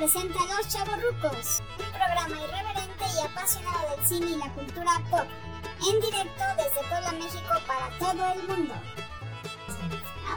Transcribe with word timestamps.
presenta 0.00 0.38
Los 0.46 0.66
Chavorrucos, 0.68 1.62
un 1.78 1.92
programa 1.92 2.40
irreverente 2.42 3.04
y 3.14 3.26
apasionado 3.26 3.90
del 3.90 4.06
cine 4.06 4.30
y 4.30 4.36
la 4.36 4.50
cultura 4.54 4.92
pop, 5.10 5.26
en 5.86 6.00
directo 6.00 6.42
desde 6.56 6.88
Puebla, 6.88 7.12
México 7.12 7.52
para 7.66 7.98
todo 7.98 8.32
el 8.32 8.48
mundo. 8.48 8.74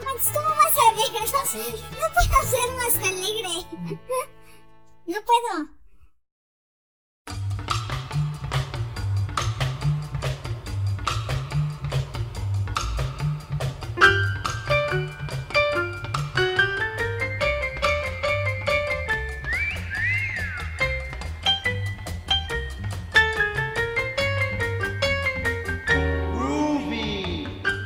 Max, 0.04 0.31
¿cómo 0.34 0.49
vas 0.49 0.78
a 0.78 0.89
alegre? 0.91 1.20
No, 1.31 1.98
no 1.98 2.13
puedo 2.13 2.44
ser 2.52 2.71
más 2.76 2.95
alegre. 3.07 3.99
No 5.05 5.18
puedo. 5.21 5.82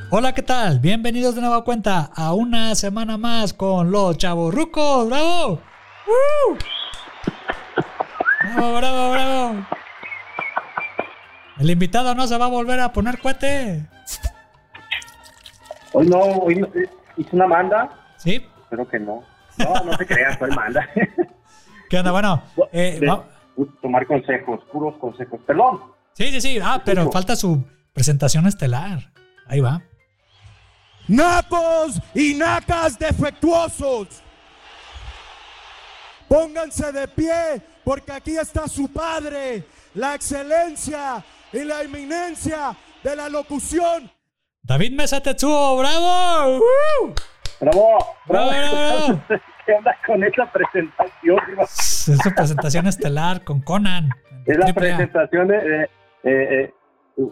Hola, 0.10 0.34
¿qué 0.34 0.42
tal? 0.42 0.80
Bienvenidos 0.80 1.36
de 1.36 1.42
nueva 1.42 1.64
cuenta 1.64 2.10
a 2.16 2.34
una 2.34 2.74
semana 2.76 3.18
más 3.18 3.54
con 3.54 3.92
los 3.92 4.18
chavos 4.18 4.54
rucos. 4.54 5.08
¡Bravo! 5.10 5.60
¡Bravo, 8.56 8.78
bravo, 8.78 9.12
bravo! 9.12 9.66
El 11.60 11.70
invitado 11.72 12.16
no 12.16 12.26
se 12.28 12.38
va 12.38 12.46
a 12.46 12.50
volver 12.50 12.80
a 12.80 12.94
poner 12.94 13.20
cohete. 13.20 13.86
Hoy 15.94 16.08
no, 16.08 16.20
hoy 16.20 16.56
no, 16.56 16.68
hice 17.18 17.30
una 17.36 17.48
manda. 17.48 17.90
¿Sí? 18.18 18.46
Espero 18.64 18.88
que 18.88 19.00
no. 19.00 19.24
No, 19.58 19.74
no 19.84 19.98
te 19.98 20.06
creas, 20.06 20.38
¿cuál 20.38 20.54
manda? 20.56 20.88
¿Qué 21.90 21.98
onda? 22.00 22.12
Bueno, 22.12 22.44
eh, 22.72 23.00
De- 23.02 23.66
tomar 23.82 24.06
consejos, 24.08 24.62
puros 24.72 24.96
consejos. 25.02 25.40
Perdón. 25.46 25.82
sí, 26.14 26.28
sí, 26.32 26.40
sí. 26.42 26.60
Ah, 26.64 26.82
pero 26.86 27.12
falta 27.12 27.36
su 27.36 27.66
presentación 27.94 28.46
estelar. 28.48 29.12
Ahí 29.48 29.60
va. 29.60 29.82
Nacos 31.08 32.02
y 32.14 32.34
nacas 32.34 32.98
defectuosos. 33.00 34.22
Pónganse 36.28 36.92
de 36.92 37.08
pie 37.08 37.62
porque 37.84 38.12
aquí 38.12 38.38
está 38.38 38.68
su 38.68 38.92
padre, 38.92 39.64
la 39.94 40.16
excelencia 40.16 41.24
y 41.54 41.64
la 41.64 41.82
eminencia 41.84 42.76
de 43.02 43.16
la 43.16 43.30
locución. 43.30 44.12
David 44.62 44.92
Mesa 44.92 45.22
Tetsuo, 45.22 45.78
¡bravo! 45.78 46.58
¡Uh! 46.58 47.14
Bravo, 47.62 47.98
Bravo, 48.26 48.50
bravo. 48.50 48.50
bravo, 48.52 49.08
bravo. 49.08 49.22
¿Qué 49.66 49.74
onda 49.74 49.98
con 50.06 50.24
esa 50.24 50.52
presentación? 50.52 51.40
Es 51.60 52.06
su 52.06 52.34
presentación 52.36 52.88
estelar 52.88 53.44
con 53.44 53.62
Conan. 53.62 54.10
Es 54.46 54.58
la 54.58 54.74
presentación 54.74 55.48
de 55.48 55.58
eh, 55.58 55.90
eh, 56.24 56.74
eh, 57.18 57.24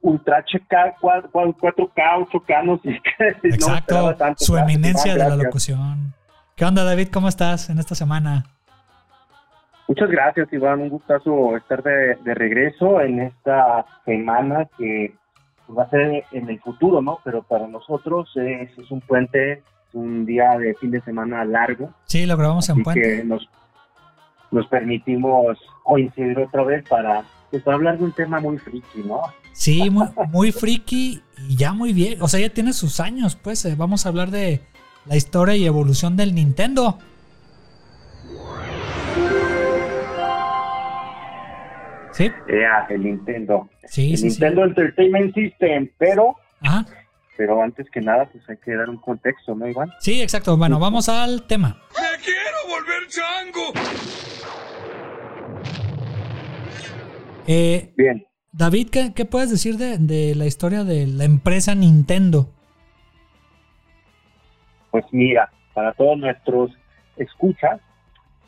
Ultra 0.00 0.42
HK, 0.42 1.00
4K, 1.00 2.28
8K, 2.30 2.64
no 2.64 2.78
sé 2.78 3.00
qué. 3.02 3.36
No 3.42 3.54
Exacto, 3.54 4.14
tanto. 4.16 4.44
su 4.44 4.56
eminencia 4.56 5.12
de 5.14 5.18
la 5.18 5.36
locución. 5.36 6.14
¿Qué 6.54 6.64
onda, 6.64 6.84
David? 6.84 7.08
¿Cómo 7.12 7.28
estás 7.28 7.70
en 7.70 7.78
esta 7.78 7.94
semana? 7.94 8.44
Muchas 9.88 10.10
gracias, 10.10 10.52
Iván. 10.52 10.80
Un 10.80 10.90
gustazo 10.90 11.56
estar 11.56 11.82
de, 11.82 12.16
de 12.16 12.34
regreso 12.34 13.00
en 13.00 13.20
esta 13.20 13.86
semana 14.04 14.68
que 14.76 15.14
pues, 15.66 15.78
va 15.78 15.84
a 15.84 15.90
ser 15.90 16.24
en 16.32 16.48
el 16.48 16.60
futuro, 16.60 17.00
¿no? 17.00 17.18
Pero 17.24 17.42
para 17.42 17.66
nosotros 17.66 18.30
es, 18.36 18.76
es 18.76 18.90
un 18.90 19.00
puente, 19.00 19.62
un 19.94 20.26
día 20.26 20.58
de 20.58 20.74
fin 20.74 20.90
de 20.90 21.00
semana 21.00 21.44
largo. 21.44 21.90
Sí, 22.04 22.26
lo 22.26 22.36
grabamos 22.36 22.68
en 22.68 22.82
Puente. 22.82 23.00
que 23.00 23.24
nos, 23.24 23.48
nos 24.50 24.66
permitimos 24.66 25.58
coincidir 25.84 26.38
otra 26.38 26.64
vez 26.64 26.86
para, 26.88 27.22
pues, 27.50 27.62
para 27.62 27.76
hablar 27.76 27.98
de 27.98 28.04
un 28.04 28.12
tema 28.12 28.40
muy 28.40 28.58
friki, 28.58 29.02
¿no? 29.04 29.22
Sí, 29.58 29.90
muy, 29.90 30.06
muy 30.30 30.52
friki 30.52 31.20
y 31.48 31.56
ya 31.56 31.72
muy 31.72 31.92
bien. 31.92 32.22
O 32.22 32.28
sea, 32.28 32.38
ya 32.38 32.48
tiene 32.50 32.72
sus 32.72 33.00
años, 33.00 33.34
pues. 33.34 33.64
eh, 33.64 33.74
Vamos 33.76 34.06
a 34.06 34.10
hablar 34.10 34.30
de 34.30 34.60
la 35.04 35.16
historia 35.16 35.56
y 35.56 35.66
evolución 35.66 36.16
del 36.16 36.32
Nintendo. 36.34 36.98
Sí, 42.12 42.30
Era 42.48 42.86
el 42.90 43.02
Nintendo. 43.04 43.68
sí, 43.86 44.12
el 44.12 44.16
sí. 44.18 44.30
sí. 44.30 44.40
Nintendo 44.40 44.64
Entertainment 44.64 45.34
System, 45.34 45.90
pero, 45.98 46.36
Ajá. 46.60 46.84
pero 47.36 47.62
antes 47.62 47.86
que 47.90 48.00
nada, 48.00 48.28
pues 48.30 48.48
hay 48.48 48.56
que 48.58 48.74
dar 48.74 48.88
un 48.90 48.96
contexto, 48.98 49.54
¿no, 49.54 49.68
Iván? 49.68 49.92
Sí, 50.00 50.20
exacto. 50.22 50.56
Bueno, 50.56 50.78
vamos 50.80 51.08
al 51.08 51.42
tema. 51.46 51.80
¡Me 51.94 52.22
quiero 52.24 52.58
volver 52.68 53.08
chango! 53.08 53.72
Eh, 57.46 57.92
Bien. 57.96 58.26
David, 58.58 58.88
¿qué, 58.90 59.12
qué 59.14 59.24
puedes 59.24 59.50
decir 59.50 59.76
de, 59.76 59.98
de 59.98 60.34
la 60.34 60.44
historia 60.44 60.82
de 60.82 61.06
la 61.06 61.22
empresa 61.22 61.76
Nintendo? 61.76 62.48
Pues 64.90 65.04
mira, 65.12 65.48
para 65.74 65.92
todos 65.92 66.18
nuestros 66.18 66.72
escuchas, 67.16 67.80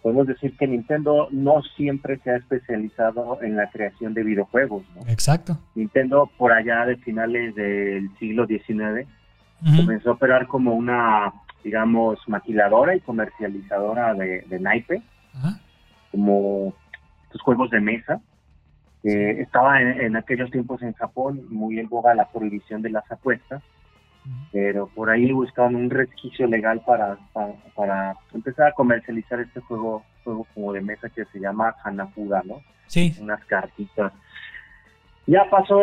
podemos 0.02 0.26
decir 0.26 0.56
que 0.56 0.66
Nintendo 0.66 1.28
no 1.30 1.62
siempre 1.76 2.18
se 2.24 2.30
ha 2.32 2.36
especializado 2.38 3.40
en 3.40 3.54
la 3.54 3.70
creación 3.70 4.12
de 4.12 4.24
videojuegos. 4.24 4.82
¿no? 4.96 5.08
Exacto. 5.08 5.56
Nintendo, 5.76 6.28
por 6.36 6.50
allá 6.50 6.86
de 6.86 6.96
finales 6.96 7.54
del 7.54 8.10
siglo 8.18 8.48
XIX, 8.48 9.06
comenzó 9.76 10.10
a 10.10 10.14
operar 10.14 10.48
como 10.48 10.74
una, 10.74 11.32
digamos, 11.62 12.18
maquiladora 12.26 12.96
y 12.96 13.00
comercializadora 13.00 14.14
de, 14.14 14.40
de 14.48 14.58
naipe, 14.58 15.02
como 16.10 16.74
estos 17.26 17.42
juegos 17.42 17.70
de 17.70 17.80
mesa. 17.80 18.20
Eh, 19.02 19.40
estaba 19.40 19.80
en, 19.80 20.00
en 20.00 20.16
aquellos 20.16 20.50
tiempos 20.50 20.82
en 20.82 20.92
Japón 20.92 21.46
muy 21.48 21.78
en 21.78 21.88
boga 21.88 22.14
la 22.14 22.28
prohibición 22.28 22.82
de 22.82 22.90
las 22.90 23.10
apuestas 23.10 23.62
pero 24.52 24.88
por 24.88 25.10
ahí 25.10 25.32
buscaban 25.32 25.74
un 25.74 25.90
resquicio 25.90 26.46
legal 26.46 26.82
para, 26.84 27.18
para, 27.32 27.54
para 27.74 28.14
empezar 28.34 28.68
a 28.68 28.72
comercializar 28.72 29.40
este 29.40 29.60
juego 29.60 30.04
juego 30.24 30.46
como 30.54 30.72
de 30.72 30.80
mesa 30.80 31.08
que 31.08 31.24
se 31.26 31.40
llama 31.40 31.74
Hanafuda, 31.82 32.42
¿no? 32.44 32.62
Sí, 32.86 33.16
Unas 33.20 33.42
cartitas. 33.46 34.12
Ya 35.26 35.48
pasó 35.48 35.80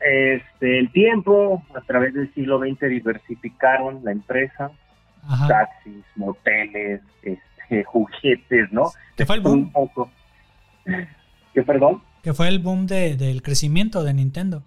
este, 0.00 0.78
el 0.78 0.90
tiempo, 0.92 1.62
a 1.74 1.80
través 1.82 2.14
del 2.14 2.32
siglo 2.34 2.58
XX 2.58 2.88
diversificaron 2.88 4.00
la 4.02 4.12
empresa, 4.12 4.70
ajá. 5.22 5.48
taxis, 5.48 6.04
moteles, 6.16 7.02
este, 7.22 7.84
juguetes, 7.84 8.72
¿no? 8.72 8.90
Que 9.16 9.26
fue 9.26 9.36
el 9.36 9.46
Un 9.46 9.70
poco. 9.70 10.10
¿Qué, 11.54 11.62
perdón? 11.62 12.02
Que 12.22 12.32
fue 12.34 12.48
el 12.48 12.58
boom 12.58 12.86
de- 12.86 13.16
del 13.16 13.42
crecimiento 13.42 14.04
de 14.04 14.14
Nintendo. 14.14 14.62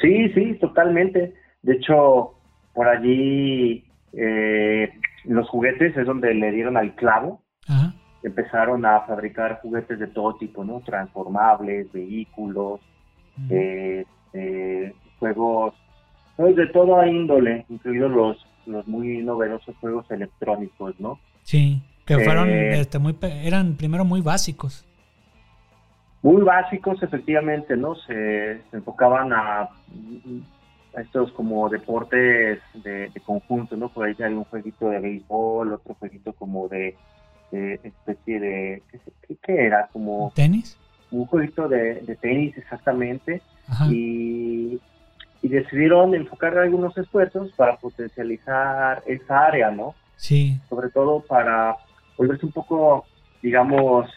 Sí, 0.00 0.28
sí, 0.34 0.54
totalmente. 0.60 1.34
De 1.62 1.74
hecho, 1.74 2.34
por 2.74 2.88
allí 2.88 3.84
eh, 4.12 4.90
los 5.24 5.48
juguetes 5.48 5.96
es 5.96 6.06
donde 6.06 6.34
le 6.34 6.50
dieron 6.52 6.76
al 6.76 6.94
clavo. 6.94 7.42
Ajá. 7.66 7.94
Empezaron 8.22 8.84
a 8.86 9.00
fabricar 9.02 9.60
juguetes 9.60 9.98
de 9.98 10.06
todo 10.06 10.36
tipo, 10.36 10.64
¿no? 10.64 10.80
Transformables, 10.80 11.92
vehículos, 11.92 12.80
Ujú. 13.36 13.48
eh, 13.54 14.04
eh, 14.32 14.92
juegos, 15.18 15.74
de 16.38 16.66
toda 16.68 17.06
índole, 17.08 17.64
incluidos 17.68 18.10
los, 18.10 18.46
los 18.66 18.86
muy 18.88 19.18
novedosos 19.22 19.76
juegos 19.80 20.10
electrónicos, 20.10 20.98
¿no? 20.98 21.18
Sí, 21.42 21.82
que 22.06 22.18
fueron, 22.18 22.48
Eh, 22.48 22.80
este, 22.80 22.98
muy, 22.98 23.14
eran 23.22 23.74
primero 23.76 24.04
muy 24.04 24.20
básicos. 24.20 24.84
Muy 26.24 26.40
básicos, 26.40 27.02
efectivamente, 27.02 27.76
¿no? 27.76 27.96
Se, 27.96 28.62
se 28.70 28.76
enfocaban 28.78 29.30
a, 29.34 29.68
a 30.96 31.00
estos 31.02 31.30
como 31.32 31.68
deportes 31.68 32.60
de, 32.82 33.10
de 33.10 33.20
conjunto, 33.20 33.76
¿no? 33.76 33.90
Por 33.90 34.06
ahí 34.06 34.16
hay 34.18 34.32
un 34.32 34.44
jueguito 34.44 34.88
de 34.88 35.00
béisbol, 35.00 35.74
otro 35.74 35.92
jueguito 36.00 36.32
como 36.32 36.66
de, 36.68 36.96
de 37.50 37.74
especie 37.84 38.40
de, 38.40 38.82
¿qué, 39.42 39.66
era? 39.66 39.86
Como 39.92 40.32
¿Tenis? 40.34 40.78
un 41.10 41.26
jueguito 41.26 41.68
de, 41.68 41.96
de 42.00 42.16
tenis 42.16 42.56
exactamente, 42.56 43.42
Ajá. 43.68 43.84
y, 43.92 44.80
y 45.42 45.48
decidieron 45.48 46.14
enfocar 46.14 46.56
algunos 46.56 46.96
esfuerzos 46.96 47.52
para 47.52 47.76
potencializar 47.76 49.02
esa 49.06 49.44
área, 49.44 49.70
¿no? 49.70 49.94
Sí, 50.16 50.58
sobre 50.70 50.88
todo 50.88 51.20
para 51.20 51.76
volverse 52.16 52.46
un 52.46 52.52
poco, 52.52 53.04
digamos, 53.42 54.08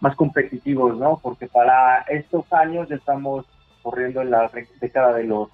más 0.00 0.16
competitivos, 0.16 0.96
¿no? 0.98 1.18
Porque 1.22 1.46
para 1.46 1.98
estos 2.08 2.50
años 2.52 2.88
ya 2.88 2.96
estamos 2.96 3.46
corriendo 3.82 4.22
en 4.22 4.30
la 4.30 4.50
década 4.80 5.14
de 5.14 5.24
los 5.24 5.48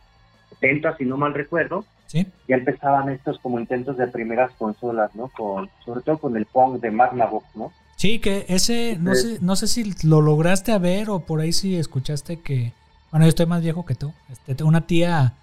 70, 0.60 0.96
si 0.96 1.04
no 1.04 1.16
mal 1.16 1.34
recuerdo, 1.34 1.84
sí. 2.06 2.26
ya 2.48 2.56
empezaban 2.56 3.08
estos 3.08 3.38
como 3.40 3.58
intentos 3.58 3.96
de 3.96 4.06
primeras 4.06 4.52
consolas, 4.52 5.14
¿no? 5.14 5.28
Con, 5.28 5.68
sobre 5.84 6.00
todo 6.02 6.18
con 6.18 6.36
el 6.36 6.46
Pong 6.46 6.80
de 6.80 6.90
Magnavox, 6.90 7.56
¿no? 7.56 7.72
Sí, 7.96 8.18
que 8.18 8.44
ese, 8.48 8.98
no 9.00 9.14
sé, 9.14 9.38
no 9.40 9.56
sé 9.56 9.66
si 9.66 9.94
lo 10.06 10.20
lograste 10.20 10.72
a 10.72 10.78
ver 10.78 11.08
o 11.08 11.20
por 11.20 11.40
ahí 11.40 11.52
si 11.52 11.76
escuchaste 11.76 12.40
que, 12.40 12.72
bueno, 13.10 13.24
yo 13.24 13.30
estoy 13.30 13.46
más 13.46 13.62
viejo 13.62 13.86
que 13.86 13.94
tú. 13.94 14.12
Este, 14.30 14.62
una 14.62 14.86
tía, 14.86 15.34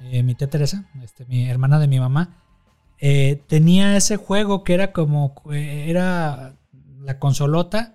eh, 0.00 0.24
mi 0.24 0.34
tía 0.34 0.50
Teresa, 0.50 0.84
este, 1.04 1.24
mi 1.26 1.48
hermana 1.48 1.78
de 1.78 1.86
mi 1.86 2.00
mamá, 2.00 2.36
eh, 2.98 3.42
tenía 3.46 3.96
ese 3.96 4.16
juego 4.16 4.64
que 4.64 4.74
era 4.74 4.92
como, 4.92 5.34
eh, 5.52 5.86
era 5.88 6.56
la 7.00 7.18
consolota, 7.20 7.94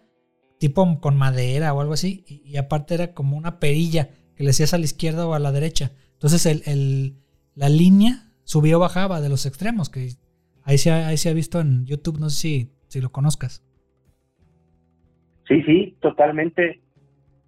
tipo 0.60 1.00
con 1.00 1.18
madera 1.18 1.74
o 1.74 1.82
algo 1.82 1.94
así, 1.94 2.24
y, 2.28 2.58
aparte 2.58 2.94
era 2.94 3.14
como 3.14 3.38
una 3.38 3.60
perilla 3.60 4.10
que 4.36 4.44
le 4.44 4.50
hacías 4.52 4.74
a 4.74 4.78
la 4.78 4.86
izquierda 4.86 5.28
o 5.28 5.34
a 5.34 5.40
la 5.40 5.52
derecha. 5.52 5.92
Entonces 6.14 6.46
el, 6.46 7.16
la 7.56 7.70
línea 7.70 8.32
subía 8.44 8.78
o 8.78 8.80
bajaba 8.80 9.22
de 9.22 9.30
los 9.30 9.46
extremos, 9.46 9.90
que 9.90 10.10
ahí 10.64 10.78
se 10.78 10.92
ha, 10.92 11.08
ahí 11.08 11.18
se 11.18 11.30
ha 11.30 11.34
visto 11.34 11.60
en 11.60 11.86
YouTube, 11.86 12.20
no 12.20 12.30
sé 12.30 12.40
si, 12.40 12.72
si 12.88 13.02
lo 13.02 13.12
conozcas. 13.12 13.64
Sí, 15.48 15.62
sí, 15.64 15.98
totalmente. 16.02 16.82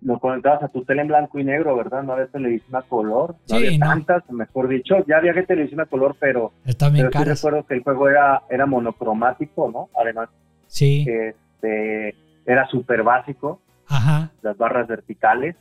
Lo 0.02 0.20
conectabas 0.20 0.62
a 0.62 0.68
tu 0.68 0.86
tele 0.86 1.02
en 1.02 1.08
blanco 1.08 1.40
y 1.40 1.44
negro, 1.44 1.76
¿verdad? 1.76 2.04
No 2.04 2.14
había 2.14 2.28
televisión 2.28 2.76
a 2.76 2.84
color. 2.84 3.36
No 3.50 3.56
había 3.56 3.80
tantas, 3.80 4.30
mejor 4.30 4.68
dicho. 4.68 4.96
Ya 5.08 5.18
había 5.18 5.34
televisión 5.46 5.82
a 5.82 5.88
color, 5.88 6.16
pero, 6.20 6.52
Está 6.66 6.90
bien 6.90 7.10
pero 7.12 7.24
sí 7.24 7.30
recuerdo 7.32 7.66
que 7.66 7.74
el 7.74 7.84
juego 7.84 8.08
era, 8.08 8.44
era 8.50 8.68
monocromático, 8.68 9.72
¿no? 9.72 9.90
Además, 10.00 10.30
sí. 10.68 11.08
este, 11.10 12.16
era 12.48 12.68
súper 12.70 13.04
básico. 13.04 13.62
Ajá. 13.88 14.32
Las 14.42 14.58
barras 14.58 14.88
verticales. 14.88 15.56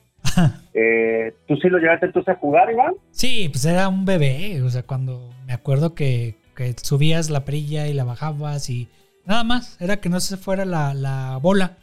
Eh, 0.75 1.35
¿Tú 1.47 1.57
sí 1.57 1.69
lo 1.69 1.79
llevaste 1.79 2.07
entonces 2.07 2.35
a 2.35 2.39
jugar, 2.39 2.71
Iván? 2.71 2.95
Sí, 3.11 3.49
pues 3.51 3.65
era 3.65 3.89
un 3.89 4.05
bebé. 4.05 4.63
O 4.63 4.69
sea, 4.69 4.83
cuando 4.83 5.31
me 5.47 5.53
acuerdo 5.53 5.95
que, 5.95 6.37
que 6.55 6.75
subías 6.83 7.31
la 7.31 7.45
perilla 7.45 7.87
y 7.87 7.95
la 7.95 8.05
bajabas 8.05 8.69
y 8.71 8.89
nada 9.25 9.45
más. 9.45 9.81
Era 9.81 9.99
que 9.99 10.09
no 10.09 10.21
se 10.21 10.37
fuera 10.37 10.65
la, 10.65 10.95
la 10.95 11.39
bola. 11.43 11.79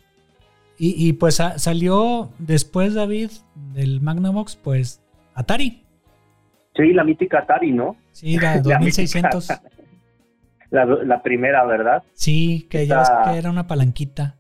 Y, 0.86 1.14
pues 1.14 1.36
salió 1.36 2.32
después, 2.40 2.94
David, 2.94 3.30
del 3.74 4.02
Magnavox, 4.02 4.58
pues 4.58 5.02
Atari. 5.34 5.82
Sí, 6.76 6.92
la 6.92 7.06
mítica 7.06 7.40
Atari, 7.40 7.72
¿no? 7.72 7.96
Sí, 8.12 8.38
la 8.38 8.58
2600. 8.62 9.48
la, 10.72 11.22
primera, 11.24 11.64
¿verdad? 11.66 12.04
Sí, 12.14 12.68
que 12.70 12.86
ya 12.86 13.00
ves 13.00 13.10
que 13.26 13.38
era 13.38 13.50
una 13.50 13.68
palanquita. 13.68 14.36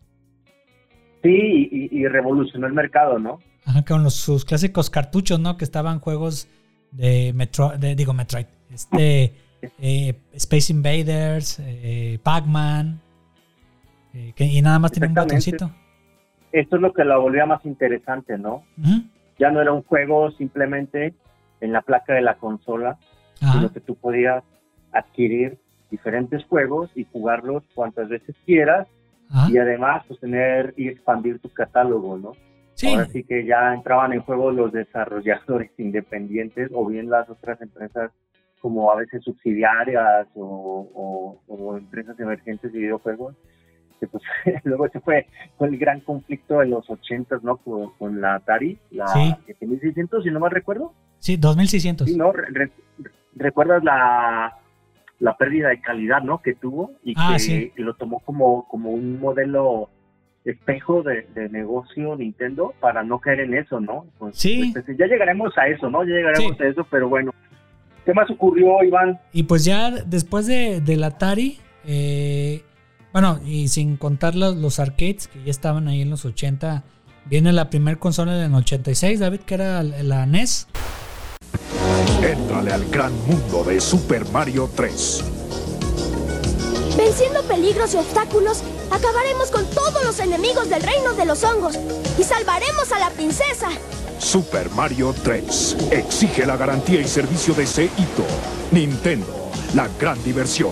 Sí, 1.24 1.90
y, 1.92 2.06
revolucionó 2.08 2.68
el 2.68 2.74
mercado, 2.74 3.18
¿no? 3.18 3.40
Ajá, 3.66 3.84
con 3.86 4.04
los, 4.04 4.14
sus 4.14 4.44
clásicos 4.44 4.90
cartuchos, 4.90 5.40
¿no? 5.40 5.56
Que 5.56 5.64
estaban 5.64 6.00
juegos 6.00 6.50
de 6.92 7.32
Metroid, 7.34 7.80
digo 7.96 8.14
Metroid, 8.14 8.46
este, 8.72 9.34
eh, 9.80 10.16
Space 10.34 10.74
Invaders, 10.74 11.60
eh, 11.60 12.20
Pac-Man, 12.22 13.00
eh, 14.14 14.34
y 14.38 14.62
nada 14.62 14.80
más 14.80 14.92
tiene 14.92 15.08
un 15.08 15.14
botoncito 15.14 15.72
esto 16.54 16.76
es 16.76 16.82
lo 16.82 16.94
que 16.94 17.04
lo 17.04 17.20
volvía 17.20 17.46
más 17.46 17.66
interesante, 17.66 18.38
¿no? 18.38 18.64
Ya 19.40 19.50
no 19.50 19.60
era 19.60 19.74
un 19.74 19.82
juego 19.82 20.32
simplemente 20.32 21.14
en 21.60 21.74
la 21.74 21.82
placa 21.82 22.14
de 22.14 22.22
la 22.22 22.36
consola, 22.36 22.98
sino 23.40 23.74
que 23.74 23.82
tú 23.82 23.96
podías 23.96 24.44
adquirir 24.92 25.58
diferentes 25.90 26.46
juegos 26.46 26.92
y 26.96 27.06
jugarlos 27.12 27.64
cuantas 27.74 28.08
veces 28.08 28.36
quieras 28.46 28.88
y 29.50 29.58
además 29.58 30.04
pues, 30.08 30.20
tener 30.20 30.74
y 30.78 30.88
expandir 30.88 31.40
tu 31.40 31.50
catálogo, 31.50 32.18
¿no? 32.18 32.34
Sí. 32.76 32.88
Ahora 32.88 33.06
sí 33.06 33.24
que 33.24 33.46
ya 33.46 33.74
entraban 33.74 34.14
en 34.14 34.22
juego 34.22 34.52
los 34.52 34.72
desarrolladores 34.72 35.72
independientes 35.78 36.70
o 36.74 36.86
bien 36.86 37.10
las 37.10 37.30
otras 37.30 37.62
empresas 37.62 38.12
como 38.62 38.92
a 38.92 38.96
veces 38.96 39.24
subsidiarias 39.24 40.28
o, 40.36 41.40
o 41.48 41.78
empresas 41.78 42.18
emergentes 42.20 42.72
de 42.72 42.80
videojuegos 42.80 43.36
pues 44.08 44.24
luego 44.64 44.88
se 44.90 45.00
fue, 45.00 45.28
fue 45.58 45.68
el 45.68 45.78
gran 45.78 46.02
conflicto 46.02 46.60
de 46.60 46.68
los 46.68 46.90
80, 46.90 47.40
¿no? 47.44 47.58
Con, 47.58 48.22
la 48.22 48.36
Atari, 48.36 48.78
la 48.92 49.08
7600, 49.08 50.24
si 50.24 50.32
no 50.32 50.40
mal 50.40 50.52
recuerdo. 50.52 50.94
Sí, 51.20 51.38
2600. 51.38 52.08
Sí, 52.08 52.18
¿no? 52.18 52.34
¿Recuerdas 53.36 53.84
la, 53.84 54.54
la 55.24 55.38
pérdida 55.38 55.70
de 55.70 55.80
calidad, 55.80 56.22
¿no? 56.22 56.42
Que 56.42 56.54
tuvo 56.54 56.92
y 57.02 57.14
ah, 57.16 57.38
que 57.40 57.72
lo 57.78 57.94
tomó 57.94 58.20
como, 58.20 58.68
como 58.68 58.92
un 58.92 59.22
modelo 59.22 59.90
espejo 60.44 61.02
de, 61.02 61.26
negocio 61.50 62.18
Nintendo 62.18 62.74
para 62.82 63.04
no 63.06 63.20
caer 63.20 63.40
en 63.40 63.54
eso, 63.54 63.80
¿no? 63.80 64.06
Pues, 64.20 64.38
sí. 64.38 64.74
Pues, 64.74 64.86
ya 64.98 65.08
llegaremos 65.08 65.58
a 65.58 65.70
eso, 65.70 65.90
¿no? 65.90 66.04
Ya 66.04 66.16
llegaremos 66.16 66.60
a 66.60 66.68
eso, 66.68 66.86
pero 66.92 67.08
bueno. 67.08 67.32
¿Qué 68.04 68.14
más 68.14 68.30
ocurrió, 68.30 68.84
Iván? 68.84 69.18
Y 69.32 69.44
pues 69.44 69.64
ya 69.64 69.92
después 69.92 70.46
de, 70.46 70.82
del 70.82 71.06
Atari, 71.06 71.58
eh, 71.86 72.62
bueno, 73.14 73.40
y 73.46 73.70
sin 73.70 73.96
contar 73.96 74.36
los, 74.36 74.78
arcades 74.78 75.30
que 75.30 75.42
ya 75.42 75.52
estaban 75.52 75.88
ahí 75.88 76.02
en 76.02 76.10
los 76.10 76.26
80, 76.26 76.84
viene 77.28 77.54
la 77.54 77.70
primera 77.70 77.98
consola 77.98 78.38
en 78.44 78.52
el 78.52 78.58
86, 78.58 79.22
David, 79.22 79.40
que 79.40 79.54
era 79.54 79.84
la 79.84 80.26
NES. 80.26 80.68
Entrale 82.24 82.72
al 82.72 82.86
gran 82.90 83.14
mundo 83.28 83.64
de 83.64 83.80
Super 83.80 84.26
Mario 84.30 84.70
3. 84.76 85.24
Venciendo 86.98 87.44
peligros 87.44 87.94
y 87.94 87.98
obstáculos, 87.98 88.64
acabaremos 88.92 89.52
con 89.52 89.66
todos 89.72 90.04
los 90.06 90.20
enemigos 90.20 90.70
del 90.70 90.82
reino 90.82 91.14
de 91.14 91.26
los 91.26 91.44
hongos 91.44 91.76
y 92.18 92.24
salvaremos 92.24 92.92
a 92.92 93.00
la 93.00 93.10
princesa. 93.10 93.70
Super 94.20 94.70
Mario 94.72 95.14
3 95.24 95.90
exige 95.92 96.46
la 96.46 96.56
garantía 96.56 97.02
y 97.02 97.06
servicio 97.06 97.54
de 97.54 97.66
Seito. 97.66 98.26
Nintendo, 98.72 99.52
la 99.74 99.90
gran 100.00 100.24
diversión 100.24 100.72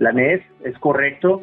la 0.00 0.12
NES, 0.12 0.40
es 0.64 0.76
correcto. 0.78 1.42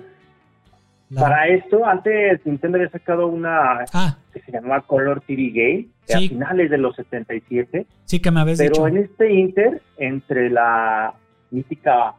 Para 1.16 1.48
esto, 1.48 1.86
antes 1.86 2.46
Nintendo 2.46 2.78
había 2.78 2.90
sacado 2.90 3.28
una 3.28 3.86
ah. 3.94 4.18
Que 4.40 4.52
se 4.52 4.52
llamaba 4.52 4.82
Color 4.82 5.22
TV 5.22 5.52
Game, 5.54 5.88
a 6.14 6.20
finales 6.28 6.70
de 6.70 6.78
los 6.78 6.96
77. 6.96 7.86
Sí, 8.06 8.20
que 8.20 8.32
me 8.32 8.42
habías 8.42 8.58
Pero 8.58 8.88
en 8.88 8.98
este 8.98 9.34
Inter, 9.34 9.82
entre 9.98 10.50
la 10.50 11.14
mítica 11.52 12.16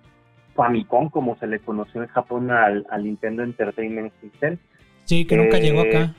Famicom, 0.55 1.11
como 1.11 1.37
se 1.38 1.47
le 1.47 1.61
conoció 1.61 2.03
en 2.03 2.09
Japón 2.09 2.50
al, 2.50 2.85
Nintendo 3.03 3.43
Entertainment 3.43 4.12
System. 4.20 4.59
Sí, 5.05 5.25
que 5.25 5.37
nunca 5.37 5.59
llegó 5.59 5.82
acá. 5.82 6.15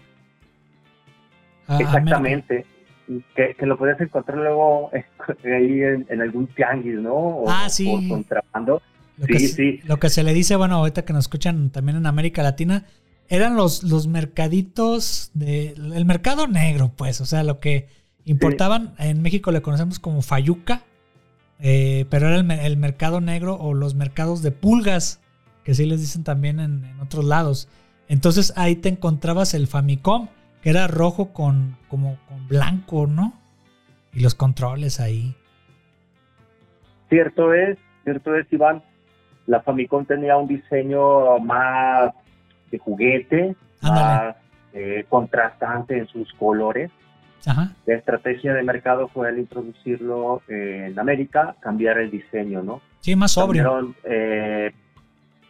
exactamente. 1.80 2.66
Que, 3.36 3.56
lo 3.66 3.78
podías 3.78 4.00
encontrar 4.00 4.38
luego 4.38 4.92
ahí 5.44 5.82
en, 5.82 6.22
algún 6.22 6.48
tianguis, 6.48 7.00
¿no? 7.00 7.14
O, 7.14 7.50
ah, 7.50 7.70
sí. 7.70 8.08
Contrabando. 8.08 8.82
Lo 9.18 9.26
que, 9.28 9.40
se, 9.40 9.80
lo 9.86 9.98
que 9.98 10.10
se 10.10 10.24
le 10.24 10.34
dice, 10.34 10.56
bueno, 10.56 10.76
ahorita 10.76 11.04
que 11.04 11.12
nos 11.12 11.26
escuchan 11.26 11.72
también 11.72 11.98
en 11.98 12.06
América 12.06 12.42
Latina, 12.42 12.86
eran 13.30 13.56
los, 13.56 13.84
los 13.84 14.08
mercaditos 14.08 15.32
de 15.34 15.70
el 15.70 16.06
mercado 16.06 16.48
negro, 16.48 16.92
pues, 16.96 17.22
o 17.22 17.26
sea, 17.26 17.44
lo 17.44 17.60
que 17.60 17.88
importaban 18.26 18.96
en 18.98 19.22
México 19.22 19.52
le 19.52 19.62
conocemos 19.62 20.00
como 20.00 20.22
fayuca, 20.22 20.82
eh, 21.60 22.06
pero 22.10 22.28
era 22.28 22.38
el, 22.38 22.78
mercado 22.78 23.22
negro 23.22 23.56
o 23.56 23.74
los 23.74 23.96
mercados 23.96 24.42
de 24.42 24.52
pulgas, 24.52 25.22
que 25.64 25.76
sí 25.76 25.86
les 25.86 26.00
dicen 26.02 26.24
también 26.24 26.60
en, 26.60 27.00
otros 27.00 27.24
lados. 27.24 27.70
Entonces 28.08 28.54
ahí 28.56 28.76
te 28.76 28.90
encontrabas 28.90 29.54
el 29.54 29.68
Famicom, 29.68 30.30
que 30.62 30.72
era 30.72 30.88
rojo 30.88 31.32
con 31.32 31.78
como 31.88 32.18
con 32.28 32.48
blanco, 32.48 33.08
¿no? 33.08 33.34
Y 34.12 34.22
los 34.22 34.34
controles 34.34 35.00
ahí. 35.00 35.36
Cierto 37.10 37.54
es, 37.54 37.78
cierto 38.04 38.36
es, 38.36 38.52
Iván 38.52 38.84
la 39.46 39.62
Famicom 39.62 40.06
tenía 40.06 40.38
un 40.38 40.48
diseño 40.48 41.40
más 41.40 42.14
de 42.72 42.78
juguete, 42.78 43.56
más 43.82 44.36
eh, 44.74 45.06
contrastante 45.10 45.98
en 45.98 46.08
sus 46.08 46.32
colores. 46.34 46.92
La 47.86 47.96
estrategia 47.96 48.54
de 48.54 48.64
mercado 48.64 49.08
fue 49.08 49.30
al 49.30 49.40
introducirlo 49.40 50.42
en 50.48 50.98
América, 51.00 51.56
cambiar 51.62 51.98
el 51.98 52.12
diseño, 52.12 52.62
¿no? 52.62 52.82
Sí, 53.00 53.16
más 53.16 53.32
sobrio. 53.32 53.96
Eh, 54.04 54.72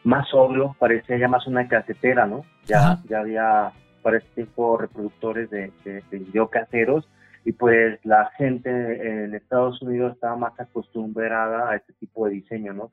más 0.04 0.28
sobrio, 0.30 0.76
parecía 0.80 1.18
ya 1.18 1.28
más 1.28 1.46
una 1.48 1.68
casetera, 1.68 2.26
¿no? 2.26 2.46
Ya, 2.66 3.00
ya 3.10 3.20
había 3.20 3.72
para 4.02 4.18
este 4.18 4.30
tiempo 4.36 4.78
reproductores 4.78 5.50
de, 5.50 5.72
de, 5.84 6.04
video 6.12 6.50
caseros 6.50 7.08
y 7.44 7.52
pues 7.52 8.00
la 8.06 8.32
gente 8.38 8.70
en 8.70 9.36
Estados 9.36 9.82
Unidos 9.82 10.14
estaba 10.14 10.36
más 10.36 10.60
acostumbrada 10.60 11.72
a 11.72 11.76
este 11.76 11.94
tipo 11.94 12.26
de 12.26 12.36
diseño, 12.36 12.74
¿no? 12.74 12.92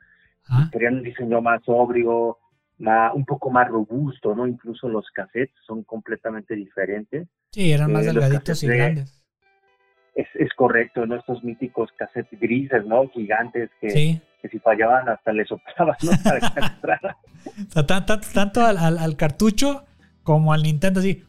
Querían 0.71 0.95
un 0.95 1.03
diseño 1.03 1.41
más 1.41 1.63
sobrio, 1.65 2.39
más, 2.79 3.15
un 3.15 3.25
poco 3.25 3.51
más 3.51 3.69
robusto, 3.69 4.35
¿no? 4.35 4.47
Incluso 4.47 4.89
los 4.89 5.07
cassettes 5.11 5.55
son 5.67 5.83
completamente 5.85 6.55
diferentes. 6.55 7.29
Sí, 7.51 7.73
eran 7.73 7.93
más 7.93 8.05
eh, 8.05 8.13
delgaditos 8.13 8.63
y 8.63 8.67
grandes. 8.69 9.25
Es, 10.15 10.27
es, 10.35 10.53
correcto, 10.55 11.05
¿no? 11.07 11.17
Estos 11.17 11.45
míticos 11.45 11.91
cassettes 11.97 12.39
grises, 12.41 12.85
¿no? 12.87 13.09
Gigantes 13.11 13.71
que, 13.81 14.21
que 14.41 14.49
si 14.49 14.59
fallaban 14.61 15.09
hasta 15.09 15.33
le 15.33 15.45
soplaban, 15.45 15.97
¿no? 16.03 16.11
Para 16.25 16.41
que 16.41 17.17
o 17.81 17.87
tanto, 17.87 18.21
tanto 18.33 18.65
al, 18.65 18.79
al, 18.79 19.17
cartucho 19.17 19.85
como 20.23 20.53
al 20.53 20.63
Nintendo, 20.63 21.01
así. 21.01 21.25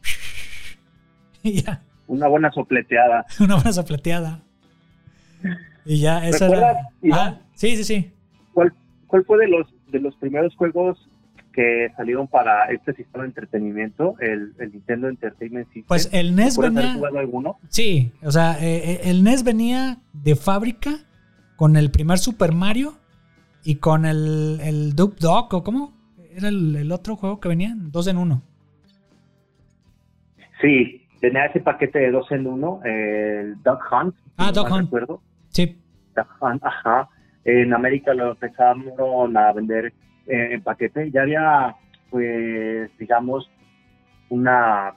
y 1.43 1.61
ya. 1.61 1.81
Una 2.07 2.27
buena 2.27 2.51
sopleteada. 2.51 3.25
Una 3.39 3.55
buena 3.55 3.73
sopleteada. 3.73 4.41
Y 5.85 6.01
ya, 6.01 6.27
eso 6.27 6.45
era. 6.45 6.77
Ah, 7.11 7.39
sí, 7.53 7.75
sí, 7.75 7.83
sí. 7.83 8.13
¿Cuál, 8.53 8.73
¿Cuál 9.07 9.25
fue 9.25 9.37
de 9.39 9.47
los, 9.47 9.67
de 9.87 9.99
los 9.99 10.15
primeros 10.15 10.55
juegos 10.55 10.97
que 11.57 11.91
salieron 11.97 12.27
para 12.27 12.65
este 12.65 12.93
sistema 12.93 13.23
de 13.23 13.29
entretenimiento, 13.29 14.13
el, 14.19 14.53
Nintendo 14.59 15.09
Entertainment 15.09 15.65
System? 15.69 15.85
Pues 15.87 16.07
el 16.13 16.35
NES 16.35 16.59
venía... 16.59 16.93
jugado 16.93 17.17
alguno? 17.17 17.57
Sí, 17.69 18.11
o 18.21 18.29
sea, 18.29 18.59
eh, 18.61 18.91
eh, 18.91 19.01
el 19.05 19.23
NES 19.23 19.43
venía 19.43 19.97
de 20.13 20.35
fábrica 20.35 20.91
con 21.55 21.75
el 21.75 21.89
primer 21.89 22.19
Super 22.19 22.51
Mario 22.51 22.99
y 23.63 23.77
con 23.77 24.05
el, 24.05 24.59
el 24.61 24.95
Dog, 24.95 25.15
¿o 25.51 25.63
cómo? 25.63 25.97
era 26.37 26.49
el, 26.49 26.91
otro 26.91 27.15
juego 27.15 27.39
que 27.39 27.49
venía, 27.49 27.73
dos 27.75 28.05
en 28.07 28.17
uno. 28.17 28.43
Sí, 30.61 31.07
tenía 31.19 31.45
ese 31.45 31.59
paquete 31.61 31.97
de 31.97 32.11
dos 32.11 32.31
en 32.31 32.45
uno, 32.45 32.81
el 32.83 33.55
Duck 33.63 33.79
Hunt. 33.91 34.15
Ah, 34.37 34.51
Duck 34.51 34.69
Hunt. 34.71 34.91
Sí. 35.49 35.75
Duck 36.15 36.27
Hunt, 36.39 36.63
ajá. 36.63 37.09
En 37.45 37.73
América 37.73 38.13
lo 38.13 38.31
empezaron 38.33 39.35
a 39.35 39.53
vender 39.53 39.91
eh, 40.27 40.49
en 40.53 40.61
paquete. 40.61 41.11
Ya 41.11 41.21
había, 41.21 41.75
pues, 42.09 42.89
digamos, 42.97 43.49
una 44.29 44.93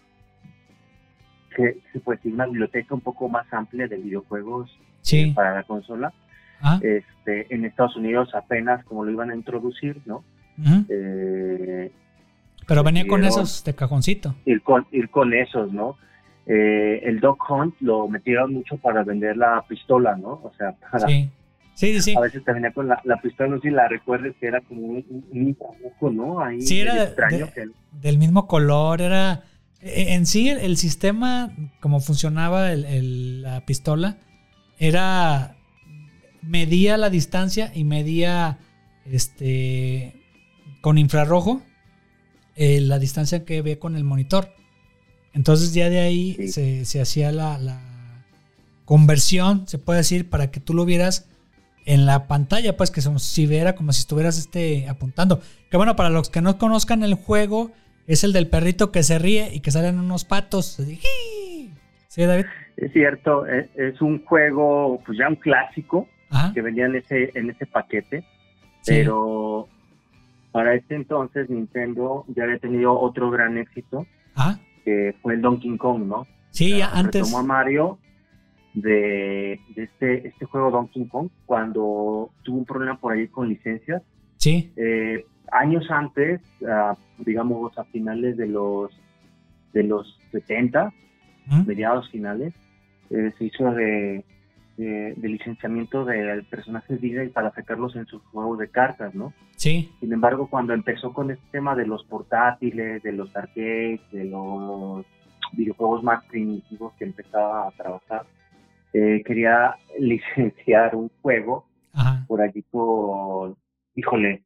que 1.54 1.76
decir 2.04 2.32
una 2.32 2.46
biblioteca 2.46 2.94
un 2.94 3.00
poco 3.00 3.28
más 3.28 3.52
amplia 3.52 3.88
de 3.88 3.96
videojuegos 3.96 4.70
eh, 5.12 5.32
para 5.34 5.54
la 5.54 5.62
consola. 5.64 6.12
Ah. 6.62 6.78
Este, 6.82 7.52
en 7.54 7.64
Estados 7.64 7.96
Unidos 7.96 8.34
apenas 8.34 8.84
como 8.84 9.04
lo 9.04 9.10
iban 9.10 9.30
a 9.30 9.34
introducir, 9.34 10.00
¿no? 10.04 10.24
Eh, 10.88 11.90
Pero 12.66 12.84
venía 12.84 13.06
con 13.06 13.24
esos 13.24 13.64
de 13.64 13.74
cajoncito. 13.74 14.34
Ir 14.44 14.62
con, 14.62 14.86
ir 14.92 15.08
con 15.08 15.32
esos, 15.32 15.72
¿no? 15.72 15.96
Eh, 16.46 17.00
el 17.04 17.20
Dog 17.20 17.38
Hunt 17.48 17.74
lo 17.80 18.08
metieron 18.08 18.54
mucho 18.54 18.76
para 18.76 19.02
vender 19.04 19.36
la 19.36 19.64
pistola, 19.68 20.16
¿no? 20.16 20.40
O 20.42 20.52
sea, 20.56 20.72
para... 20.72 21.06
Sí. 21.06 21.30
Sí, 21.80 21.98
sí, 22.02 22.14
A 22.14 22.20
veces 22.20 22.44
venía 22.44 22.72
con 22.72 22.88
la, 22.88 23.00
pistola, 23.22 23.48
no 23.48 23.56
sé 23.56 23.68
si 23.68 23.74
la 23.74 23.88
recuerdes, 23.88 24.36
que 24.38 24.48
era 24.48 24.60
como 24.60 24.82
un, 24.82 25.24
un, 25.32 26.16
¿no? 26.16 26.44
Ahí 26.44 26.60
sí, 26.60 26.80
era 26.80 27.10
del 28.02 28.18
mismo 28.18 28.46
color, 28.46 29.00
era... 29.00 29.44
E, 29.80 30.12
en 30.12 30.26
sí, 30.26 30.50
el, 30.50 30.76
sistema, 30.76 31.56
como 31.80 32.00
funcionaba 32.00 32.68
la 32.74 33.64
pistola, 33.64 34.18
era 34.78 35.56
medía 36.42 36.98
la 36.98 37.08
distancia 37.08 37.72
y 37.74 37.84
medía 37.84 38.58
este 39.06 40.20
con 40.82 40.98
infrarrojo 40.98 41.62
eh, 42.56 42.82
la 42.82 42.98
distancia 42.98 43.46
que 43.46 43.62
ve 43.62 43.78
con 43.78 43.96
el 43.96 44.04
monitor. 44.04 44.52
Entonces 45.32 45.72
ya 45.72 45.88
de 45.88 46.00
ahí 46.00 46.48
se, 46.48 47.00
hacía 47.00 47.32
la, 47.32 47.58
conversión, 48.84 49.66
se 49.66 49.78
puede 49.78 50.00
decir, 50.00 50.28
para 50.28 50.50
que 50.50 50.60
tú 50.60 50.74
lo 50.74 50.84
vieras 50.84 51.29
en 51.90 52.06
la 52.06 52.28
pantalla, 52.28 52.76
pues 52.76 52.92
que 52.92 53.00
si 53.00 53.46
viera 53.48 53.74
como 53.74 53.92
si 53.92 54.00
estuvieras 54.00 54.38
este, 54.38 54.88
apuntando. 54.88 55.40
Que 55.70 55.76
bueno, 55.76 55.96
para 55.96 56.08
los 56.08 56.30
que 56.30 56.40
no 56.40 56.56
conozcan 56.56 57.02
el 57.02 57.14
juego, 57.14 57.72
es 58.06 58.22
el 58.22 58.32
del 58.32 58.46
perrito 58.46 58.92
que 58.92 59.02
se 59.02 59.18
ríe 59.18 59.52
y 59.52 59.58
que 59.58 59.72
salen 59.72 59.98
unos 59.98 60.24
patos. 60.24 60.80
¿Sí, 62.06 62.22
David? 62.24 62.46
Es 62.76 62.92
cierto, 62.92 63.44
e, 63.44 63.68
es, 63.74 64.00
un 64.00 64.24
juego, 64.24 65.02
pues 65.04 65.18
ya 65.18 65.28
un 65.28 65.34
clásico, 65.34 66.08
que 66.54 66.62
venía 66.62 66.86
en 66.86 66.94
ese, 66.94 67.32
en 67.34 67.50
ese 67.50 67.66
paquete, 67.66 68.24
pero 68.86 69.68
para 70.52 70.74
este 70.74 70.94
entonces 70.94 71.50
Nintendo 71.50 72.24
ya 72.28 72.44
había 72.44 72.58
tenido 72.58 72.98
otro 72.98 73.32
gran 73.32 73.58
éxito, 73.58 74.06
que 74.84 75.16
fue 75.22 75.34
el 75.34 75.42
Donkey 75.42 75.76
Kong, 75.76 76.04
¿no? 76.04 76.24
Sí, 76.50 76.80
antes. 76.82 77.22
Tomó 77.22 77.40
a 77.40 77.42
Mario 77.42 77.98
de, 78.74 79.60
este, 79.76 80.28
este 80.28 80.44
juego 80.46 80.70
Donkey 80.70 81.06
Kong 81.08 81.28
cuando 81.46 82.30
tuvo 82.42 82.58
un 82.58 82.64
problema 82.64 82.98
por 82.98 83.12
ahí 83.12 83.28
con 83.28 83.48
licencias. 83.48 84.02
Sí. 84.36 84.72
Eh, 84.76 85.24
años 85.52 85.90
antes, 85.90 86.40
digamos 87.18 87.76
a 87.78 87.84
finales 87.84 88.36
de 88.36 88.46
los 88.46 88.90
de 89.72 89.84
los 89.84 90.18
70, 90.32 90.92
mediados 91.66 92.10
finales, 92.10 92.54
eh, 93.10 93.32
se 93.38 93.44
hizo 93.44 93.70
de, 93.72 94.24
de, 94.76 95.28
licenciamiento 95.28 96.04
de 96.04 96.44
personajes 96.48 97.00
Disney 97.00 97.28
para 97.28 97.52
sacarlos 97.52 97.94
en 97.96 98.06
sus 98.06 98.22
juegos 98.32 98.58
de 98.58 98.68
cartas, 98.68 99.14
¿no? 99.14 99.32
Sí. 99.56 99.92
Sin 100.00 100.12
embargo, 100.12 100.48
cuando 100.48 100.72
empezó 100.72 101.12
con 101.12 101.30
este 101.30 101.44
tema 101.50 101.74
de 101.74 101.86
los 101.86 102.04
portátiles, 102.04 103.02
de 103.02 103.12
los 103.12 103.34
arcades, 103.36 104.00
de 104.10 104.24
los 104.24 105.04
videojuegos 105.52 106.02
más 106.02 106.24
primitivos 106.26 106.92
que 106.94 107.04
empezaba 107.04 107.68
a 107.68 107.70
trabajar, 107.72 108.26
eh, 108.92 109.22
quería 109.24 109.76
licenciar 109.98 110.94
un 110.94 111.10
juego 111.22 111.66
por 112.26 112.40
allí 112.40 112.62
con, 112.70 113.56
híjole, 113.94 114.42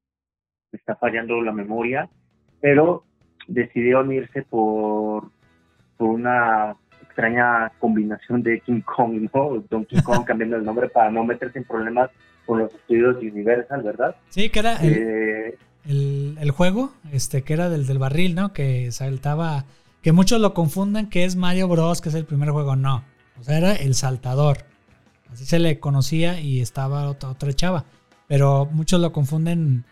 me 0.72 0.78
está 0.78 0.96
fallando 0.96 1.40
la 1.42 1.52
memoria, 1.52 2.08
pero 2.60 3.04
decidió 3.46 4.10
irse 4.10 4.42
por, 4.42 5.30
por 5.96 6.08
una 6.08 6.74
extraña 7.02 7.70
combinación 7.78 8.42
de 8.42 8.60
King 8.60 8.80
Kong, 8.80 9.28
¿no? 9.32 9.62
Donkey 9.70 10.02
Kong 10.02 10.24
cambiando 10.26 10.56
el 10.56 10.64
nombre 10.64 10.88
para 10.88 11.10
no 11.10 11.24
meterse 11.24 11.58
en 11.58 11.64
problemas 11.64 12.10
con 12.46 12.58
los 12.58 12.74
estudios 12.74 13.16
Universal, 13.18 13.82
¿verdad? 13.82 14.16
Sí, 14.30 14.50
que 14.50 14.58
era 14.58 14.76
el, 14.78 16.36
eh, 16.38 16.50
juego, 16.50 16.92
este, 17.12 17.42
que 17.42 17.52
era 17.52 17.68
del, 17.68 17.86
del 17.86 17.98
barril, 17.98 18.34
¿no? 18.34 18.52
Que 18.52 18.90
saltaba, 18.90 19.64
que 20.02 20.12
muchos 20.12 20.40
lo 20.40 20.54
confunden 20.54 21.08
que 21.08 21.24
es 21.24 21.36
Mario 21.36 21.68
Bros, 21.68 22.00
que 22.00 22.08
es 22.08 22.14
el 22.14 22.24
primer 22.24 22.50
juego, 22.50 22.74
no. 22.74 23.04
O 23.40 23.44
sea, 23.44 23.58
era 23.58 23.72
el 23.74 23.94
saltador. 23.94 24.58
Así 25.32 25.44
se 25.44 25.58
le 25.58 25.80
conocía 25.80 26.40
y 26.40 26.60
estaba 26.60 27.08
otra, 27.08 27.30
otra 27.30 27.52
chava. 27.52 27.84
Pero 28.28 28.66
muchos 28.66 29.00
lo 29.00 29.12
confunden 29.12 29.84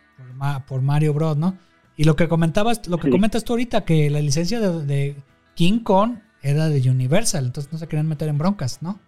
por, 0.66 0.82
Mario 0.82 1.14
Bros, 1.14 1.36
¿no? 1.36 1.56
Y 1.96 2.04
lo 2.04 2.16
que 2.16 2.28
comentabas, 2.28 2.86
lo 2.88 2.98
que 2.98 3.10
comentas 3.10 3.44
tú 3.44 3.52
ahorita, 3.52 3.84
que 3.84 4.10
la 4.10 4.20
licencia 4.20 4.60
de, 4.60 5.16
King 5.54 5.80
Kong 5.80 6.16
era 6.42 6.68
de 6.68 6.88
Universal, 6.88 7.44
entonces 7.44 7.70
no 7.72 7.78
se 7.78 7.86
querían 7.86 8.08
meter 8.08 8.28
en 8.28 8.38
broncas, 8.38 8.82
¿no? 8.82 8.98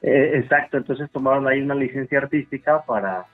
Eh, 0.00 0.38
exacto, 0.38 0.78
entonces 0.78 1.10
tomaron 1.12 1.46
ahí 1.46 1.60
una 1.60 1.74
licencia 1.74 2.18
artística 2.18 2.82
para, 2.86 3.26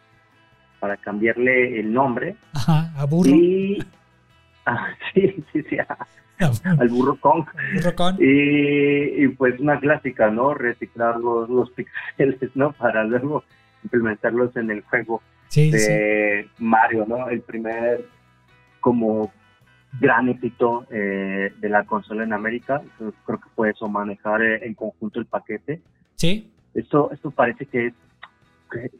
para 0.80 0.96
cambiarle 0.96 1.78
el 1.78 1.92
nombre. 1.92 2.34
Ajá, 2.52 2.92
a 2.96 3.04
burro. 3.04 3.30
Y, 3.30 3.78
ah, 4.66 4.88
sí, 5.14 5.44
sí, 5.52 5.62
sí, 5.70 5.76
al 6.64 6.88
burro 6.88 7.16
Kong. 7.20 7.44
Y, 8.20 9.28
pues 9.28 9.58
una 9.60 9.78
clásica, 9.80 10.30
¿no? 10.30 10.54
Reciclar 10.54 11.18
los, 11.18 11.48
los 11.48 11.70
pixeles, 11.70 12.50
¿no? 12.54 12.72
Para 12.72 13.04
luego 13.04 13.44
implementarlos 13.84 14.56
en 14.56 14.70
el 14.70 14.82
juego 14.82 15.22
de 15.54 16.48
Mario, 16.58 17.04
¿no? 17.06 17.28
El 17.28 17.40
primer 17.42 18.06
como 18.80 19.32
gran 20.00 20.28
éxito 20.28 20.86
eh, 20.90 21.52
de 21.58 21.68
la 21.68 21.84
consola 21.84 22.24
en 22.24 22.32
América. 22.32 22.82
Creo 22.98 23.40
que 23.40 23.48
fue 23.54 23.70
eso, 23.70 23.88
manejar 23.88 24.42
eh, 24.42 24.66
en 24.66 24.74
conjunto 24.74 25.20
el 25.20 25.26
paquete. 25.26 25.80
Sí. 26.16 26.50
Esto, 26.74 27.10
esto 27.12 27.30
parece 27.30 27.66
que 27.66 27.88
es, 27.88 27.94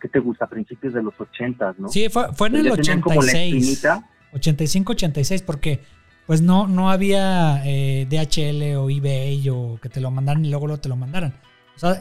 que, 0.01 0.09
te 0.09 0.19
gusta, 0.19 0.45
a 0.45 0.49
principios 0.49 0.93
de 0.93 1.03
los 1.03 1.19
80, 1.19 1.77
¿no? 1.79 1.89
Sí, 1.89 2.09
fue, 2.11 2.33
fue 2.35 2.49
en 2.49 2.57
el 2.57 2.73
86. 2.73 3.87
85, 4.35 4.93
86, 4.93 5.43
porque 5.43 5.81
pues 6.27 6.41
no, 6.41 6.67
no 6.67 6.91
había 6.91 7.63
eh, 7.65 8.07
DHL 8.09 8.77
o 8.77 8.91
eBay 8.91 9.49
o 9.49 9.79
que 9.81 9.89
te 9.89 10.01
lo 10.01 10.11
mandaran 10.11 10.45
y 10.45 10.51
luego 10.51 10.67
lo 10.67 10.79
te 10.79 10.89
lo 10.89 10.97
mandaran. 10.97 11.35
O 11.75 11.79
sea, 11.79 12.01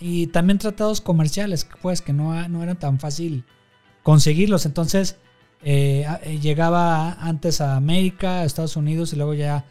y 0.00 0.28
también 0.28 0.58
tratados 0.58 1.00
comerciales, 1.00 1.68
pues 1.82 2.00
que 2.00 2.12
no, 2.12 2.48
no 2.48 2.62
era 2.62 2.74
tan 2.74 2.98
fácil 2.98 3.44
conseguirlos. 4.02 4.66
Entonces 4.66 5.18
eh, 5.62 6.06
eh, 6.22 6.38
llegaba 6.40 7.12
antes 7.12 7.60
a 7.60 7.76
América, 7.76 8.40
a 8.40 8.44
Estados 8.44 8.76
Unidos 8.76 9.12
y 9.12 9.16
luego 9.16 9.34
ya 9.34 9.64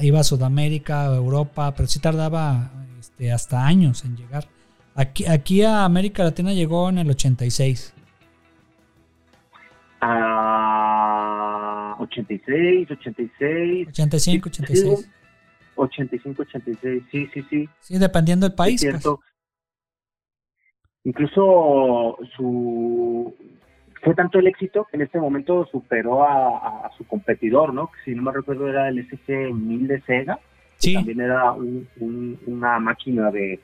iba 0.00 0.20
a 0.20 0.24
Sudamérica, 0.24 1.06
Europa, 1.06 1.74
pero 1.76 1.88
sí 1.88 2.00
tardaba 2.00 2.72
este, 2.98 3.32
hasta 3.32 3.64
años 3.64 4.04
en 4.04 4.16
llegar. 4.16 4.48
Aquí, 4.94 5.26
aquí 5.26 5.62
a 5.62 5.84
América 5.84 6.24
Latina 6.24 6.52
llegó 6.52 6.88
en 6.88 6.98
el 6.98 7.10
86. 7.10 7.94
Ah, 10.00 10.49
86, 12.02 12.90
86. 12.90 13.88
85, 13.88 14.48
86. 14.48 15.10
85, 15.76 16.42
86, 16.42 17.02
sí, 17.10 17.28
sí, 17.32 17.42
sí. 17.48 17.68
Sí, 17.80 17.98
dependiendo 17.98 18.46
del 18.46 18.54
país. 18.54 18.84
Pues. 18.84 19.04
Incluso 21.04 22.18
su 22.36 23.34
fue 24.02 24.14
tanto 24.14 24.38
el 24.38 24.46
éxito 24.46 24.86
que 24.90 24.96
en 24.96 25.02
este 25.02 25.20
momento 25.20 25.66
superó 25.70 26.24
a, 26.24 26.90
su 26.96 27.04
competidor, 27.06 27.74
¿no? 27.74 27.90
Que 27.90 28.10
si 28.10 28.14
no 28.14 28.22
me 28.22 28.32
recuerdo 28.32 28.68
era 28.68 28.88
el 28.88 29.06
SG-1000 29.08 29.86
de 29.86 30.00
Sega. 30.02 30.40
Sí. 30.76 30.94
también 30.94 31.20
era 31.20 31.52
una 32.46 32.78
máquina 32.78 33.30
de, 33.30 33.60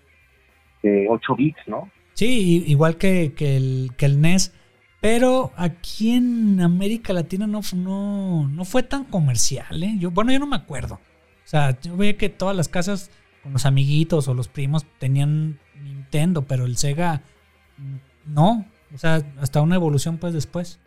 de 0.82 1.06
8 1.08 1.34
bits, 1.34 1.60
¿no? 1.66 1.90
Sí, 2.12 2.62
igual 2.66 2.98
que, 2.98 3.32
que, 3.34 3.56
el, 3.56 3.90
que 3.96 4.04
el 4.06 4.20
NES. 4.20 4.52
Pero 5.00 5.52
aquí 5.56 6.12
en 6.12 6.60
América 6.60 7.12
Latina 7.12 7.46
no, 7.46 7.60
no, 7.74 8.48
no 8.48 8.64
fue 8.64 8.82
tan 8.82 9.04
comercial, 9.04 9.82
¿eh? 9.82 9.94
Yo, 9.98 10.10
bueno, 10.10 10.32
yo 10.32 10.38
no 10.38 10.46
me 10.46 10.56
acuerdo. 10.56 10.94
O 10.94 11.48
sea, 11.48 11.78
yo 11.80 11.96
veía 11.96 12.16
que 12.16 12.28
todas 12.28 12.56
las 12.56 12.68
casas 12.68 13.10
con 13.42 13.52
los 13.52 13.66
amiguitos 13.66 14.26
o 14.26 14.34
los 14.34 14.48
primos 14.48 14.84
tenían 14.98 15.58
Nintendo, 15.80 16.42
pero 16.42 16.64
el 16.64 16.76
Sega 16.76 17.22
no. 18.26 18.64
O 18.94 18.98
sea, 18.98 19.20
hasta 19.40 19.62
una 19.62 19.76
evolución 19.76 20.18
pues 20.18 20.32
después. 20.32 20.80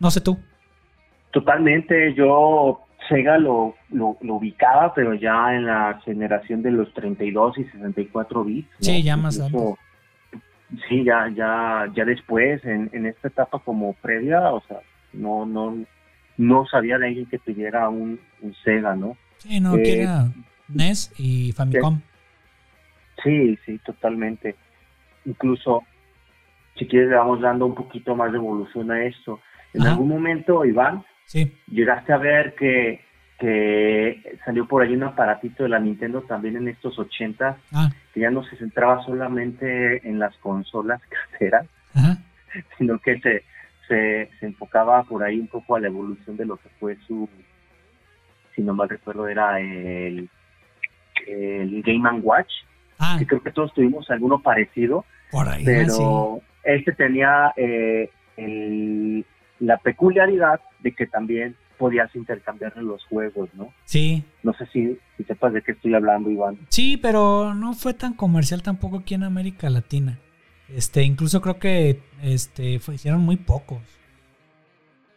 No 0.00 0.10
sé 0.10 0.20
tú. 0.20 0.38
Totalmente, 1.30 2.14
yo 2.14 2.80
Sega 3.08 3.38
lo, 3.38 3.74
lo, 3.90 4.16
ubicaba, 4.22 4.94
pero 4.94 5.14
ya 5.14 5.54
en 5.54 5.66
la 5.66 6.00
generación 6.04 6.62
de 6.62 6.70
los 6.70 6.92
32 6.94 7.58
y 7.58 7.64
64 7.64 8.44
bits. 8.44 8.68
Sí, 8.80 9.02
ya 9.02 9.16
más 9.16 9.38
Sí, 10.88 11.04
ya, 11.04 11.28
ya, 11.34 11.90
ya 11.94 12.04
después, 12.04 12.64
en, 12.64 12.90
en 12.92 13.06
esta 13.06 13.28
etapa 13.28 13.58
como 13.58 13.92
previa, 13.94 14.52
o 14.52 14.60
sea, 14.62 14.78
no, 15.12 15.46
no, 15.46 15.84
no 16.36 16.66
sabía 16.66 16.98
de 16.98 17.08
alguien 17.08 17.26
que 17.26 17.38
tuviera 17.38 17.88
un, 17.88 18.18
un 18.40 18.54
Sega, 18.54 18.96
¿no? 18.96 19.16
Sí, 19.38 19.60
no, 19.60 19.76
que 19.76 20.02
era 20.02 20.26
NES 20.68 21.12
y 21.18 21.52
Famicom. 21.52 22.00
Sí, 23.22 23.58
sí, 23.64 23.78
totalmente. 23.84 24.56
Incluso, 25.26 25.82
si 26.76 26.86
quieres, 26.86 27.10
le 27.10 27.16
vamos 27.16 27.40
dando 27.40 27.66
un 27.66 27.74
poquito 27.74 28.16
más 28.16 28.32
de 28.32 28.38
evolución 28.38 28.90
a 28.90 29.04
esto. 29.04 29.40
En 29.74 29.82
Ajá. 29.82 29.90
algún 29.92 30.08
momento, 30.08 30.64
Iván, 30.64 31.04
Sí. 31.26 31.52
llegaste 31.68 32.12
a 32.12 32.18
ver 32.18 32.54
que, 32.54 33.03
que 33.38 34.38
salió 34.44 34.66
por 34.66 34.82
ahí 34.82 34.94
un 34.94 35.02
aparatito 35.02 35.64
de 35.64 35.68
la 35.68 35.78
Nintendo 35.80 36.22
también 36.22 36.56
en 36.56 36.68
estos 36.68 36.98
80 36.98 37.56
Ah, 37.72 37.90
que 38.12 38.20
ya 38.20 38.30
no 38.30 38.44
se 38.44 38.56
centraba 38.56 39.02
solamente 39.04 40.06
en 40.08 40.18
las 40.18 40.36
consolas 40.38 41.00
caseras, 41.32 41.66
ajá. 41.94 42.18
sino 42.78 42.98
que 43.00 43.18
se, 43.20 43.44
se, 43.88 44.30
se 44.38 44.46
enfocaba 44.46 45.02
por 45.04 45.24
ahí 45.24 45.40
un 45.40 45.48
poco 45.48 45.74
a 45.76 45.80
la 45.80 45.88
evolución 45.88 46.36
de 46.36 46.46
lo 46.46 46.56
que 46.56 46.68
fue 46.80 46.96
su, 47.06 47.28
si 48.54 48.62
no 48.62 48.72
mal 48.74 48.88
recuerdo, 48.88 49.26
era 49.26 49.58
el, 49.60 50.28
el 51.26 51.82
Game 51.82 52.08
Watch, 52.20 52.50
Ah, 52.96 53.16
que 53.18 53.26
creo 53.26 53.42
que 53.42 53.50
todos 53.50 53.74
tuvimos 53.74 54.08
alguno 54.08 54.38
parecido, 54.40 55.04
por 55.32 55.48
ahí. 55.48 55.62
ah, 55.62 55.64
pero 55.66 56.40
este 56.62 56.92
tenía 56.92 57.52
eh, 57.56 58.08
el- 58.36 59.26
la 59.58 59.78
peculiaridad 59.78 60.60
de 60.78 60.92
que 60.92 61.08
también 61.08 61.56
podías 61.74 62.14
intercambiar 62.14 62.76
los 62.78 63.04
juegos, 63.04 63.48
¿no? 63.54 63.72
sí. 63.84 64.24
No 64.42 64.52
sé 64.54 64.66
si, 64.72 64.98
si 65.16 65.24
sepas 65.24 65.52
de 65.52 65.62
qué 65.62 65.72
estoy 65.72 65.94
hablando, 65.94 66.30
Iván. 66.30 66.58
sí, 66.68 66.96
pero 66.96 67.54
no 67.54 67.72
fue 67.74 67.94
tan 67.94 68.14
comercial 68.14 68.62
tampoco 68.62 68.98
aquí 68.98 69.14
en 69.14 69.22
América 69.24 69.68
Latina. 69.70 70.18
Este, 70.68 71.02
incluso 71.02 71.40
creo 71.40 71.58
que 71.58 72.00
este, 72.22 72.78
fue- 72.78 72.94
hicieron 72.94 73.20
muy 73.22 73.36
pocos. 73.36 73.80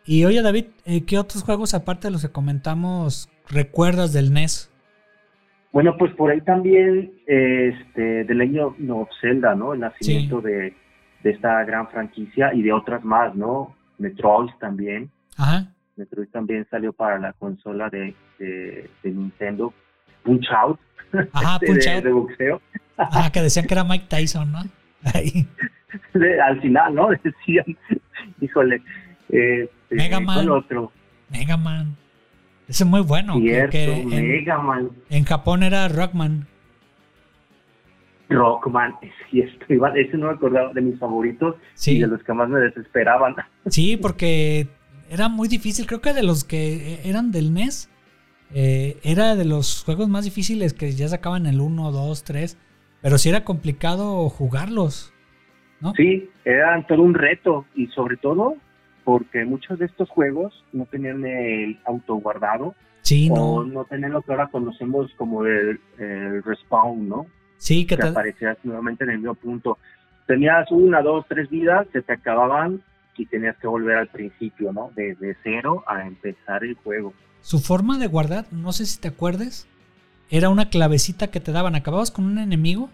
Y 0.06 0.24
oye, 0.26 0.42
David, 0.42 0.66
eh, 0.86 1.04
¿qué 1.06 1.18
otros 1.18 1.44
juegos, 1.44 1.74
aparte 1.74 2.08
de 2.08 2.12
los 2.12 2.22
que 2.22 2.32
comentamos, 2.32 3.30
recuerdas 3.50 4.14
del 4.14 4.32
NES? 4.34 4.72
Bueno, 5.74 5.96
pues 5.98 6.14
por 6.16 6.32
ahí 6.32 6.42
también 6.42 7.12
este, 7.28 8.24
The 8.26 8.34
Legend 8.34 8.90
of 8.90 9.10
Zelda, 9.22 9.54
¿no? 9.56 9.74
El 9.74 9.82
nacimiento 9.82 10.40
de, 10.42 10.74
de 11.24 11.30
esta 11.30 11.64
gran 11.66 11.90
franquicia 11.90 12.54
y 12.54 12.62
de 12.62 12.72
otras 12.72 13.04
más, 13.04 13.36
¿no? 13.36 13.76
Metroid 13.98 14.50
también. 14.60 15.12
Ajá. 15.36 15.74
Metroid 15.98 16.30
también 16.30 16.66
salió 16.70 16.94
para 16.94 17.20
la 17.20 17.34
consola 17.34 17.89
de, 17.89 18.13
de, 18.39 18.89
de 19.04 19.12
Nintendo. 19.12 19.74
Punch 20.24 20.48
Out, 20.51 20.80
Ajá, 21.34 21.56
este, 21.62 21.68
Punch 21.68 21.84
de, 21.86 21.94
Out. 21.96 22.04
de 22.04 22.12
boxeo. 22.12 22.62
Ajá, 22.98 23.32
que 23.32 23.42
decían 23.42 23.66
que 23.68 23.74
era 23.74 23.84
Mike 23.89 24.06
Tyson, 24.10 24.51
¿no? 24.51 24.60
Ahí. 25.13 25.48
Al 26.44 26.62
final, 26.62 26.96
¿no? 26.96 27.10
Decían, 27.24 27.66
híjole. 28.42 28.82
Este, 29.30 29.70
Mega 29.89 30.20
Man. 30.20 30.36
¿cuál 30.36 30.50
otro? 30.51 30.92
Mega 31.30 31.58
Man. 31.58 31.96
Ese 32.68 32.84
es 32.84 32.89
muy 32.89 33.01
bueno. 33.01 33.36
Cierto, 33.38 33.77
en, 33.77 34.10
Mega 34.10 34.58
Man. 34.60 34.89
en 35.10 35.24
Japón 35.24 35.63
era 35.63 35.88
Rockman. 35.88 36.46
Rockman, 38.30 38.94
Iván, 39.70 39.98
ese 39.98 40.18
no 40.18 40.27
me 40.27 40.34
acordaba 40.34 40.74
de 40.74 40.82
mis 40.82 41.00
favoritos 41.00 41.56
y 41.56 41.62
Sí, 41.75 42.00
de 42.00 42.08
los 42.08 42.22
que 42.24 42.34
más 42.34 42.50
me 42.50 42.60
desesperaban. 42.60 43.36
sí, 43.68 43.96
porque 43.96 44.68
era 45.10 45.30
muy 45.30 45.48
difícil. 45.48 45.86
Creo 45.88 46.02
que 46.02 46.14
de 46.14 46.24
los 46.24 46.44
que 46.44 47.00
eran 47.04 47.32
del 47.32 47.54
NES, 47.54 47.90
eh, 48.54 48.98
era 49.04 49.36
de 49.36 49.46
los 49.46 49.84
juegos 49.84 50.08
más 50.10 50.26
difíciles 50.26 50.74
que 50.74 50.92
ya 50.94 51.08
sacaban 51.08 51.46
el 51.46 51.60
1, 51.62 51.92
2, 51.92 52.24
3. 52.24 52.58
Pero 53.02 53.18
sí 53.18 53.30
era 53.30 53.44
complicado 53.44 54.30
jugarlos. 54.30 55.14
¿no? 55.80 55.94
Sí, 55.96 56.30
eran 56.44 56.88
todo 56.88 57.04
un 57.04 57.14
reto 57.14 57.66
y 57.76 57.88
sobre 57.88 58.18
todo 58.18 58.56
porque 59.04 59.46
muchos 59.46 59.78
de 59.80 59.86
estos 59.86 60.10
juegos 60.10 60.66
no 60.74 60.86
tenían 60.86 61.24
el 61.26 61.80
autoguardado 61.86 62.74
Sí, 63.04 63.30
o 63.32 63.63
no. 63.63 63.72
no 63.72 63.86
tenían 63.86 64.12
lo 64.12 64.22
que 64.22 64.32
ahora 64.34 64.48
conocemos 64.48 65.10
como 65.17 65.46
el, 65.46 65.80
el 66.00 66.43
respawn, 66.43 67.08
¿no? 67.08 67.28
Sí, 67.58 67.86
que 67.86 67.96
Que 67.96 68.02
te- 68.02 68.08
aparecías 68.10 68.58
nuevamente 68.63 69.04
en 69.06 69.12
el 69.12 69.17
mismo 69.20 69.36
punto. 69.36 69.78
Tenías 70.26 70.70
una, 70.72 71.02
dos, 71.02 71.26
tres 71.30 71.50
vidas, 71.50 71.88
se 71.93 72.02
te 72.02 72.13
acababan 72.13 72.82
y 73.17 73.25
tenías 73.25 73.58
que 73.58 73.67
volver 73.67 73.97
al 73.97 74.08
principio, 74.08 74.71
¿no? 74.71 74.91
Desde 74.95 75.36
cero 75.43 75.84
a 75.88 76.06
empezar 76.06 76.63
el 76.63 76.75
juego. 76.75 77.13
su 77.41 77.60
forma 77.60 77.97
de 77.97 78.08
guardar, 78.08 78.45
no 78.51 78.71
sé 78.73 78.86
si 78.86 78.99
te 78.99 79.08
acuerdes, 79.08 79.67
era 80.30 80.49
una 80.49 80.69
clavecita 80.69 81.27
que 81.27 81.39
te 81.39 81.51
daban. 81.51 81.75
Acababas 81.75 82.12
con 82.12 82.25
un 82.25 82.38
enemigo 82.38 82.89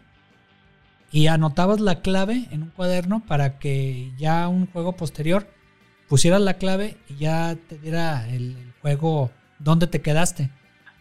y 1.12 1.28
anotabas 1.28 1.80
la 1.80 2.02
clave 2.02 2.46
en 2.52 2.64
un 2.64 2.70
cuaderno 2.70 3.22
para 3.28 3.58
que 3.60 4.12
ya 4.18 4.48
un 4.48 4.68
juego 4.68 4.94
posterior 4.94 5.48
pusieras 6.08 6.42
la 6.42 6.56
clave 6.56 6.98
y 7.10 7.16
ya 7.16 7.56
te 7.56 7.78
diera 7.78 8.28
el, 8.30 8.56
juego 8.82 9.32
donde 9.60 9.88
te 9.88 10.02
quedaste. 10.02 10.50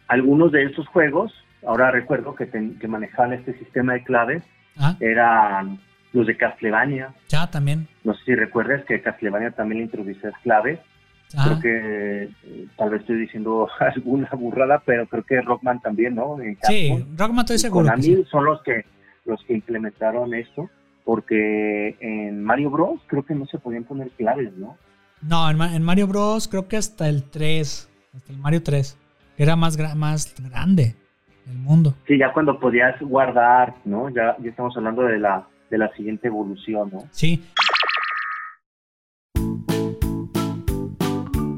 Algunos 0.06 0.52
de 0.52 0.64
estos 0.64 0.86
juegos, 0.88 1.32
ahora 1.66 1.90
recuerdo 1.90 2.34
que, 2.34 2.48
que 2.48 2.88
manejaban 2.88 3.32
este 3.32 3.58
sistema 3.58 3.94
de 3.94 4.04
claves, 4.04 4.44
Ah, 4.76 4.96
eran 5.00 5.80
los 6.12 6.26
de 6.26 6.36
Castlevania. 6.36 7.14
ya 7.28 7.50
también. 7.50 7.88
No 8.04 8.14
sé 8.14 8.24
si 8.24 8.34
recuerdas 8.34 8.84
que 8.84 9.00
Castlevania 9.00 9.50
también 9.52 9.78
le 9.78 9.84
introducías 9.84 10.34
claves. 10.42 10.78
Ah, 11.36 11.44
Creo 11.46 11.60
que 11.60 12.24
eh, 12.44 12.66
tal 12.76 12.90
vez 12.90 13.00
estoy 13.00 13.18
diciendo 13.20 13.66
alguna 13.80 14.28
burrada, 14.32 14.82
pero 14.84 15.06
creo 15.06 15.22
que 15.24 15.40
Rockman 15.40 15.80
también, 15.80 16.14
¿no? 16.14 16.38
En 16.40 16.58
sí. 16.62 16.90
Rockman 17.16 17.40
estoy 17.40 17.58
seguro. 17.58 17.84
Konami 17.86 18.02
sí. 18.02 18.24
son 18.30 18.44
los 18.44 18.62
que 18.62 18.84
los 19.24 19.42
que 19.44 19.54
implementaron 19.54 20.34
esto, 20.34 20.68
porque 21.04 21.96
en 22.00 22.42
Mario 22.42 22.70
Bros 22.70 23.00
creo 23.06 23.24
que 23.24 23.34
no 23.34 23.46
se 23.46 23.58
podían 23.58 23.84
poner 23.84 24.10
claves, 24.10 24.52
¿no? 24.56 24.76
No, 25.22 25.48
en, 25.50 25.60
en 25.62 25.82
Mario 25.82 26.08
Bros. 26.08 26.48
creo 26.48 26.66
que 26.68 26.76
hasta 26.76 27.08
el 27.08 27.22
3, 27.30 27.88
hasta 28.16 28.32
el 28.32 28.38
Mario 28.38 28.62
3, 28.62 28.98
que 29.36 29.42
era 29.44 29.54
más, 29.56 29.78
gra- 29.78 29.94
más 29.94 30.34
grande 30.50 30.96
el 31.46 31.58
mundo. 31.58 31.94
Sí, 32.06 32.18
ya 32.18 32.32
cuando 32.32 32.58
podías 32.58 33.00
guardar, 33.00 33.74
¿no? 33.84 34.10
Ya, 34.10 34.36
ya 34.42 34.50
estamos 34.50 34.76
hablando 34.76 35.02
de 35.02 35.18
la 35.18 35.46
de 35.72 35.78
la 35.78 35.92
siguiente 35.96 36.28
evolución, 36.28 36.90
¿no? 36.92 37.08
Sí, 37.10 37.42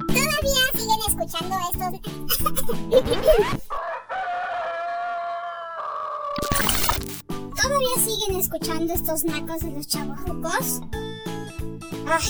Todavía 0.07 0.71
siguen 0.73 1.01
escuchando 1.09 1.57
estos. 1.73 2.01
¿Todavía 7.61 7.97
siguen 7.99 8.37
escuchando 8.39 8.95
estos 8.95 9.25
nacos 9.25 9.63
de 9.63 9.73
los 9.73 9.89
chavorrucos? 9.89 10.81
Ay, 12.07 12.29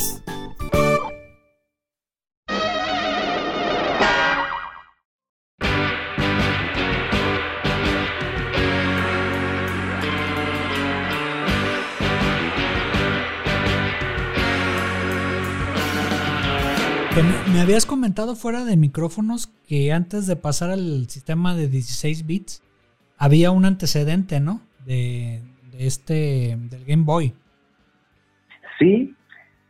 me, 17.22 17.53
me 17.55 17.61
habías 17.61 17.87
comentado 17.87 18.35
fuera 18.35 18.64
de 18.64 18.77
micrófonos 18.77 19.46
que 19.68 19.92
antes 19.92 20.27
de 20.27 20.37
pasar 20.37 20.70
al 20.70 21.09
sistema 21.09 21.55
de 21.55 21.68
16 21.68 22.27
bits 22.27 22.62
había 23.18 23.50
un 23.50 23.64
antecedente, 23.64 24.40
¿no? 24.40 24.61
De, 24.85 25.42
de 25.72 25.87
este, 25.87 26.57
del 26.59 26.85
Game 26.85 27.05
Boy. 27.05 27.33
Sí, 28.79 29.14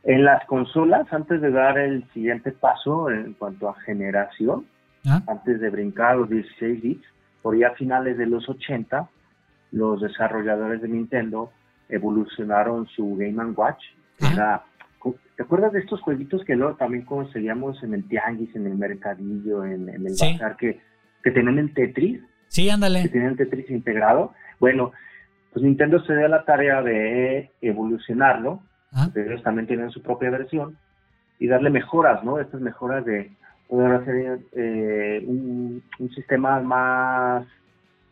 en 0.05 0.25
las 0.25 0.45
consolas, 0.47 1.07
antes 1.13 1.41
de 1.41 1.51
dar 1.51 1.79
el 1.79 2.07
siguiente 2.13 2.53
paso 2.53 3.11
en 3.11 3.35
cuanto 3.35 3.69
a 3.69 3.75
generación, 3.83 4.67
¿ah? 5.07 5.23
antes 5.29 5.61
de 5.61 5.71
brincar 5.71 6.17
los 6.17 6.31
16 6.31 6.83
bits, 6.83 7.07
por 7.43 7.59
ya 7.59 7.69
a 7.69 7.75
finales 7.75 8.17
de 8.17 8.27
los 8.27 8.49
80, 8.49 9.09
los 9.73 10.01
desarrolladores 10.01 10.81
de 10.81 10.89
Nintendo 10.89 11.51
evolucionaron 11.89 12.87
su 12.89 13.15
Game 13.17 13.43
Watch. 13.53 13.83
que 14.19 14.25
Ajá. 14.27 14.35
era- 14.35 14.65
¿Te 15.37 15.43
acuerdas 15.43 15.73
de 15.73 15.81
estos 15.81 16.01
jueguitos 16.01 16.45
que 16.45 16.55
luego 16.57 16.77
también 16.77 17.05
conseguíamos 17.05 17.83
en 17.83 17.95
el 17.95 18.07
tianguis, 18.09 18.55
en 18.57 18.67
el 18.67 18.75
mercadillo, 18.77 19.65
en, 19.65 19.89
en 19.89 20.07
el 20.07 20.15
Sí. 20.15 20.33
bazar, 20.33 20.57
que, 20.57 20.81
que 21.23 21.31
tenían 21.31 21.59
el 21.59 21.75
Tetris? 21.75 22.21
Sí, 22.49 22.65
que 22.67 22.71
ándale. 22.73 23.09
tenían 23.09 23.37
Tetris 23.37 23.69
integrado. 23.71 24.33
Bueno, 24.61 24.93
pues 25.53 25.65
Nintendo 25.65 26.01
se 26.05 26.17
dio 26.17 26.29
la 26.29 26.45
tarea 26.45 26.83
de 26.83 27.51
evolucionarlo, 27.61 28.63
Ah, 28.97 29.11
ellos 29.17 29.43
también 29.43 29.67
tienen 29.67 29.91
su 29.91 30.01
propia 30.03 30.31
versión, 30.31 30.77
y 31.41 31.49
darle 31.49 31.69
mejoras, 31.71 32.23
¿no? 32.23 32.39
Estas 32.39 32.61
mejoras 32.61 33.05
de 33.05 33.33
poder 33.69 33.93
hacer 33.93 34.39
eh, 34.53 35.25
un, 35.27 35.83
un 35.99 36.11
sistema 36.15 36.61
más 36.61 37.45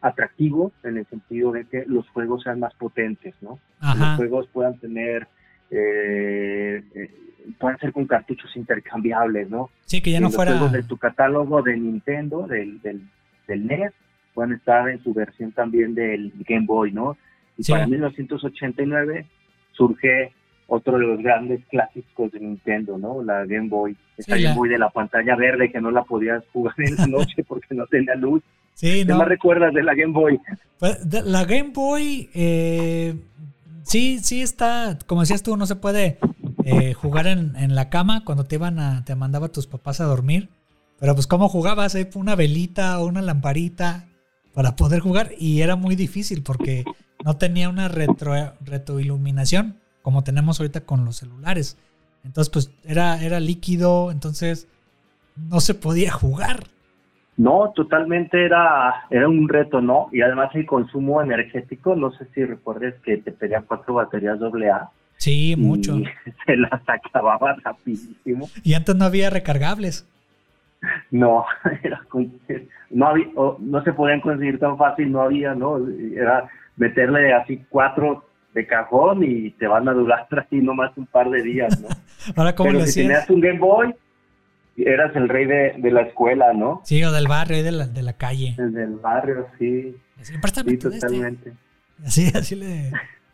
atractivo 0.00 0.72
en 0.83 0.98
el 0.98 1.07
sentido 1.07 1.52
de 1.52 1.64
que 1.66 1.85
los 1.87 2.09
juegos 2.11 2.42
sean 2.42 2.59
más 2.59 2.74
potentes, 2.74 3.35
¿no? 3.40 3.61
Que 3.81 3.98
Los 3.98 4.09
Ajá. 4.09 4.16
juegos 4.16 4.48
puedan 4.52 4.78
tener, 4.81 5.28
eh, 5.72 6.82
eh, 6.94 7.11
puedan 7.58 7.78
ser 7.78 7.92
con 7.92 8.06
cartuchos 8.06 8.54
intercambiables, 8.56 9.48
¿no? 9.50 9.70
Sí, 9.87 10.00
que 10.00 10.12
ya 10.12 10.20
no 10.20 10.26
los 10.28 10.37
fuera. 10.37 10.52
juegos 10.52 10.72
de 10.72 10.82
tu 10.85 10.96
catálogo 10.98 11.62
de 11.62 11.76
Nintendo, 11.76 12.46
del, 12.46 12.80
del, 12.82 13.00
del 13.48 13.66
NES, 13.66 13.92
puedan 14.35 14.52
estar 14.52 14.88
en 14.88 15.02
su 15.02 15.12
versión 15.12 15.50
también 15.52 15.94
del 15.94 16.32
Game 16.48 16.66
Boy, 16.66 16.92
¿no? 16.92 17.16
Y 17.58 17.64
Sí. 17.64 17.72
para 17.72 17.87
1989 17.87 19.26
surge 19.72 20.32
otro 20.66 20.98
de 20.98 21.04
los 21.06 21.18
grandes 21.22 21.61
clásicos 21.66 22.30
de 22.32 22.40
Nintendo, 22.40 22.96
¿no? 22.96 23.22
La 23.22 23.44
Game 23.44 23.68
Boy. 23.68 23.96
Esa 24.16 24.37
Sí, 24.37 24.42
Game 24.42 24.54
Boy 24.54 24.68
de 24.70 24.78
la 24.78 24.90
pantalla 24.90 25.37
verde 25.37 25.70
que 25.70 25.80
no 25.80 25.90
la 25.90 26.02
podías 26.04 26.42
jugar 26.52 26.74
en 26.78 26.96
la 26.96 27.06
noche 27.08 27.42
porque 27.46 27.74
no 27.74 27.87
tenía 27.87 28.14
luz. 28.14 28.42
Sí, 28.74 29.00
¿Qué 29.04 29.04
no. 29.12 29.18
más 29.18 29.28
recuerdas 29.28 29.74
de 29.74 29.82
la 29.82 29.94
Game 29.94 30.12
Boy? 30.14 30.40
Pues, 30.78 31.08
de- 31.08 31.22
la 31.22 31.44
Game 31.44 31.72
Boy, 31.74 32.30
eh, 32.35 33.14
sí, 33.82 34.20
sí 34.22 34.42
está, 34.42 34.98
como 35.06 35.22
decías 35.22 35.42
tú, 35.42 35.56
no 35.56 35.66
se 35.66 35.76
puede 35.76 36.18
eh, 36.64 36.94
jugar 36.94 37.26
en, 37.26 37.74
la 37.74 37.90
cama 37.90 38.24
cuando 38.24 38.44
te 38.44 38.56
iban 38.56 38.78
a, 38.78 39.04
te 39.04 39.14
mandaba 39.14 39.48
tus 39.48 39.66
papás 39.66 40.00
a 40.00 40.04
dormir. 40.04 40.50
Pero 40.98 41.14
pues 41.14 41.26
cómo 41.26 41.48
jugabas, 41.48 41.94
Eh, 41.94 42.08
una 42.14 42.36
velita 42.36 42.98
o 43.00 43.06
una 43.06 43.22
lamparita 43.22 44.08
para 44.54 44.76
poder 44.76 45.00
jugar 45.00 45.32
y 45.38 45.62
era 45.62 45.76
muy 45.76 45.96
difícil 45.96 46.42
porque 46.42 46.84
no 47.24 47.36
tenía 47.36 47.68
una 47.68 47.88
retro, 47.88 48.34
retroiluminación 48.60 49.80
como 50.02 50.24
tenemos 50.24 50.60
ahorita 50.60 50.82
con 50.82 51.04
los 51.04 51.16
celulares. 51.16 51.76
Entonces 52.24 52.50
pues 52.50 52.70
era, 52.84 53.22
era 53.22 53.40
líquido, 53.40 54.10
entonces 54.10 54.68
no 55.36 55.60
se 55.60 55.74
podía 55.74 56.12
jugar. 56.12 56.68
No, 57.36 57.72
totalmente 57.74 58.44
era, 58.44 59.06
era 59.10 59.28
un 59.28 59.48
reto, 59.48 59.80
¿no? 59.80 60.08
Y 60.12 60.20
además 60.20 60.50
el 60.54 60.66
consumo 60.66 61.22
energético, 61.22 61.96
no 61.96 62.12
sé 62.12 62.26
si 62.34 62.44
recuerdes 62.44 62.94
que 63.02 63.16
te 63.16 63.32
pedían 63.32 63.64
cuatro 63.66 63.94
baterías 63.94 64.38
doble 64.38 64.70
A. 64.70 64.90
Sí, 65.16 65.54
mucho. 65.56 65.98
Y 65.98 66.04
se 66.46 66.56
las 66.56 66.82
acababa 66.86 67.56
rapidísimo. 67.62 68.48
Y 68.62 68.74
antes 68.74 68.94
no 68.96 69.04
había 69.04 69.30
recargables. 69.30 70.06
No, 71.10 71.44
era 71.82 72.00
no 72.90 73.06
había, 73.06 73.26
o 73.36 73.56
no 73.60 73.82
se 73.84 73.92
podían 73.92 74.20
conseguir 74.20 74.58
tan 74.58 74.76
fácil, 74.76 75.12
no 75.12 75.22
había, 75.22 75.54
¿no? 75.54 75.78
Era 76.14 76.48
meterle 76.76 77.32
así 77.32 77.64
cuatro 77.68 78.24
de 78.52 78.66
cajón 78.66 79.22
y 79.22 79.50
te 79.52 79.66
van 79.66 79.88
a 79.88 79.92
durar 79.92 80.26
así 80.38 80.56
nomás 80.56 80.90
un 80.96 81.06
par 81.06 81.30
de 81.30 81.42
días, 81.42 81.80
¿no? 81.80 81.88
Ahora, 82.36 82.54
¿cómo 82.54 82.68
Pero 82.68 82.80
lo 82.80 82.84
si 82.86 83.00
hacías? 83.00 83.06
tenías 83.06 83.30
un 83.30 83.40
Game 83.40 83.58
Boy, 83.58 83.94
eras 84.76 85.14
el 85.16 85.28
rey 85.28 85.46
de, 85.46 85.74
de 85.78 85.90
la 85.90 86.02
escuela, 86.02 86.52
¿no? 86.52 86.80
Sí, 86.85 87.02
o 87.04 87.12
del 87.12 87.28
barrio, 87.28 87.62
de 87.62 87.72
la, 87.72 87.87
de 87.87 88.02
la 88.02 88.14
calle. 88.14 88.54
El 88.58 88.72
del 88.72 88.96
barrio, 88.96 89.46
sí, 89.58 89.96
Así, 90.20 90.35
sí, 90.35 90.40
este. 90.66 90.76
totalmente. 90.76 91.52
Así, 92.04 92.30
así 92.35 92.54
le. 92.54 92.92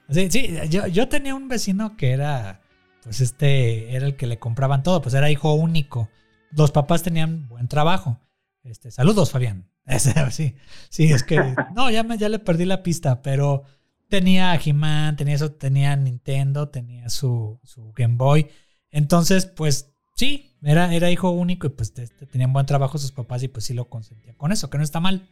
así, 0.09 0.31
sí, 0.31 0.57
yo, 0.71 0.87
yo 0.87 1.09
tenía 1.09 1.35
un 1.35 1.49
vecino 1.49 1.97
que 1.97 2.13
era, 2.13 2.61
pues 3.03 3.21
este, 3.21 3.95
era 3.95 4.07
el 4.07 4.17
que 4.17 4.27
le 4.27 4.39
compraban 4.39 4.83
todo, 4.83 5.03
pues 5.03 5.15
era 5.15 5.31
hijo 5.31 5.55
único. 5.55 6.09
Los 6.51 6.73
papás 6.73 7.03
tenían 7.03 7.47
buen 7.49 7.69
trabajo. 7.69 8.19
Este, 8.65 8.91
saludos, 8.91 9.31
Fabián. 9.31 9.69
Ese, 9.87 10.13
sí, 10.31 10.57
sí, 10.91 11.13
es 11.13 11.23
que, 11.23 11.39
no, 11.75 11.91
ya, 11.91 12.03
me, 12.03 12.19
ya 12.19 12.29
le 12.29 12.39
perdí 12.39 12.65
la 12.65 12.83
pista, 12.83 13.23
pero 13.23 13.65
tenía 14.09 14.55
He-Man, 14.55 15.17
tenía 15.17 15.35
eso, 15.35 15.53
tenía 15.53 15.95
Nintendo, 15.97 16.69
tenía 16.69 17.09
su, 17.11 17.61
su 17.63 17.93
Game 17.95 18.17
Boy. 18.17 18.49
Entonces, 18.91 19.47
pues 19.47 19.95
sí, 20.19 20.51
era, 20.63 20.93
era 20.93 21.11
hijo 21.11 21.31
único 21.31 21.69
y 21.69 21.71
pues 21.71 21.97
este, 21.97 22.27
tenían 22.27 22.53
buen 22.53 22.67
trabajo 22.67 22.99
sus 22.99 23.13
papás 23.13 23.43
y 23.45 23.49
pues 23.49 23.65
sí 23.65 23.73
lo 23.75 23.85
consentían 23.87 24.35
con 24.37 24.51
eso, 24.51 24.69
que 24.69 24.77
no 24.79 24.85
está 24.85 24.99
mal. 25.01 25.23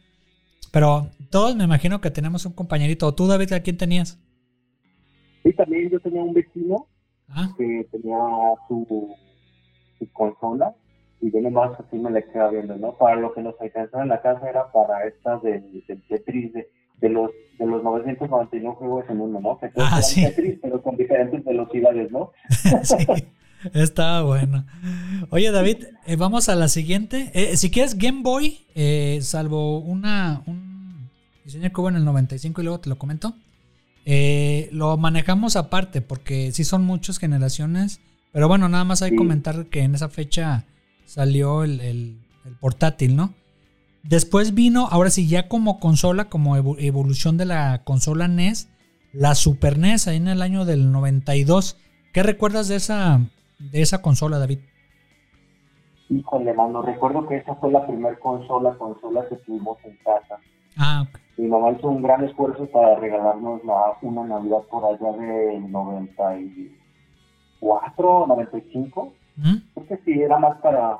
Pero 0.71 1.09
todos 1.29 1.55
me 1.55 1.65
imagino 1.65 1.99
que 2.01 2.09
tenemos 2.11 2.45
un 2.45 2.53
compañerito. 2.53 3.13
¿Tú, 3.13 3.27
David, 3.27 3.53
a 3.53 3.59
quién 3.61 3.77
tenías? 3.77 4.17
Sí, 5.43 5.53
también 5.53 5.89
yo 5.89 5.99
tenía 5.99 6.23
un 6.23 6.33
vecino 6.33 6.87
Ah, 7.29 7.53
que 7.57 7.85
tenía 7.91 8.17
su, 8.69 9.13
su 9.99 10.11
consola 10.13 10.73
y 11.19 11.29
yo 11.29 11.41
nomás 11.41 11.77
así 11.77 11.97
me 11.97 12.09
la 12.09 12.21
quedaba 12.21 12.51
viendo, 12.51 12.77
¿no? 12.77 12.93
Para 12.93 13.17
lo 13.17 13.33
que 13.33 13.41
nos 13.41 13.59
alcanzaba 13.59 14.03
en 14.03 14.09
la 14.09 14.21
casa 14.21 14.49
era 14.49 14.71
para 14.71 15.05
estas 15.05 15.43
del, 15.43 15.83
Tetris, 16.07 16.53
de, 16.53 16.69
de 17.01 17.09
los 17.09 17.31
de 17.59 17.65
los 17.65 17.83
991 17.83 18.75
juegos 18.75 19.05
en 19.09 19.19
uno, 19.19 19.41
¿no? 19.41 19.59
Que 19.59 19.69
Ah, 19.75 20.01
sí. 20.01 20.21
Tetris, 20.23 20.59
pero 20.61 20.81
con 20.81 20.95
diferentes 20.95 21.43
velocidades, 21.43 22.11
¿no? 22.11 22.31
sí. 22.83 22.95
Estaba 23.73 24.21
bueno. 24.23 24.65
Oye, 25.29 25.51
David, 25.51 25.77
eh, 26.05 26.15
vamos 26.15 26.49
a 26.49 26.55
la 26.55 26.67
siguiente. 26.67 27.31
Eh, 27.33 27.57
si 27.57 27.69
quieres 27.71 27.97
Game 27.97 28.21
Boy, 28.21 28.65
eh, 28.75 29.19
salvo 29.21 29.79
una, 29.79 30.43
un 30.45 31.09
diseño 31.43 31.71
que 31.71 31.81
hubo 31.81 31.89
en 31.89 31.95
el 31.95 32.05
95 32.05 32.61
y 32.61 32.63
luego 32.63 32.79
te 32.79 32.89
lo 32.89 32.97
comento, 32.97 33.35
lo 34.71 34.97
manejamos 34.97 35.55
aparte 35.55 36.01
porque 36.01 36.51
sí 36.51 36.63
son 36.63 36.85
muchas 36.85 37.17
generaciones. 37.17 37.99
Pero 38.31 38.47
bueno, 38.47 38.69
nada 38.69 38.83
más 38.83 39.01
hay 39.01 39.09
que 39.11 39.15
Sí. 39.15 39.17
comentar 39.17 39.65
que 39.67 39.81
en 39.81 39.95
esa 39.95 40.09
fecha 40.09 40.65
salió 41.05 41.63
el, 41.63 41.79
el- 41.81 42.19
el 42.45 42.53
portátil, 42.59 43.15
¿no? 43.15 43.33
Después 44.03 44.53
vino, 44.53 44.87
ahora 44.89 45.09
sí, 45.09 45.27
ya 45.27 45.47
como 45.49 45.79
consola, 45.79 46.29
como 46.29 46.55
evo- 46.55 46.77
evolución 46.79 47.35
de 47.37 47.45
la 47.45 47.83
consola 47.83 48.27
NES, 48.29 48.69
la 49.11 49.35
Super 49.35 49.77
NES, 49.77 50.07
ahí 50.07 50.17
en 50.17 50.27
el 50.29 50.41
año 50.41 50.63
del 50.63 50.91
92. 50.91 51.75
¿Qué 52.13 52.23
recuerdas 52.23 52.67
de 52.69 52.75
esa, 52.77 53.19
de 53.59 53.81
esa 53.81 54.01
consola, 54.01 54.39
David? 54.39 54.59
Híjole, 56.09 56.53
mano, 56.53 56.81
recuerdo 56.81 57.27
que 57.27 57.35
esa 57.37 57.55
fue 57.55 57.69
la 57.71 57.85
primera 57.85 58.17
consola, 58.19 58.77
consola 58.77 59.27
que 59.27 59.35
tuvimos 59.37 59.77
en 59.83 59.97
casa. 59.97 60.37
Ah, 60.77 61.05
ok. 61.07 61.19
Mi 61.37 61.47
mamá 61.47 61.71
hizo 61.71 61.89
un 61.89 62.01
gran 62.01 62.23
esfuerzo 62.23 62.65
para 62.67 62.95
regalarnos 62.95 63.61
la, 63.65 63.97
una 64.01 64.23
Navidad 64.23 64.61
por 64.69 64.85
allá 64.85 65.11
del 65.11 65.69
94, 65.71 68.27
95. 68.27 69.13
¿Mm? 69.35 69.55
Creo 69.73 69.87
que 69.87 69.97
sí, 69.97 70.21
era 70.21 70.39
más 70.39 70.57
para, 70.61 70.97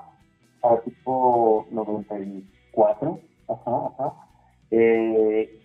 para 0.62 0.82
tipo 0.82 1.65
94. 1.72 3.22
Ajá, 3.48 3.93
ajá. 3.93 4.13
Eh, 4.72 5.62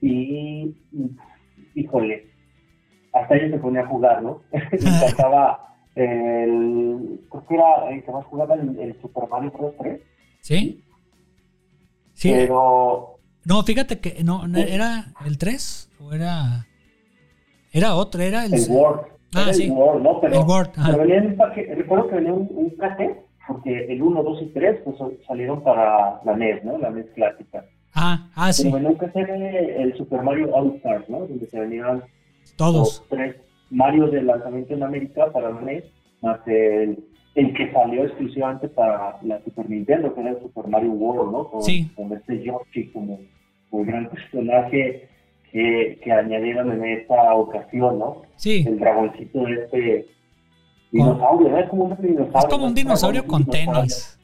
y, 0.00 0.74
híjole, 1.74 2.30
hasta 3.12 3.36
ella 3.36 3.50
se 3.50 3.58
ponía 3.58 3.82
a 3.82 3.86
jugar, 3.86 4.22
¿no? 4.22 4.40
Me 4.52 4.78
encantaba 4.78 5.69
el. 5.94 7.20
Creo 7.30 7.46
que 7.46 7.54
era 7.54 7.90
el 7.90 8.04
que 8.04 8.12
más 8.12 8.24
jugaba 8.26 8.54
el, 8.54 8.78
el 8.78 9.00
Super 9.00 9.28
Mario 9.28 9.50
Bros. 9.52 9.74
3. 9.80 10.00
¿Sí? 10.40 10.84
Sí. 12.14 12.32
Pero 12.32 13.16
No, 13.44 13.62
fíjate 13.62 13.98
que 14.00 14.22
no, 14.24 14.46
no, 14.46 14.58
era 14.58 15.06
el 15.26 15.38
3 15.38 15.90
o 16.02 16.12
era. 16.12 16.66
Era 17.72 17.94
otro, 17.94 18.20
era 18.22 18.44
el. 18.46 18.54
el 18.54 18.66
Word. 18.68 19.00
Ah, 19.34 19.42
Era 19.44 19.54
sí. 19.54 19.64
El 19.66 19.72
Word, 19.72 20.02
¿no? 20.02 20.20
Pero, 20.20 20.40
El 20.40 20.46
Word, 20.46 20.70
pero 20.74 20.98
venía 20.98 21.18
en 21.18 21.26
un 21.28 21.36
paquete, 21.36 21.74
recuerdo 21.76 22.08
que 22.08 22.14
venía 22.16 22.32
un, 22.32 22.48
un 22.50 22.70
cassette, 22.70 23.24
porque 23.46 23.84
el 23.92 24.02
1, 24.02 24.22
2 24.24 24.42
y 24.42 24.46
3 24.46 24.80
pues, 24.84 24.96
salieron 25.26 25.62
para 25.62 26.20
la 26.24 26.36
NES, 26.36 26.64
¿no? 26.64 26.78
La 26.78 26.90
NES 26.90 27.06
clásica. 27.14 27.64
Ah, 27.94 28.28
ah, 28.34 28.52
sí. 28.52 28.64
Pero 28.64 28.74
venía 28.74 28.90
un 28.90 28.96
cassette 28.96 29.28
el 29.30 29.96
Super 29.96 30.22
Mario 30.22 30.52
All 30.52 30.74
Stars, 30.76 31.08
¿no? 31.08 31.20
Donde 31.20 31.46
se 31.46 31.60
venían 31.60 32.02
Todos. 32.56 32.74
los 32.74 33.08
tres 33.08 33.36
Mario 33.70 34.08
de 34.08 34.22
lanzamiento 34.22 34.74
en 34.74 34.82
América 34.82 35.30
para 35.32 35.50
la 35.50 35.60
NES, 35.60 35.84
más 36.22 36.40
el, 36.46 36.98
el 37.34 37.54
que 37.54 37.70
salió 37.72 38.04
exclusivamente 38.04 38.68
para 38.68 39.16
la 39.22 39.40
Super 39.44 39.70
Nintendo, 39.70 40.12
que 40.14 40.20
era 40.20 40.30
el 40.30 40.40
Super 40.40 40.66
Mario 40.66 40.92
World, 40.92 41.32
¿no? 41.32 41.48
Con, 41.50 41.62
Sí. 41.62 41.88
con 41.94 42.12
este 42.12 42.42
Yoshi 42.42 42.90
como, 42.92 43.20
como 43.70 43.84
gran 43.84 44.08
personaje 44.10 45.08
que, 45.52 45.98
que 46.02 46.12
añadieron 46.12 46.72
en 46.72 46.84
esta 46.84 47.34
ocasión, 47.34 47.98
¿no? 47.98 48.22
Sí. 48.36 48.64
El 48.66 48.78
dragoncito 48.78 49.44
de 49.44 49.54
este 49.54 50.06
dinosaurio, 50.92 51.48
¿no? 51.50 51.58
Es 51.58 51.68
como 51.68 51.84
un 51.84 51.96
dinosaurio. 52.02 52.38
Es 52.38 52.44
como 52.46 52.64
un 52.64 52.70
¿no? 52.70 52.74
dinosaurio 52.74 53.26
con 53.26 53.42
dinosaurio. 53.44 53.72
tenis. 53.82 54.16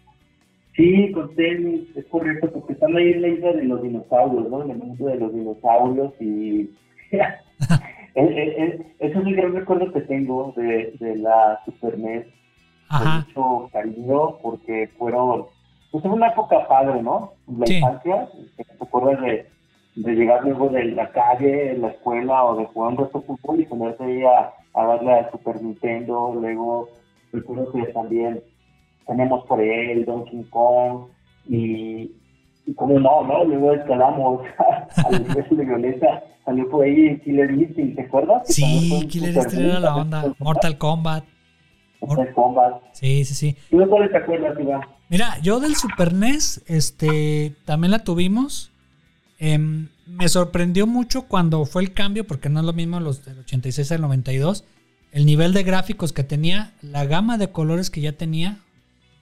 Sí, 0.77 1.11
con 1.13 1.35
tenis, 1.35 1.83
es 1.97 2.05
correcto, 2.07 2.51
porque 2.53 2.75
están 2.75 2.95
ahí 2.97 3.13
en 3.13 3.23
la 3.23 3.29
isla 3.29 3.53
de 3.53 3.65
los 3.65 3.83
dinosaurios, 3.83 4.51
¿no? 4.51 4.63
En 4.63 4.71
el 4.73 4.77
mundo 4.79 5.07
de 5.07 5.17
los 5.17 5.33
dinosaurios 5.35 6.13
y... 6.21 6.71
Eh, 8.17 8.25
eh, 8.25 8.55
eh, 8.59 8.95
Ese 8.99 9.19
es 9.19 9.27
el 9.27 9.37
gran 9.37 9.55
recuerdo 9.55 9.93
que 9.93 10.01
tengo 10.03 10.53
de, 10.57 10.95
de 10.99 11.17
la 11.17 11.61
Super 11.65 11.99
NES, 11.99 12.25
con 12.89 13.07
Ajá. 13.07 13.27
mucho 13.29 13.69
cariño, 13.73 14.39
porque 14.43 14.89
fueron... 14.99 15.47
Pues 15.93 16.05
una 16.05 16.29
época 16.29 16.67
padre, 16.67 17.03
¿no? 17.03 17.33
La 17.59 17.67
Sí. 17.67 17.77
infancia, 17.77 18.29
te 18.57 18.65
acuerdas 18.81 19.21
de, 19.23 19.47
de 19.97 20.13
llegar 20.15 20.43
luego 20.45 20.69
de 20.69 20.85
la 20.87 21.11
calle, 21.11 21.73
en 21.73 21.83
la 21.83 21.89
escuela 21.89 22.45
o 22.45 22.57
de 22.57 22.67
jugar 22.67 22.93
un 22.93 22.99
resto 22.99 23.21
de 23.21 23.27
fútbol 23.27 23.61
y 23.61 23.67
ponerte 23.67 24.05
ahí 24.05 24.23
a, 24.25 24.53
a 24.75 24.87
darle 24.87 25.13
al 25.13 25.31
Super 25.31 25.63
Nintendo, 25.63 26.35
luego 26.39 26.89
recuerdo 27.33 27.71
que 27.73 27.85
también 27.93 28.43
tenemos 29.07 29.45
por 29.47 29.61
el 29.61 30.05
Donkey 30.05 30.43
Kong 30.51 31.07
y, 31.49 32.11
y 32.67 32.75
como 32.75 32.99
no, 32.99 33.23
¿no? 33.25 33.45
Luego 33.45 33.73
escalamos 33.73 34.43
al 34.97 35.15
universo 35.23 35.55
de 35.55 35.65
Violeta, 35.65 36.25
salió 36.45 36.69
por 36.69 36.85
ahí 36.85 37.19
Killer 37.21 37.51
Instinct, 37.51 37.97
¿te 37.97 38.03
acuerdas? 38.03 38.43
Sí, 38.49 39.07
Killer 39.09 39.35
Instinct 39.35 39.65
era 39.65 39.81
la 39.81 39.97
onda. 39.97 40.35
Mortal 40.39 40.77
Kombat. 40.77 41.25
Mortal 42.01 42.35
Kombat. 42.35 42.83
Sí, 42.93 43.25
sí, 43.25 43.35
sí. 43.35 43.57
¿Tú 43.71 43.79
de 43.79 43.87
cuáles 43.87 44.11
te 44.11 44.19
acuerdas, 44.19 44.59
Iván? 44.61 44.81
Mira, 45.09 45.39
yo 45.41 45.61
del 45.61 45.77
Super 45.77 46.13
NES, 46.13 46.65
este, 46.67 47.55
también 47.65 47.93
la 47.93 48.01
tuvimos. 48.01 48.73
Em, 49.39 49.89
me 50.07 50.29
sorprendió 50.29 50.87
mucho 50.87 51.29
cuando 51.29 51.65
fue 51.65 51.83
el 51.83 51.93
cambio, 51.93 52.27
porque 52.27 52.49
no 52.49 52.61
es 52.61 52.67
lo 52.67 52.73
mismo 52.73 52.99
los 52.99 53.25
del 53.25 53.39
86 53.39 53.93
al 53.93 54.01
92. 54.01 54.65
El 55.13 55.25
nivel 55.25 55.53
de 55.53 55.63
gráficos 55.63 56.13
que 56.13 56.25
tenía, 56.25 56.73
la 56.83 57.05
gama 57.07 57.39
de 57.39 57.53
colores 57.53 57.91
que 57.91 58.01
ya 58.01 58.13
tenía, 58.13 58.59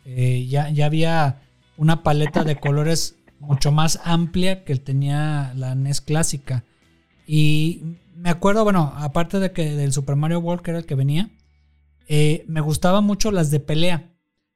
eh, 0.07 0.47
ya, 0.49 0.71
ya 0.71 0.87
había 0.87 1.43
una 1.77 2.03
paleta 2.03 2.45
de 2.45 2.57
colores 2.57 3.17
mucho 3.45 3.73
más 3.73 4.01
amplia 4.05 4.65
que 4.65 4.77
tenía 4.77 5.53
la 5.55 5.75
NES 5.75 6.01
clásica. 6.01 6.65
Y 7.27 7.83
me 8.17 8.31
acuerdo, 8.31 8.65
bueno, 8.65 8.93
aparte 8.97 9.39
de 9.41 9.53
que 9.53 9.77
del 9.77 9.93
Super 9.93 10.17
Mario 10.17 10.41
World, 10.41 10.63
que 10.63 10.71
era 10.71 10.79
el 10.81 10.87
que 10.87 10.95
venía, 10.95 11.31
eh, 12.09 12.45
me 12.49 12.61
gustaban 12.61 13.05
mucho 13.05 13.31
las 13.31 13.51
de 13.51 13.61
pelea. 13.61 14.13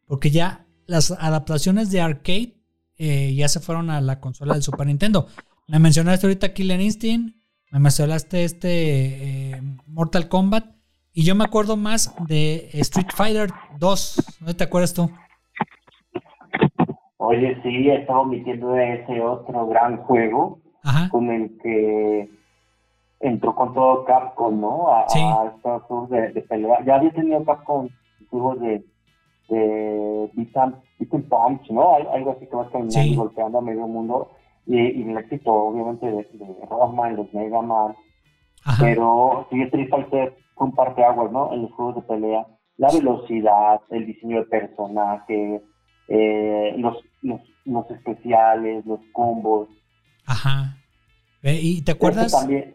Porque 0.07 0.31
ya 0.31 0.67
las 0.87 1.11
adaptaciones 1.11 1.91
de 1.91 2.01
arcade 2.01 2.57
eh, 2.97 3.35
ya 3.35 3.49
se 3.49 3.61
fueron 3.61 3.91
a 3.91 4.01
la 4.01 4.21
consola 4.21 4.55
del 4.55 4.63
Super 4.63 4.87
Nintendo. 4.87 5.29
Me 5.67 5.79
mencionaste 5.79 6.27
ahorita 6.27 6.55
Killer 6.55 6.81
Instinct, 6.81 7.37
me 7.71 7.79
mencionaste 7.79 8.45
este 8.45 9.51
eh, 9.51 9.63
Mortal 9.87 10.29
Kombat. 10.29 10.77
Y 11.13 11.25
yo 11.25 11.35
me 11.35 11.45
acuerdo 11.45 11.77
más 11.77 12.15
de 12.27 12.71
Street 12.73 13.09
Fighter 13.15 13.51
2. 13.79 14.25
¿No 14.41 14.57
te 14.57 14.65
acuerdas 14.65 14.95
tú? 14.95 15.11
Oye, 17.19 17.61
sí, 17.63 17.91
estaba 17.91 18.21
omitiendo 18.21 18.77
ese 18.77 19.21
otro 19.21 19.67
gran 19.67 19.99
juego 19.99 20.61
con 21.11 21.31
el 21.31 21.59
que 21.59 22.31
entró 23.21 23.55
con 23.55 23.75
todo 23.75 24.05
Capcom, 24.05 24.61
¿no? 24.61 24.89
A, 24.89 25.09
sí. 25.09 25.21
estos 25.55 25.83
juegos 25.83 26.11
de, 26.11 26.43
pelea. 26.49 26.79
Ya 26.85 26.95
había 26.95 27.11
tenido 27.11 27.45
Capcom 27.45 27.89
juegos 28.31 28.61
de, 28.61 28.85
de 29.49 30.31
Beat 30.35 31.29
Punch, 31.29 31.71
¿no? 31.71 31.95
Algo 31.95 32.33
así 32.33 32.47
que 32.47 32.57
vas 32.57 32.71
caminando 32.71 33.01
y 33.01 33.17
golpeando 33.17 33.59
a 33.59 33.63
medio 33.63 33.87
mundo. 33.89 34.31
Y, 34.67 34.79
y 34.79 35.11
el 35.11 35.19
éxito, 35.19 35.53
obviamente, 35.53 36.07
de, 36.07 36.29
de 36.33 36.67
Rockman, 36.69 37.17
los 37.17 37.33
Mega 37.35 37.63
Man. 37.63 37.97
Pero 38.79 39.47
sí, 39.51 39.61
Street 39.63 39.89
Fighter 39.89 40.37
fue 40.55 40.67
un 40.67 40.75
parteaguas, 40.75 41.33
¿no? 41.33 41.53
En 41.53 41.63
los 41.63 41.73
juegos 41.73 41.97
de 41.97 42.03
pelea. 42.03 42.47
La 42.77 42.89
velocidad, 42.93 43.81
el 43.91 44.07
diseño 44.07 44.41
de 44.41 44.47
personajes, 44.47 45.63
eh, 46.09 46.75
los, 46.79 46.97
los, 47.23 47.41
los, 47.65 47.91
especiales, 47.91 48.85
los 48.87 49.01
combos. 49.13 49.69
Ajá. 50.27 50.77
¿Y 51.43 51.83
te 51.83 51.93
acuerdas? 51.93 52.33
también. 52.33 52.75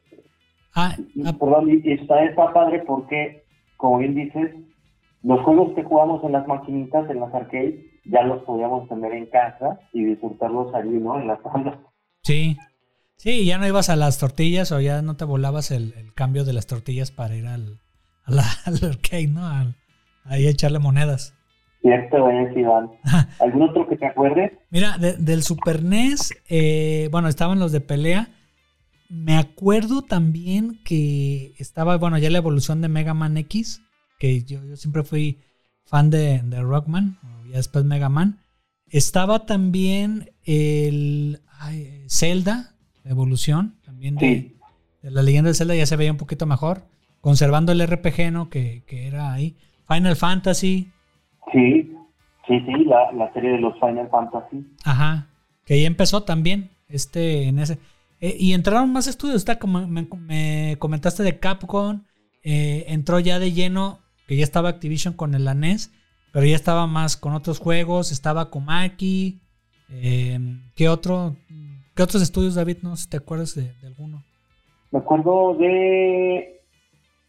Ah, 0.75 0.95
ah. 1.25 1.33
Perdón, 1.39 1.69
y 1.69 1.91
está, 1.91 2.23
está 2.23 2.51
padre 2.53 2.83
porque, 2.85 3.43
como 3.77 3.99
bien 3.99 4.15
dices, 4.15 4.51
los 5.21 5.41
juegos 5.41 5.73
que 5.75 5.83
jugamos 5.83 6.23
en 6.23 6.31
las 6.31 6.47
maquinitas, 6.47 7.09
en 7.09 7.19
las 7.19 7.33
arcades, 7.33 7.75
ya 8.05 8.23
los 8.23 8.43
podíamos 8.43 8.87
tener 8.89 9.13
en 9.13 9.27
casa 9.27 9.79
y 9.93 10.03
disfrutarlos 10.03 10.73
allí, 10.73 10.97
¿no? 10.97 11.19
En 11.19 11.27
las 11.27 11.41
tablas. 11.43 11.77
Sí. 12.23 12.57
Sí, 13.17 13.45
ya 13.45 13.57
no 13.57 13.67
ibas 13.67 13.89
a 13.89 13.95
las 13.95 14.17
tortillas 14.19 14.71
o 14.71 14.81
ya 14.81 15.01
no 15.01 15.15
te 15.15 15.23
volabas 15.23 15.71
el, 15.71 15.93
cambio 16.13 16.43
de 16.43 16.53
las 16.53 16.67
tortillas 16.67 17.11
para 17.11 17.35
ir 17.35 17.47
al, 17.47 17.79
al 18.25 18.75
arcade, 18.83 19.27
¿no? 19.27 19.47
ahí 20.25 20.47
a 20.47 20.49
echarle 20.49 20.79
monedas. 20.79 21.33
Cierto 21.83 22.29
es, 22.29 22.57
Iván. 22.57 22.91
¿Algún 23.41 23.63
otro 23.63 23.87
que 23.89 23.97
te 23.97 24.05
acuerdes? 24.05 24.53
Mira, 24.69 24.97
del 24.97 25.43
Super 25.43 25.83
NES, 25.83 26.33
eh, 26.47 27.09
bueno, 27.11 27.27
estaban 27.27 27.59
los 27.59 27.73
de 27.73 27.81
pelea. 27.81 28.29
Me 29.09 29.35
acuerdo 29.35 30.01
también 30.01 30.79
que 30.85 31.53
estaba, 31.57 31.97
bueno, 31.97 32.17
ya 32.17 32.29
la 32.29 32.37
evolución 32.37 32.79
de 32.79 32.87
Mega 32.87 33.13
Man 33.13 33.35
X, 33.35 33.81
que 34.17 34.43
yo, 34.43 34.59
siempre 34.77 35.03
fui 35.03 35.41
fan 35.83 36.09
de, 36.09 36.41
Rockman, 36.61 37.19
y 37.45 37.49
después 37.49 37.83
Mega 37.83 38.07
Man. 38.07 38.39
Estaba 38.87 39.45
también 39.45 40.31
el 40.45 41.41
Zelda, 42.07 42.75
la 43.03 43.11
evolución, 43.11 43.75
también 43.83 44.15
de, 44.15 44.55
la 45.01 45.21
leyenda 45.21 45.49
de 45.49 45.55
Zelda 45.55 45.75
ya 45.75 45.85
se 45.85 45.97
veía 45.97 46.11
un 46.11 46.17
poquito 46.17 46.45
mejor, 46.45 46.85
conservando 47.19 47.73
el 47.73 47.85
RPG, 47.85 48.31
¿no? 48.31 48.49
Que, 48.49 48.83
que 48.87 49.05
era 49.05 49.33
ahí. 49.33 49.57
Final 49.85 50.15
Fantasy, 50.15 50.92
Sí, 51.51 51.95
sí, 52.47 52.59
sí, 52.59 52.85
la, 52.85 53.11
la 53.11 53.31
serie 53.33 53.51
de 53.51 53.59
los 53.59 53.73
Final 53.79 54.09
Fantasy. 54.09 54.65
Ajá, 54.83 55.27
que 55.65 55.75
ahí 55.75 55.85
empezó 55.85 56.23
también, 56.23 56.71
este, 56.87 57.47
en 57.47 57.59
ese. 57.59 57.79
Eh, 58.19 58.37
y 58.39 58.53
entraron 58.53 58.91
más 58.91 59.07
estudios, 59.07 59.37
está 59.37 59.59
como 59.59 59.85
me, 59.85 60.77
comentaste 60.79 61.23
de 61.23 61.39
Capcom, 61.39 62.03
eh, 62.43 62.85
entró 62.87 63.19
ya 63.19 63.39
de 63.39 63.51
lleno, 63.51 63.99
que 64.27 64.37
ya 64.37 64.43
estaba 64.43 64.69
Activision 64.69 65.13
con 65.13 65.35
el 65.35 65.47
ANES, 65.47 65.91
pero 66.31 66.45
ya 66.45 66.55
estaba 66.55 66.87
más 66.87 67.17
con 67.17 67.33
otros 67.33 67.59
juegos, 67.59 68.11
estaba 68.11 68.49
Komaki, 68.49 69.41
eh, 69.89 70.39
¿qué 70.75 70.89
otro, 70.89 71.35
qué 71.95 72.03
otros 72.03 72.23
estudios, 72.23 72.55
David? 72.55 72.77
No 72.81 72.95
sé 72.95 73.03
si 73.03 73.09
te 73.09 73.17
acuerdas 73.17 73.55
de, 73.55 73.73
de 73.81 73.87
alguno. 73.87 74.23
Me 74.91 74.99
acuerdo 74.99 75.55
de, 75.55 76.61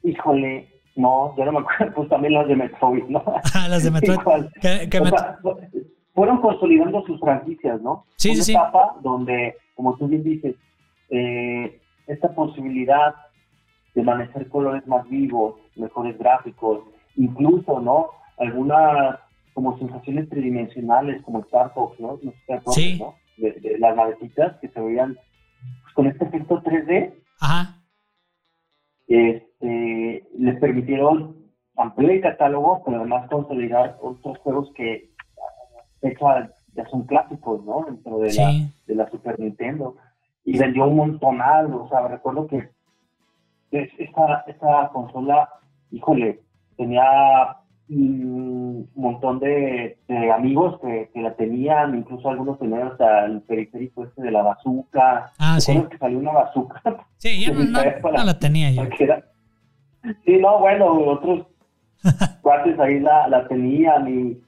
híjole, 0.02 0.73
no, 0.96 1.34
yo 1.36 1.44
no 1.44 1.52
me 1.52 1.58
acuerdo, 1.60 1.94
pues 1.94 2.08
también 2.08 2.34
las 2.34 2.48
de 2.48 2.56
Metroid, 2.56 3.04
¿no? 3.04 3.22
Ah, 3.54 3.68
las 3.68 3.82
de 3.84 3.90
Metroid. 3.90 4.18
fueron 6.14 6.40
consolidando 6.40 7.04
sus 7.04 7.18
franquicias, 7.20 7.80
¿no? 7.82 8.06
Sí, 8.16 8.30
Una 8.30 8.42
sí, 8.42 8.52
etapa 8.52 8.96
donde, 9.02 9.56
como 9.74 9.96
tú 9.96 10.06
bien 10.06 10.22
dices, 10.22 10.54
eh, 11.10 11.80
esta 12.06 12.32
posibilidad 12.34 13.14
de 13.94 14.02
manejar 14.02 14.48
colores 14.48 14.86
más 14.86 15.08
vivos, 15.08 15.56
mejores 15.76 16.16
gráficos, 16.18 16.84
incluso, 17.16 17.80
¿no? 17.80 18.10
Algunas 18.38 19.18
como 19.54 19.78
sensaciones 19.78 20.28
tridimensionales, 20.28 21.22
como 21.22 21.40
Star 21.40 21.72
Fox, 21.74 21.98
¿no? 22.00 22.18
¿no? 22.22 23.14
De, 23.36 23.76
las 23.78 23.96
navecitas 23.96 24.56
que 24.60 24.68
se 24.68 24.80
veían 24.80 25.14
pues, 25.82 25.94
con 25.94 26.06
este 26.06 26.24
efecto 26.24 26.62
3D. 26.62 27.14
Ajá. 27.40 27.80
Este, 29.64 30.24
les 30.38 30.60
permitieron 30.60 31.36
ampliar 31.76 32.12
el 32.12 32.20
catálogo, 32.20 32.82
pero 32.84 32.98
además 32.98 33.28
consolidar 33.30 33.96
otros 34.02 34.38
juegos 34.38 34.70
que 34.74 35.10
ya 36.74 36.86
son 36.90 37.04
clásicos, 37.04 37.64
¿no? 37.64 37.84
Dentro 37.86 38.18
de, 38.18 38.34
la, 38.34 38.52
de 38.86 38.94
la 38.94 39.08
Super 39.08 39.40
Nintendo. 39.40 39.96
Y 40.44 40.58
vendió 40.58 40.86
un 40.86 40.96
montonal, 40.96 41.72
o 41.72 41.88
sea, 41.88 42.06
recuerdo 42.08 42.46
que 42.46 42.68
esta, 43.70 44.44
esta 44.46 44.90
consola, 44.92 45.48
híjole, 45.90 46.40
tenía 46.76 47.56
un 47.88 48.90
montón 48.94 49.38
de, 49.40 49.98
amigos 50.34 50.78
que, 50.80 51.08
la 51.14 51.34
tenían, 51.36 51.96
incluso 51.96 52.28
algunos 52.28 52.58
tenían 52.58 52.88
hasta 52.88 53.24
el 53.24 53.40
periférico 53.42 54.04
este 54.04 54.22
de 54.22 54.30
la 54.30 54.42
bazooka. 54.42 55.32
Ah, 55.38 55.58
sí. 55.58 55.82
que 55.90 55.96
salió 55.96 56.18
una 56.18 56.32
bazooka. 56.32 56.82
Sí, 57.16 57.42
yo 57.42 57.54
no, 57.64 58.24
la 58.24 58.38
tenía 58.38 58.70
yo. 58.70 58.82
Sí, 60.24 60.38
no, 60.38 60.58
bueno, 60.58 60.86
otros 60.86 61.46
cuates 62.42 62.78
ahí 62.78 63.00
la, 63.00 63.28
la 63.28 63.46
tenían 63.48 64.08
y, 64.08 64.42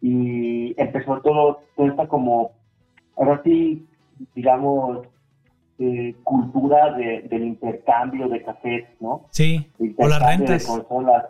y 0.00 0.74
empezó 0.80 1.20
todo, 1.20 1.60
toda 1.76 1.88
esta 1.88 2.06
como, 2.06 2.52
ahora 3.16 3.40
sí, 3.44 3.86
digamos, 4.34 5.06
eh, 5.78 6.14
cultura 6.24 6.92
de, 6.94 7.22
del 7.22 7.44
intercambio 7.44 8.28
de 8.28 8.42
cafés, 8.42 8.84
¿no? 9.00 9.26
Sí, 9.30 9.70
o 9.96 10.08
las 10.08 10.20
rentas. 10.20 10.66
De 10.66 10.72
consolas 10.72 11.24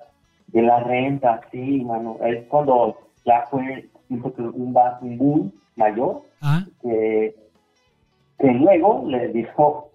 de 0.46 0.62
la 0.62 0.80
renta, 0.80 1.40
sí, 1.52 1.84
mano. 1.84 2.16
Es 2.24 2.46
cuando 2.46 2.96
ya 3.24 3.44
fue 3.50 3.88
un, 4.08 4.22
un 4.54 5.18
boom 5.18 5.52
mayor 5.76 6.22
ah. 6.40 6.64
que, 6.80 7.36
que, 8.38 8.52
luego 8.52 9.04
le 9.06 9.28
dijo, 9.28 9.90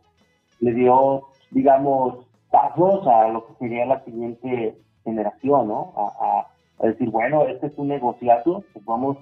le 0.60 0.74
dio, 0.74 1.24
digamos, 1.50 2.23
pasos 2.54 3.08
a 3.08 3.30
lo 3.30 3.48
que 3.48 3.54
sería 3.58 3.84
la 3.88 4.06
siguiente 4.06 4.78
generación, 5.04 5.68
¿no? 5.68 5.92
A, 5.98 6.48
a, 6.80 6.88
decir, 6.88 7.10
bueno, 7.10 7.48
este 7.48 7.68
es 7.68 7.74
un 7.78 7.88
negociazo, 7.88 8.64
pues 8.74 8.86
vamos, 8.86 9.18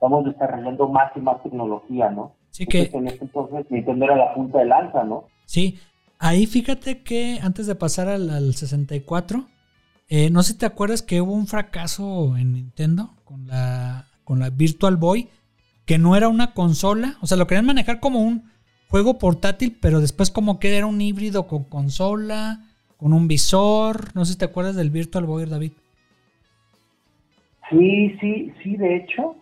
vamos 0.00 0.24
desarrollando 0.24 0.88
más 0.88 1.12
y 1.14 1.20
más 1.20 1.40
tecnología, 1.44 2.10
¿no? 2.10 2.32
Sí 2.50 2.66
que... 2.66 2.90
en 2.92 3.06
ese 3.06 3.22
entonces 3.22 3.70
Nintendo 3.70 4.06
era 4.06 4.16
la 4.16 4.34
punta 4.34 4.58
de 4.58 4.64
lanza, 4.64 5.04
¿no? 5.04 5.28
Sí, 5.44 5.78
ahí 6.18 6.46
fíjate 6.46 7.04
que 7.04 7.38
antes 7.40 7.68
de 7.68 7.76
pasar 7.76 8.08
al, 8.08 8.28
al 8.30 8.54
64, 8.54 9.44
eh, 10.08 10.30
no 10.30 10.42
sé 10.42 10.54
si 10.54 10.58
te 10.58 10.66
acuerdas 10.66 11.02
que 11.02 11.20
hubo 11.20 11.34
un 11.34 11.46
fracaso 11.46 12.36
en 12.36 12.52
Nintendo 12.52 13.14
con 13.24 13.46
la, 13.46 14.06
con 14.24 14.40
la 14.40 14.50
Virtual 14.50 14.96
Boy, 14.96 15.28
que 15.86 15.98
no 15.98 16.16
era 16.16 16.28
una 16.28 16.52
consola, 16.52 17.16
o 17.20 17.26
sea, 17.28 17.36
lo 17.36 17.46
querían 17.46 17.66
manejar 17.66 18.00
como 18.00 18.20
un 18.20 18.50
juego 18.88 19.18
portátil, 19.18 19.78
pero 19.80 20.00
después 20.00 20.32
como 20.32 20.58
que 20.58 20.76
era 20.76 20.86
un 20.86 21.00
híbrido 21.00 21.46
con 21.46 21.64
consola, 21.64 22.71
con 23.02 23.12
un 23.12 23.26
visor. 23.26 24.14
No 24.14 24.24
sé 24.24 24.34
si 24.34 24.38
te 24.38 24.44
acuerdas 24.44 24.76
del 24.76 24.90
Virtual 24.90 25.26
Boy, 25.26 25.46
David. 25.46 25.72
Sí, 27.68 28.16
sí, 28.20 28.52
sí, 28.62 28.76
de 28.76 28.96
hecho, 28.96 29.34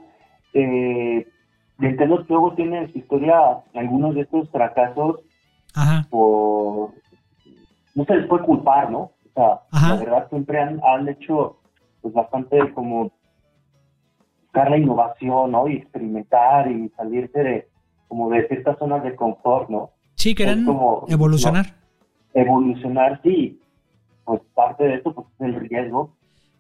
eh, 0.55 1.29
Nintendo 1.77 2.25
luego 2.27 2.55
tiene 2.55 2.79
en 2.79 2.93
su 2.93 2.99
historia 2.99 3.35
algunos 3.75 4.15
de 4.15 4.23
estos 4.23 4.49
fracasos 4.51 5.21
Ajá. 5.75 6.07
por... 6.09 6.95
No 7.95 8.05
se 8.07 8.15
les 8.15 8.27
puede 8.29 8.45
culpar, 8.45 8.91
¿no? 8.91 9.13
la 9.37 9.97
verdad 9.97 10.29
siempre 10.29 10.61
han, 10.61 10.81
han 10.85 11.09
hecho 11.09 11.57
pues 12.03 12.13
bastante 12.13 12.59
como 12.75 13.11
buscar 14.43 14.71
la 14.71 14.77
innovación, 14.77 15.53
¿no? 15.53 15.67
Y 15.67 15.77
experimentar 15.77 16.71
y 16.71 16.91
salirse 16.91 17.43
de 17.43 17.69
como 18.07 18.29
de 18.29 18.47
ciertas 18.49 18.79
zonas 18.79 19.03
de 19.03 19.17
confort, 19.17 19.71
¿no? 19.71 19.93
Sí, 20.17 20.35
querían 20.35 20.67
evolucionar. 21.09 21.80
Evolucionar, 22.35 23.21
sí. 23.23 23.59
Pues 24.25 24.41
parte 24.55 24.85
de 24.85 24.95
eso 24.97 25.13
pues, 25.15 25.27
es 25.39 25.41
el 25.41 25.69
riesgo. 25.69 26.13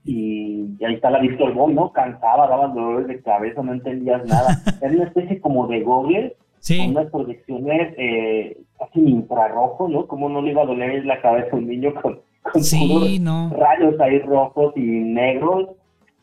Y, 0.05 0.77
ahí 0.85 0.95
está 0.95 1.11
la 1.11 1.21
Virtual 1.21 1.53
Boy, 1.53 1.75
¿no? 1.75 1.93
Cansaba, 1.93 2.49
daba 2.49 2.69
dolores 2.69 3.07
de 3.07 3.21
cabeza, 3.21 3.63
no 3.63 3.73
entendías 3.73 4.25
nada. 4.27 4.57
Era 4.81 4.93
una 4.93 5.05
especie 5.05 5.41
como 5.41 5.67
de 5.67 5.81
Google 5.83 6.37
Sí. 6.61 6.79
Con 6.79 6.91
unas 6.91 7.11
proyecciones 7.11 7.95
eh, 7.97 8.59
casi 8.79 9.01
infrarrojo, 9.01 9.89
¿no? 9.89 10.07
Como 10.07 10.29
no 10.29 10.43
le 10.43 10.51
iba 10.51 10.63
a 10.63 10.67
doler 10.67 11.07
la 11.07 11.21
cabeza 11.23 11.49
a 11.53 11.57
un 11.57 11.67
niño 11.67 11.95
con, 11.95 12.21
con 12.53 12.63
Sí, 12.63 12.87
puros 12.87 13.21
no. 13.21 13.51
rayos 13.57 13.99
ahí 13.99 14.19
rojos 14.21 14.77
y 14.77 14.83
negros. 14.83 15.71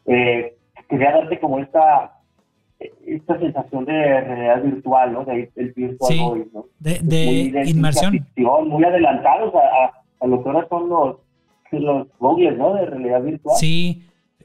Eh, 0.06 0.56
quería 0.90 1.12
darte 1.12 1.40
como 1.40 1.58
esta 1.58 2.17
esta 2.80 3.40
sensación 3.40 3.86
de 3.86 3.94
realidad 4.22 4.64
virtual, 4.64 5.14
¿no? 5.14 5.26
De 5.26 5.50
el 5.56 5.72
virtual 5.74 6.12
Sí. 6.12 6.20
boy, 6.20 6.48
¿no? 6.54 6.66
De, 6.80 7.00
Muy 7.02 7.50
de 7.52 7.70
inmersión. 7.70 8.12
ficción, 8.12 8.68
muy 8.70 8.84
adelantados 8.84 9.54
a, 9.56 9.58
a, 9.60 9.92
a 10.20 10.28
lo 10.28 10.44
que 10.44 10.50
ahora 10.50 10.68
son 10.70 10.90
los, 10.90 11.16
los 11.72 12.08
goggles, 12.20 12.58
¿no? 12.58 12.74
De 12.76 12.86
realidad 12.86 13.22
virtual. 13.24 13.56
Sí. 13.60 14.04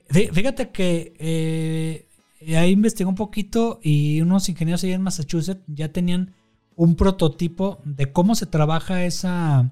Fí- 0.09 0.31
Fíjate 0.33 0.71
que 0.71 1.13
eh, 1.19 2.57
ahí 2.57 2.71
investigué 2.73 3.09
un 3.09 3.15
poquito 3.17 3.79
y 3.83 4.21
unos 4.23 4.49
ingenieros 4.49 4.83
ahí 4.85 4.93
en 4.93 5.03
Massachusetts 5.03 5.63
ya 5.67 5.91
tenían 5.93 6.33
un 6.75 6.97
prototipo 6.97 7.79
de 7.85 8.13
cómo 8.13 8.35
se 8.35 8.47
trabaja 8.47 9.05
esa, 9.05 9.71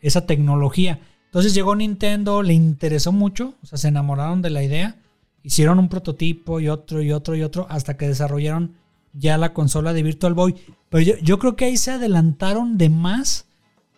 esa 0.00 0.26
tecnología. 0.26 1.00
Entonces 1.26 1.54
llegó 1.54 1.76
Nintendo, 1.76 2.42
le 2.42 2.54
interesó 2.54 3.12
mucho, 3.12 3.54
o 3.62 3.66
sea, 3.66 3.78
se 3.78 3.88
enamoraron 3.88 4.42
de 4.42 4.50
la 4.50 4.62
idea, 4.64 4.96
hicieron 5.42 5.78
un 5.78 5.88
prototipo 5.88 6.60
y 6.60 6.68
otro 6.68 7.02
y 7.02 7.12
otro 7.12 7.36
y 7.36 7.42
otro 7.42 7.66
hasta 7.70 7.96
que 7.96 8.08
desarrollaron 8.08 8.74
ya 9.12 9.38
la 9.38 9.52
consola 9.52 9.92
de 9.92 10.02
Virtual 10.02 10.34
Boy. 10.34 10.56
Pero 10.88 11.02
yo, 11.02 11.14
yo 11.22 11.38
creo 11.38 11.56
que 11.56 11.66
ahí 11.66 11.76
se 11.76 11.92
adelantaron 11.92 12.78
de 12.78 12.90
más 12.90 13.46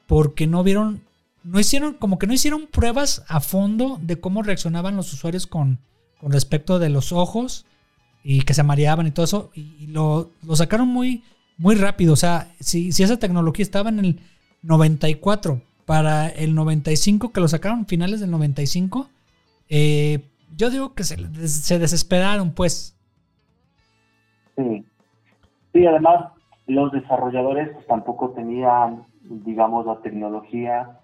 porque 0.07 0.46
no 0.46 0.62
vieron, 0.62 1.02
no 1.42 1.59
hicieron, 1.61 1.94
como 1.94 2.18
que 2.18 2.26
no 2.26 2.35
hicieron 2.35 2.66
pruebas 2.66 3.24
a 3.28 3.40
fondo 3.40 3.98
de 4.02 4.20
cómo 4.20 4.42
reaccionaban 4.42 4.96
los 4.96 5.12
usuarios 5.12 5.46
con, 5.46 5.78
con 6.20 6.33
respecto 6.33 6.78
de 6.78 6.88
los 6.88 7.12
ojos 7.12 7.66
y 8.24 8.42
que 8.42 8.55
se 8.55 8.62
mareaban 8.62 9.07
y 9.07 9.11
todo 9.11 9.24
eso. 9.24 9.50
Y, 9.55 9.87
lo, 9.88 10.31
lo 10.42 10.57
sacaron 10.57 10.88
muy, 10.88 11.24
muy 11.57 11.74
rápido. 11.74 12.12
O 12.12 12.16
sea, 12.16 12.55
si, 12.61 12.92
si 12.92 13.02
esa 13.02 13.18
tecnología 13.18 13.62
estaba 13.62 13.90
en 13.90 13.98
el 14.00 14.20
94 14.62 15.62
para 15.85 16.28
el 16.28 16.55
95, 16.55 17.33
que 17.33 17.40
lo 17.40 17.48
sacaron 17.48 17.87
finales 17.87 18.20
del 18.20 18.31
95, 18.31 19.11
eh, 19.68 20.28
yo 20.62 20.70
digo 20.70 20.94
que 20.94 21.03
se, 21.03 21.16
se 21.48 21.79
desesperaron, 21.81 22.53
pues. 22.55 22.96
Sí. 24.55 24.85
Sí, 25.72 25.87
además, 25.87 26.27
los 26.68 26.92
desarrolladores 26.92 27.70
pues, 27.75 27.85
tampoco 27.88 28.31
tenían, 28.31 29.05
digamos, 29.22 29.87
la 29.87 30.01
tecnología 30.03 31.01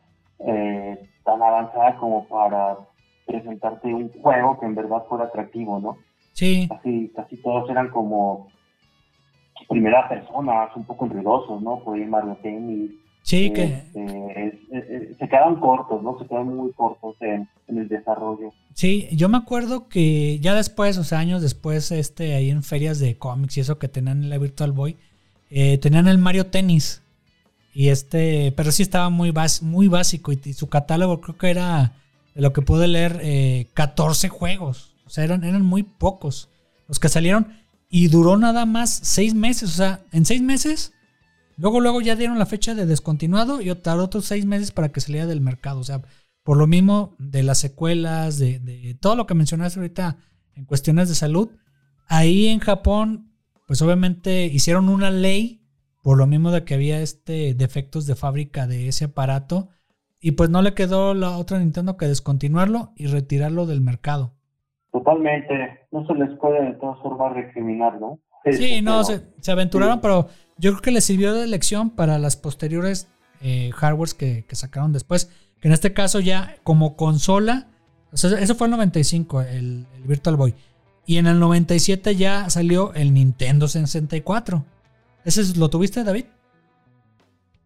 eh, 0.47 1.11
tan 1.25 1.43
avanzada 1.43 1.97
como 1.97 2.29
para 2.29 2.77
presentarte 3.27 3.93
un 3.93 4.11
juego 4.23 4.61
que 4.61 4.67
en 4.67 4.77
verdad 4.77 5.05
fuera 5.09 5.25
atractivo, 5.25 5.81
¿no? 5.81 5.97
Sí, 6.35 6.69
Casi, 6.69 7.11
casi 7.17 7.37
todos 7.43 7.69
eran 7.69 7.89
como 7.89 8.47
primera 9.69 10.09
persona, 10.09 10.69
un 10.77 10.85
poco 10.85 11.07
enredosos, 11.07 11.61
¿no? 11.61 11.81
Por 11.81 11.97
ahí 11.97 12.05
Mario 12.05 12.37
Tennis. 12.43 12.93
Sí, 13.29 13.51
que 13.53 13.65
este, 13.65 14.47
es- 14.47 14.55
es- 14.71 14.91
es- 15.11 15.17
se 15.19 15.29
quedan 15.29 15.61
cortos, 15.61 16.03
¿no? 16.03 16.19
Se 16.19 16.27
quedan 16.27 16.55
muy 16.55 16.73
cortos 16.73 17.17
en, 17.21 17.49
en 17.69 17.79
el 17.79 17.89
desarrollo. 17.89 18.53
Sí, 18.75 19.09
yo 19.13 19.29
me 19.29 19.37
acuerdo 19.39 19.89
que 19.89 20.39
ya 20.41 20.55
después, 20.55 20.99
o 20.99 21.05
sea, 21.05 21.19
años 21.19 21.43
después, 21.43 21.91
este, 21.91 22.35
ahí 22.35 22.51
en 22.51 22.63
ferias 22.63 22.99
de 22.99 23.17
cómics 23.17 23.57
y 23.57 23.61
eso 23.61 23.79
que 23.79 23.89
tenían 23.89 24.23
en 24.25 24.31
la 24.31 24.39
Virtual 24.39 24.73
Boy, 24.73 24.97
eh, 25.51 25.79
tenían 25.79 26.09
el 26.09 26.19
Mario 26.19 26.47
Tennis. 26.47 27.03
Y 27.75 27.89
este, 27.89 28.53
pero 28.57 28.73
sí 28.73 28.83
estaba 28.83 29.09
muy, 29.11 29.31
bas- 29.31 29.63
muy 29.63 29.89
básico 29.89 30.33
y, 30.33 30.41
y 30.45 30.53
su 30.53 30.69
catálogo 30.69 31.21
creo 31.21 31.37
que 31.39 31.51
era, 31.51 31.93
de 32.35 32.41
lo 32.43 32.53
que 32.53 32.63
pude 32.63 32.89
leer, 32.89 33.21
eh, 33.23 33.67
14 33.75 34.29
juegos. 34.29 34.95
O 35.07 35.11
sea, 35.11 35.25
eran, 35.25 35.45
eran 35.45 35.65
muy 35.65 35.83
pocos 35.85 36.49
los 36.89 36.99
que 36.99 37.09
salieron 37.09 37.47
y 37.91 38.09
duró 38.09 38.37
nada 38.37 38.65
más 38.67 38.91
6 39.03 39.35
meses. 39.35 39.71
O 39.71 39.73
sea, 39.73 40.01
en 40.13 40.25
6 40.25 40.43
meses, 40.43 40.93
luego, 41.59 41.81
luego 41.81 42.01
ya 42.01 42.17
dieron 42.17 42.39
la 42.39 42.47
fecha 42.47 42.75
de 42.75 42.87
descontinuado 42.87 43.61
y 43.61 43.75
tardó 43.75 44.05
otros 44.05 44.25
6 44.25 44.47
meses 44.47 44.73
para 44.73 44.89
que 44.89 45.01
saliera 45.01 45.27
del 45.27 45.43
mercado. 45.43 45.81
O 45.81 45.85
sea, 45.85 46.01
por 46.43 46.57
lo 46.57 46.67
mismo 46.67 47.15
de 47.19 47.43
las 47.43 47.59
secuelas, 47.59 48.39
de, 48.39 48.59
de 48.59 48.97
todo 48.99 49.17
lo 49.17 49.27
que 49.27 49.35
mencionaste 49.35 49.79
ahorita 49.79 50.17
en 50.55 50.65
cuestiones 50.65 51.11
de 51.11 51.15
salud, 51.15 51.51
ahí 52.07 52.47
en 52.47 52.61
Japón, 52.61 53.33
pues 53.67 53.83
obviamente 53.83 54.47
hicieron 54.47 54.89
una 54.89 55.11
ley 55.11 55.59
por 56.03 56.17
lo 56.17 56.27
mismo 56.27 56.51
de 56.51 56.65
que 56.65 56.75
había 56.75 57.01
este 57.01 57.53
defectos 57.53 58.07
de 58.07 58.15
fábrica 58.15 58.67
de 58.67 58.89
ese 58.89 59.05
aparato 59.05 59.69
y 60.21 60.33
pues 60.33 60.51
no 60.51 60.63
le 60.63 60.75
quedó 60.75 61.15
la 61.15 61.37
otra 61.37 61.59
Nintendo 61.59 61.97
que 61.97 62.07
descontinuarlo 62.07 62.93
y 62.97 63.07
retirarlo 63.07 63.67
del 63.67 63.81
mercado. 63.81 64.33
Totalmente. 64.91 65.87
No 65.93 66.07
se 66.07 66.15
les 66.15 66.37
puede 66.39 66.65
de 66.65 66.73
todas 66.75 66.99
formas 67.03 67.35
recriminar, 67.35 68.01
¿no? 68.01 68.19
Sí, 68.45 68.81
no, 68.83 69.05
se, 69.05 69.23
se 69.41 69.53
aventuraron, 69.53 69.97
sí. 69.97 70.01
pero 70.03 70.29
yo 70.59 70.71
creo 70.73 70.83
que 70.83 70.91
les 70.91 71.05
sirvió 71.05 71.35
de 71.35 71.47
lección 71.47 71.91
para 71.91 72.19
las 72.19 72.37
posteriores 72.37 73.09
eh, 73.41 73.71
hardwares 73.75 74.15
que, 74.15 74.45
que 74.47 74.57
sacaron 74.57 74.93
después. 74.93 75.31
Que 75.61 75.69
en 75.69 75.75
este 75.75 75.93
caso 75.93 76.21
ya 76.21 76.57
como 76.63 76.97
consola, 76.97 77.67
o 78.13 78.17
sea, 78.17 78.39
eso 78.39 78.55
fue 78.55 78.69
el 78.69 78.71
95, 78.73 79.43
el, 79.43 79.87
el 79.97 80.03
Virtual 80.05 80.37
Boy. 80.37 80.55
Y 81.05 81.19
en 81.19 81.27
el 81.27 81.39
97 81.41 82.17
ya 82.17 82.49
salió 82.51 82.93
el 82.95 83.13
Nintendo 83.15 83.67
64. 83.69 84.65
¿Ese 85.25 85.41
es- 85.41 85.57
lo 85.57 85.69
tuviste, 85.69 86.05
David? 86.05 86.27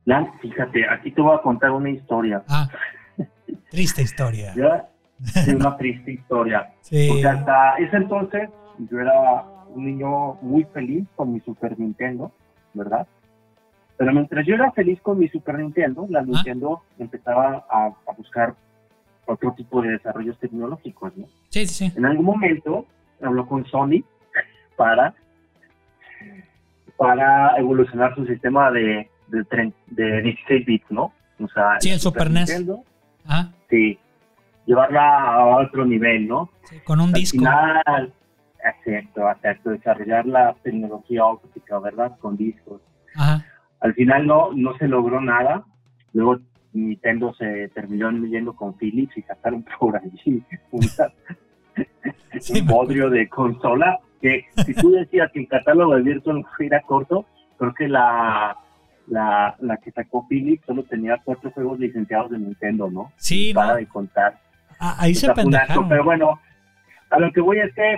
Lan, 0.04 0.32
fíjate, 0.40 0.88
aquí 0.88 1.12
te 1.12 1.20
voy 1.22 1.36
a 1.36 1.42
contar 1.42 1.70
una 1.70 1.90
historia. 1.90 2.42
Ah, 2.48 2.68
triste 3.70 4.02
historia. 4.02 4.52
Ya, 4.56 4.88
sí, 5.44 5.50
una 5.54 5.76
triste 5.76 6.12
historia. 6.12 6.72
Sí. 6.80 7.06
Porque 7.08 7.26
hasta 7.26 7.76
ese 7.76 7.96
entonces 7.96 8.48
yo 8.90 8.98
era 8.98 9.44
un 9.74 9.84
niño 9.84 10.34
muy 10.42 10.64
feliz 10.72 11.06
con 11.16 11.32
mi 11.32 11.40
Super 11.40 11.78
Nintendo, 11.78 12.32
¿verdad? 12.74 13.06
Pero 13.96 14.12
mientras 14.12 14.46
yo 14.46 14.54
era 14.54 14.72
feliz 14.72 15.00
con 15.02 15.18
mi 15.18 15.28
Super 15.28 15.58
Nintendo, 15.58 16.06
la 16.08 16.22
Nintendo 16.22 16.82
empezaba 16.98 17.64
a, 17.70 17.86
a 17.86 18.12
buscar 18.16 18.54
otro 19.26 19.52
tipo 19.52 19.80
de 19.82 19.90
desarrollos 19.92 20.38
tecnológicos, 20.38 21.16
¿no? 21.16 21.26
Sí, 21.50 21.66
sí, 21.66 21.88
sí. 21.88 21.92
En 21.96 22.04
algún 22.06 22.26
momento 22.26 22.86
habló 23.22 23.46
con 23.46 23.64
Sony 23.66 24.02
para, 24.76 25.14
para 26.96 27.56
evolucionar 27.58 28.14
su 28.14 28.26
sistema 28.26 28.70
de, 28.70 29.08
de, 29.28 29.72
de 29.88 30.22
16 30.22 30.66
bits, 30.66 30.90
¿no? 30.90 31.12
O 31.40 31.48
sea, 31.48 31.80
Sí, 31.80 31.90
el 31.90 32.00
Super 32.00 32.30
NES. 32.30 32.48
Nintendo, 32.48 32.84
Ah, 33.26 33.50
sí, 33.70 33.98
llevarla 34.66 35.34
a 35.34 35.56
otro 35.58 35.84
nivel, 35.84 36.26
¿no? 36.26 36.50
sí, 36.64 36.80
con 36.84 37.00
un 37.00 37.08
Al 37.08 37.12
disco. 37.14 37.38
final, 37.38 38.12
exacto, 38.64 39.30
exacto, 39.30 39.70
desarrollar 39.70 40.26
la 40.26 40.54
tecnología 40.62 41.24
óptica, 41.24 41.78
¿verdad? 41.78 42.16
Con 42.20 42.36
discos. 42.36 42.80
Ajá. 43.16 43.44
Al 43.80 43.94
final 43.94 44.26
no, 44.26 44.50
no 44.54 44.76
se 44.78 44.86
logró 44.88 45.20
nada. 45.20 45.64
Luego 46.12 46.38
Nintendo 46.72 47.34
se 47.34 47.68
terminó 47.74 48.10
yendo 48.26 48.54
con 48.54 48.76
Philips 48.78 49.16
y 49.18 49.22
sacaron 49.22 49.64
por 49.78 49.96
allí 49.96 50.42
una- 50.70 51.12
Sí, 52.40 52.60
un 52.60 52.66
bodrio 52.66 53.10
de 53.10 53.28
consola 53.28 53.98
que 54.20 54.44
si 54.64 54.72
tú 54.74 54.92
decías 54.92 55.30
que 55.32 55.40
el 55.40 55.48
catálogo 55.48 55.94
de 55.96 56.02
Virtual 56.02 56.44
era 56.60 56.80
corto, 56.82 57.26
creo 57.58 57.74
que 57.74 57.88
la, 57.88 58.56
la, 59.08 59.54
la 59.58 59.76
que 59.78 59.90
sacó 59.90 60.26
Philips 60.28 60.64
solo 60.64 60.84
tenía 60.84 61.20
cuatro 61.24 61.50
juegos 61.50 61.78
licenciados 61.80 62.30
de 62.30 62.38
Nintendo, 62.38 62.88
¿no? 62.90 63.12
Sí, 63.16 63.52
Para 63.52 63.68
no. 63.72 63.74
de 63.76 63.86
contar. 63.86 64.38
Ah, 64.78 64.96
ahí 64.98 65.14
se 65.14 65.26
Está 65.26 65.34
pendejaron. 65.42 65.88
Pero 65.88 66.04
bueno, 66.04 66.40
a 67.10 67.18
lo 67.18 67.32
que 67.32 67.40
voy 67.40 67.58
es 67.58 67.74
que 67.74 67.96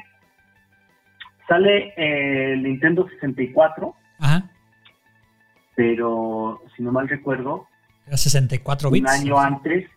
sale 1.49 1.93
eh, 1.97 2.53
el 2.55 2.63
Nintendo 2.63 3.07
64, 3.09 3.95
Ajá. 4.21 4.49
pero 5.75 6.61
si 6.77 6.83
no 6.83 6.93
mal 6.93 7.09
recuerdo, 7.09 7.67
Era 8.07 8.17
64 8.17 8.89
un 8.89 8.93
bits. 8.95 9.11
año 9.11 9.39
antes, 9.39 9.89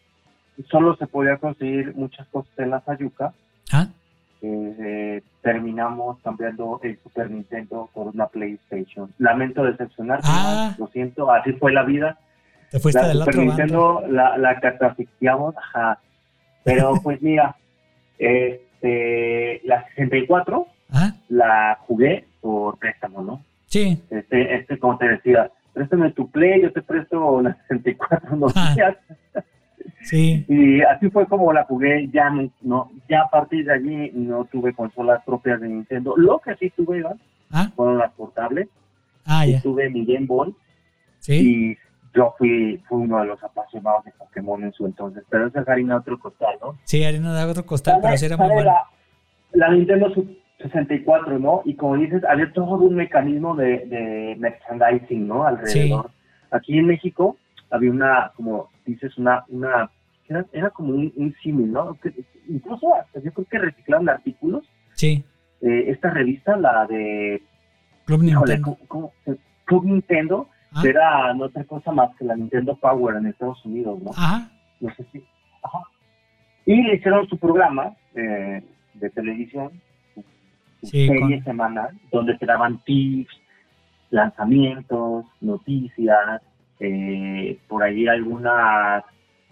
solo 0.70 0.96
se 0.98 1.08
podía 1.08 1.38
conseguir 1.38 1.96
muchas 1.96 2.28
cosas 2.28 2.52
en 2.58 2.72
la 2.72 2.82
Sayuca, 2.82 3.34
¿Ah? 3.72 3.88
eh, 4.42 5.22
terminamos 5.42 6.18
cambiando 6.24 6.82
el 6.84 6.98
Super 7.04 7.30
Nintendo 7.30 7.90
por 7.94 8.08
una 8.08 8.28
PlayStation. 8.28 9.14
Lamento 9.20 9.64
decepcionarte, 9.64 10.28
ah. 10.30 10.76
lo 10.80 10.88
siento, 10.88 11.32
así 11.32 11.54
fue 11.54 11.72
la 11.72 11.84
vida. 11.84 12.18
Te 12.72 12.80
fuiste 12.80 13.02
la 13.02 13.26
Super 13.26 13.38
Nintendo 13.38 14.04
la, 14.10 14.38
la 14.38 14.60
catafixiamos, 14.60 15.56
ajá. 15.58 16.00
Pero 16.64 16.94
pues 17.04 17.22
mira, 17.22 17.56
este, 18.18 19.62
la 19.64 19.86
64 19.90 20.66
¿Ah? 20.92 21.14
la 21.30 21.78
jugué 21.82 22.26
por 22.42 22.80
préstamo, 22.80 23.22
¿no? 23.22 23.44
Sí. 23.68 24.02
Este, 24.10 24.56
este, 24.56 24.80
como 24.80 24.98
te 24.98 25.08
decía, 25.08 25.52
préstame 25.74 26.12
tu 26.12 26.30
Play, 26.30 26.62
yo 26.62 26.72
te 26.72 26.82
presto 26.82 27.42
las 27.42 27.58
64 27.68 28.36
noticias. 28.36 28.98
Sí. 30.02 30.46
Y 30.48 30.82
así 30.82 31.10
fue 31.10 31.28
como 31.28 31.52
la 31.52 31.66
jugué, 31.66 32.10
ya 32.14 32.32
no, 32.62 32.92
ya 33.10 33.24
a 33.24 33.30
partir 33.30 33.66
de 33.66 33.74
allí 33.74 34.12
no 34.14 34.46
tuve 34.46 34.74
consolas 34.74 35.22
propias 35.26 35.60
de 35.60 35.68
Nintendo. 35.68 36.16
Lo 36.16 36.40
que 36.40 36.56
sí 36.56 36.72
tuve, 36.76 37.00
Iván, 37.00 37.20
¿Ah? 37.52 37.70
fueron 37.76 37.98
las 37.98 38.12
portables. 38.14 38.70
Ah, 39.26 39.46
ya. 39.46 39.62
Tuve 39.62 39.90
mi 39.90 40.06
Game 40.06 40.26
Boy. 40.26 40.56
Sí. 41.20 41.34
Y 41.34 41.78
yo 42.16 42.34
fui, 42.38 42.82
fui 42.88 43.04
uno 43.04 43.20
de 43.20 43.26
los 43.26 43.44
apasionados 43.44 44.06
de 44.06 44.12
Pokémon 44.12 44.64
en 44.64 44.74
su 44.74 44.86
entonces. 44.86 45.24
Pero 45.30 45.48
esa 45.48 45.62
es 45.62 45.68
harina 45.68 45.96
de 45.96 46.00
otro 46.00 46.20
costal, 46.20 46.56
¿no? 46.62 46.78
Sí, 46.84 47.04
harina 47.04 47.38
de 47.38 47.52
otro 47.52 47.66
costal, 47.66 48.00
pero 48.02 48.18
sí 48.18 48.26
era 48.26 48.38
muy 48.38 48.48
bueno. 48.48 48.72
La, 48.72 49.68
la 49.68 49.74
Nintendo 49.74 50.14
64, 50.60 51.40
¿no? 51.40 51.62
Y 51.66 51.76
como 51.76 51.96
dices, 51.96 52.24
había 52.26 52.52
todo 52.52 52.76
un 52.76 52.96
mecanismo 52.96 53.56
de, 53.56 53.86
de 53.86 54.36
merchandising, 54.38 55.28
¿no? 55.28 55.46
Alrededor. 55.46 56.12
Aquí 56.52 56.78
en 56.78 56.88
México 56.88 57.38
había 57.70 57.92
una, 57.92 58.32
como 58.36 58.70
dices, 58.86 59.18
una, 59.18 59.46
una 59.50 59.90
era, 60.52 60.70
como 60.70 60.94
un, 60.94 61.12
un 61.16 61.36
símil, 61.42 61.72
¿no? 61.72 61.98
incluso 62.48 62.94
hasta 62.96 63.20
yo 63.20 63.32
creo 63.34 63.48
que 63.50 63.60
reciclaron 63.60 64.10
artículos. 64.10 64.64
Sí. 64.94 65.24
Eh, 65.62 65.86
esta 65.88 66.12
revista, 66.12 66.56
la 66.56 66.86
de 66.86 67.42
Club 68.06 68.24
Nintendo. 68.24 68.78
Club 69.66 69.86
Nintendo, 69.86 70.48
ah. 70.72 70.84
era 70.86 71.34
no 71.34 71.46
otra 71.46 71.64
cosa 71.64 71.92
más 71.92 72.16
que 72.16 72.26
la 72.26 72.36
Nintendo 72.36 72.76
Power 72.76 73.16
en 73.16 73.28
Estados 73.28 73.64
Unidos, 73.66 74.00
¿no? 74.02 74.12
Ajá. 74.12 74.52
No 74.80 74.94
sé 74.96 75.06
si. 75.12 75.24
Ajá. 75.64 75.80
Y 76.66 76.82
le 76.84 76.96
hicieron 76.96 77.28
su 77.28 77.38
programa 77.38 77.96
eh, 78.14 78.64
de 78.94 79.10
televisión 79.10 79.72
serie 80.84 81.42
semanal 81.44 81.98
donde 82.12 82.38
te 82.38 82.46
daban 82.46 82.80
tips, 82.84 83.34
lanzamientos, 84.10 85.26
noticias, 85.42 86.42
eh, 86.80 87.60
por 87.68 87.84
ahí 87.84 88.08
algunas 88.08 89.04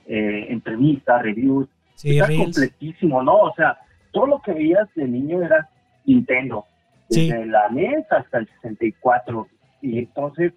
eh, 0.06 0.48
entrevistas, 0.50 1.22
reviews. 1.22 1.68
Sí, 1.96 2.20
Está 2.20 2.36
completísimo, 2.36 3.24
¿no? 3.24 3.36
O 3.38 3.54
sea, 3.56 3.78
todo 4.12 4.28
lo 4.28 4.42
que 4.42 4.54
veías 4.54 4.88
de 4.96 5.08
niño 5.08 5.44
era 5.44 5.70
Nintendo, 6.06 6.66
desde 7.10 7.46
la 7.46 7.70
NES 7.70 8.12
hasta 8.12 8.40
el 8.40 8.48
64. 8.62 9.48
Y 9.82 10.00
entonces 10.00 10.54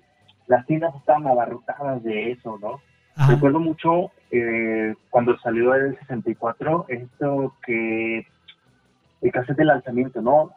las 0.47 0.67
tiendas 0.67 0.95
estaban 0.97 1.27
abarrotadas 1.27 2.03
de 2.03 2.33
eso, 2.33 2.59
¿no? 2.61 2.81
Recuerdo 3.29 3.61
mucho 3.61 4.11
eh, 4.31 4.95
cuando 5.11 5.39
salió 5.41 5.75
el 5.75 5.99
64, 5.99 6.87
esto 6.89 7.55
que 7.67 8.27
el 9.21 9.33
cassette 9.33 9.59
de 9.59 9.65
lanzamiento, 9.65 10.21
¿no? 10.23 10.51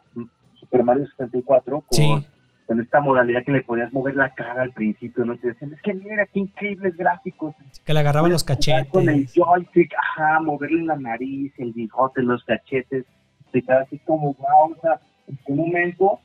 Super 0.54 0.84
Mario 0.84 1.06
64 1.06 1.84
con, 1.86 2.26
con, 2.66 2.80
esta 2.80 3.00
modalidad 3.00 3.44
que 3.44 3.52
le 3.52 3.62
podías 3.62 3.92
mover 3.92 4.16
la 4.16 4.30
cara 4.30 4.62
al 4.62 4.72
principio, 4.72 5.24
¿no? 5.24 5.36
Te 5.36 5.48
decían, 5.48 5.72
es 5.72 5.82
que 5.82 5.94
mira 5.94 6.26
qué 6.26 6.40
increíbles 6.40 6.96
gráficos. 6.96 7.54
Que 7.84 7.92
le 7.92 8.00
agarraban 8.00 8.30
los 8.30 8.44
cachetes. 8.44 8.90
Con 8.90 9.08
el 9.08 9.28
joystick, 9.28 9.92
ajá, 9.94 10.40
moverle 10.40 10.84
la 10.84 10.96
nariz, 10.96 11.52
el 11.58 11.72
bigote, 11.72 12.22
los 12.22 12.42
cachetes. 12.44 13.04
Te 13.52 13.62
queda 13.62 13.82
así 13.82 13.98
como, 14.00 14.34
wow, 14.34 14.72
o 14.72 14.80
sea, 14.80 15.00
en 15.28 15.38
qué 15.46 15.52
momento, 15.52 16.18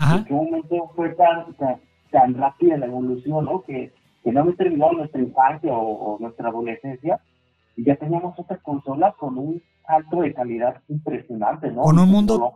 en 0.00 0.24
qué 0.24 0.32
momento 0.32 0.90
fue 0.96 1.10
tan, 1.10 1.54
tan, 2.10 2.34
rápida 2.34 2.78
la 2.78 2.86
evolución, 2.86 3.44
¿no? 3.44 3.62
Que, 3.62 3.92
que 4.24 4.32
no 4.32 4.44
me 4.44 4.54
terminó 4.54 4.90
nuestra 4.92 5.20
infancia 5.20 5.72
o, 5.72 6.14
o 6.14 6.18
nuestra 6.18 6.48
adolescencia 6.48 7.20
y 7.76 7.84
ya 7.84 7.96
teníamos 7.96 8.38
otra 8.38 8.58
consola 8.58 9.14
con 9.18 9.38
un 9.38 9.62
salto 9.86 10.20
de 10.20 10.32
calidad 10.32 10.82
impresionante, 10.88 11.70
¿no? 11.70 11.82
Con 11.82 11.98
un 11.98 12.08
mundo... 12.08 12.54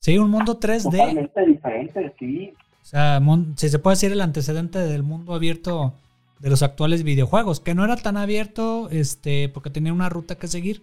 Sí, 0.00 0.16
un 0.16 0.30
mundo 0.30 0.60
3D. 0.60 0.90
Totalmente 0.90 1.46
diferente, 1.46 2.14
sí. 2.18 2.54
O 2.82 2.84
sea, 2.84 3.20
si 3.56 3.68
se 3.68 3.78
puede 3.78 3.96
decir 3.96 4.12
el 4.12 4.20
antecedente 4.20 4.78
del 4.78 5.02
mundo 5.02 5.34
abierto 5.34 5.92
de 6.38 6.50
los 6.50 6.62
actuales 6.62 7.02
videojuegos, 7.02 7.60
que 7.60 7.74
no 7.74 7.84
era 7.84 7.96
tan 7.96 8.16
abierto, 8.16 8.88
este, 8.90 9.48
porque 9.48 9.70
tenía 9.70 9.92
una 9.92 10.08
ruta 10.08 10.36
que 10.36 10.46
seguir, 10.46 10.82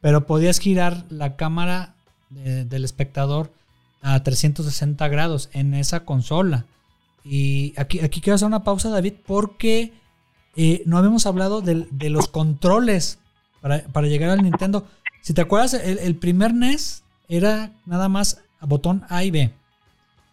pero 0.00 0.26
podías 0.26 0.60
girar 0.60 1.04
la 1.10 1.36
cámara 1.36 1.94
del 2.30 2.84
espectador 2.84 3.50
a 4.00 4.22
360 4.22 5.06
grados 5.08 5.50
en 5.52 5.74
esa 5.74 6.04
consola. 6.04 6.64
Y 7.24 7.74
aquí, 7.76 8.00
aquí 8.00 8.20
quiero 8.20 8.36
hacer 8.36 8.46
una 8.48 8.64
pausa, 8.64 8.88
David, 8.88 9.14
porque 9.26 9.92
eh, 10.56 10.82
no 10.86 10.98
habíamos 10.98 11.26
hablado 11.26 11.60
de, 11.60 11.86
los 12.10 12.28
controles 12.28 13.18
para, 13.60 14.02
llegar 14.02 14.30
al 14.30 14.42
Nintendo. 14.42 14.86
Si 15.22 15.34
te 15.34 15.40
acuerdas, 15.40 15.74
el, 15.74 16.16
primer 16.16 16.54
NES 16.54 17.04
era 17.28 17.70
nada 17.86 18.08
más 18.08 18.42
botón 18.60 19.04
A 19.08 19.24
y 19.24 19.30
B. 19.30 19.52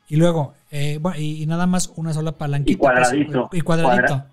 Y 0.08 0.16
luego, 0.16 0.54
eh, 0.72 1.00
y, 1.18 1.46
nada 1.46 1.68
más 1.68 1.92
una 1.96 2.14
sola 2.14 2.34
palanquita. 2.34 2.72
Y 2.72 2.76
cuadradito. 2.76 3.50
y 3.52 3.62
cuadradito. 3.62 4.26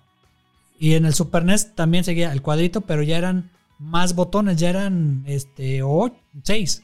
Y 0.79 0.93
en 0.95 1.05
el 1.05 1.13
Super 1.13 1.45
NES 1.45 1.75
también 1.75 2.03
seguía 2.03 2.31
el 2.31 2.41
cuadrito, 2.41 2.81
pero 2.81 3.03
ya 3.03 3.17
eran 3.17 3.49
más 3.79 4.15
botones, 4.15 4.57
ya 4.57 4.69
eran 4.69 5.23
este 5.25 5.81
seis. 6.43 6.83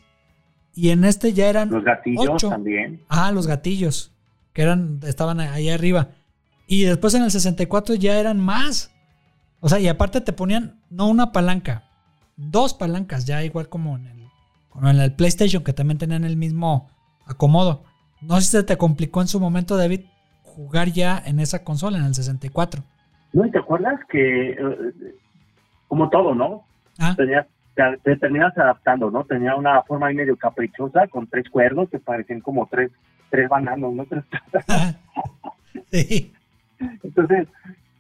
Y 0.76 0.90
en 0.90 1.04
este 1.04 1.34
ya 1.34 1.48
eran 1.50 1.70
los 1.70 1.84
gatillos 1.84 2.42
también. 2.42 3.02
Ah, 3.10 3.32
los 3.32 3.48
gatillos 3.48 4.12
que 4.54 4.62
eran 4.62 5.00
estaban 5.04 5.40
ahí 5.40 5.70
arriba. 5.70 6.10
Y 6.68 6.84
después 6.84 7.14
en 7.14 7.24
el 7.24 7.32
64 7.32 7.96
ya 7.96 8.20
eran 8.20 8.40
más. 8.40 8.93
O 9.64 9.70
sea, 9.70 9.80
y 9.80 9.88
aparte 9.88 10.20
te 10.20 10.34
ponían 10.34 10.82
no 10.90 11.08
una 11.08 11.32
palanca, 11.32 11.84
dos 12.36 12.74
palancas, 12.74 13.26
ya 13.26 13.46
igual 13.46 13.70
como 13.70 13.96
en 13.96 14.08
el, 14.08 14.90
en 14.90 15.00
el 15.00 15.14
PlayStation, 15.14 15.64
que 15.64 15.72
también 15.72 15.98
tenían 15.98 16.26
el 16.26 16.36
mismo 16.36 16.90
acomodo. 17.26 17.86
No 18.22 18.36
sé 18.36 18.42
si 18.42 18.48
se 18.58 18.64
te 18.64 18.76
complicó 18.76 19.22
en 19.22 19.30
su 19.30 19.40
momento, 19.40 19.78
David, 19.78 20.02
jugar 20.44 20.90
ya 20.90 21.18
en 21.26 21.40
esa 21.40 21.64
consola, 21.64 21.98
en 21.98 22.04
el 22.04 22.14
64. 22.14 22.84
No, 23.32 23.46
¿y 23.46 23.52
te 23.52 23.60
acuerdas 23.60 24.02
que, 24.10 24.50
eh, 24.50 24.58
como 25.88 26.10
todo, 26.10 26.36
¿no? 26.36 26.66
¿Ah? 27.00 27.16
te, 27.16 28.18
terminas 28.18 28.58
adaptando, 28.58 29.12
¿no? 29.12 29.24
Tenía 29.24 29.56
una 29.56 29.82
forma 29.84 30.08
ahí 30.08 30.16
medio 30.16 30.36
caprichosa, 30.36 31.08
con 31.08 31.26
tres 31.28 31.50
cuernos 31.50 31.90
que 31.90 32.00
parecían 32.00 32.42
como 32.42 32.68
tres, 32.68 32.92
tres 33.30 33.48
bananos, 33.48 33.94
¿no? 33.94 34.06
sí. 35.90 36.34
Entonces, 37.02 37.48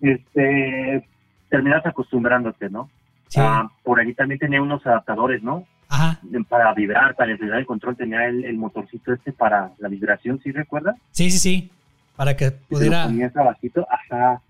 este, 0.01 1.07
terminas 1.53 1.85
acostumbrándote, 1.85 2.67
¿no? 2.71 2.89
Ah, 3.37 3.69
por 3.83 3.99
ahí 3.99 4.11
también 4.15 4.39
tenía 4.39 4.59
unos 4.59 4.83
adaptadores, 4.87 5.43
¿no? 5.43 5.67
Ajá. 5.87 6.19
Para 6.49 6.73
vibrar, 6.73 7.13
para 7.13 7.31
enfriar 7.31 7.59
el 7.59 7.67
control, 7.67 7.95
tenía 7.95 8.25
el, 8.25 8.57
motorcito 8.57 9.13
este 9.13 9.31
para 9.31 9.71
la 9.77 9.87
vibración, 9.87 10.39
¿sí 10.41 10.51
recuerdas? 10.51 10.95
Sí, 11.11 11.29
sí, 11.29 11.37
sí. 11.37 11.71
Para 12.15 12.35
que 12.35 12.49
pudiera. 12.49 13.07
Y 13.11 13.21
abajito, 13.21 13.85
ajá. 13.87 14.41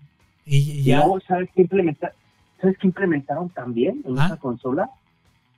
Y, 0.46 0.82
ya. 0.82 1.00
luego, 1.00 1.20
¿sabes 1.20 1.50
qué, 1.54 1.60
implementa... 1.60 2.12
¿sabes 2.58 2.78
qué 2.78 2.86
implementaron 2.86 3.50
también 3.50 4.02
en 4.06 4.14
esa 4.14 4.38
consola? 4.38 4.88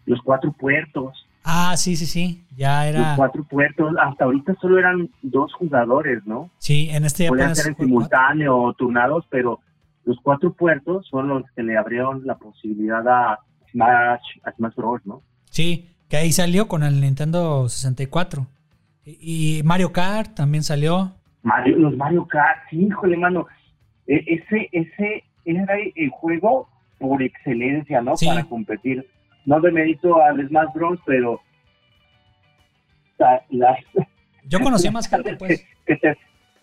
Los 0.04 0.20
cuatro 0.22 0.50
puertos. 0.50 1.28
Ah, 1.44 1.76
sí, 1.76 1.94
sí, 1.94 2.06
sí. 2.06 2.44
Ya 2.56 2.88
era. 2.88 2.98
Los 2.98 3.16
cuatro 3.18 3.44
puertos, 3.44 3.94
hasta 4.00 4.24
ahorita 4.24 4.56
solo 4.60 4.80
eran 4.80 5.10
dos 5.22 5.54
jugadores, 5.54 6.26
¿no? 6.26 6.50
Sí, 6.58 6.88
en 6.90 7.04
este 7.04 7.24
ya 7.24 7.28
Podían 7.28 7.54
ser 7.54 7.68
en 7.68 7.76
simultáneo 7.76 8.56
o 8.56 8.72
turnados, 8.72 9.24
pero 9.30 9.60
los 10.06 10.18
cuatro 10.22 10.54
puertos 10.54 11.06
son 11.10 11.28
los 11.28 11.42
que 11.54 11.62
le 11.62 11.76
abrieron 11.76 12.26
la 12.26 12.36
posibilidad 12.38 13.06
a 13.06 13.38
Smash, 13.70 14.22
a 14.44 14.52
Smash 14.52 14.74
Bros, 14.76 15.02
¿no? 15.04 15.22
Sí, 15.50 15.90
que 16.08 16.16
ahí 16.16 16.32
salió 16.32 16.66
con 16.68 16.82
el 16.82 17.00
Nintendo 17.00 17.68
64. 17.68 18.46
Y 19.04 19.60
Mario 19.64 19.92
Kart 19.92 20.34
también 20.34 20.62
salió. 20.64 21.12
Mario, 21.42 21.76
los 21.76 21.96
Mario 21.96 22.26
Kart, 22.26 22.58
sí, 22.70 22.86
híjole, 22.86 23.16
mano. 23.16 23.46
E- 24.06 24.24
ese, 24.26 24.68
ese 24.72 25.24
era 25.44 25.74
el 25.94 26.08
juego 26.10 26.68
por 26.98 27.22
excelencia, 27.22 28.00
¿no? 28.00 28.16
Sí. 28.16 28.26
Para 28.26 28.44
competir. 28.44 29.06
No 29.44 29.60
de 29.60 29.70
mérito 29.70 30.20
al 30.22 30.48
Smash 30.48 30.72
Bros, 30.74 30.98
pero 31.06 31.40
la- 33.18 33.42
las 33.50 33.78
Yo 34.44 34.60
conocí 34.60 34.88
más 34.90 35.08
gente, 35.08 35.36
pues. 35.36 35.64
que 35.86 35.96
te, 35.96 36.16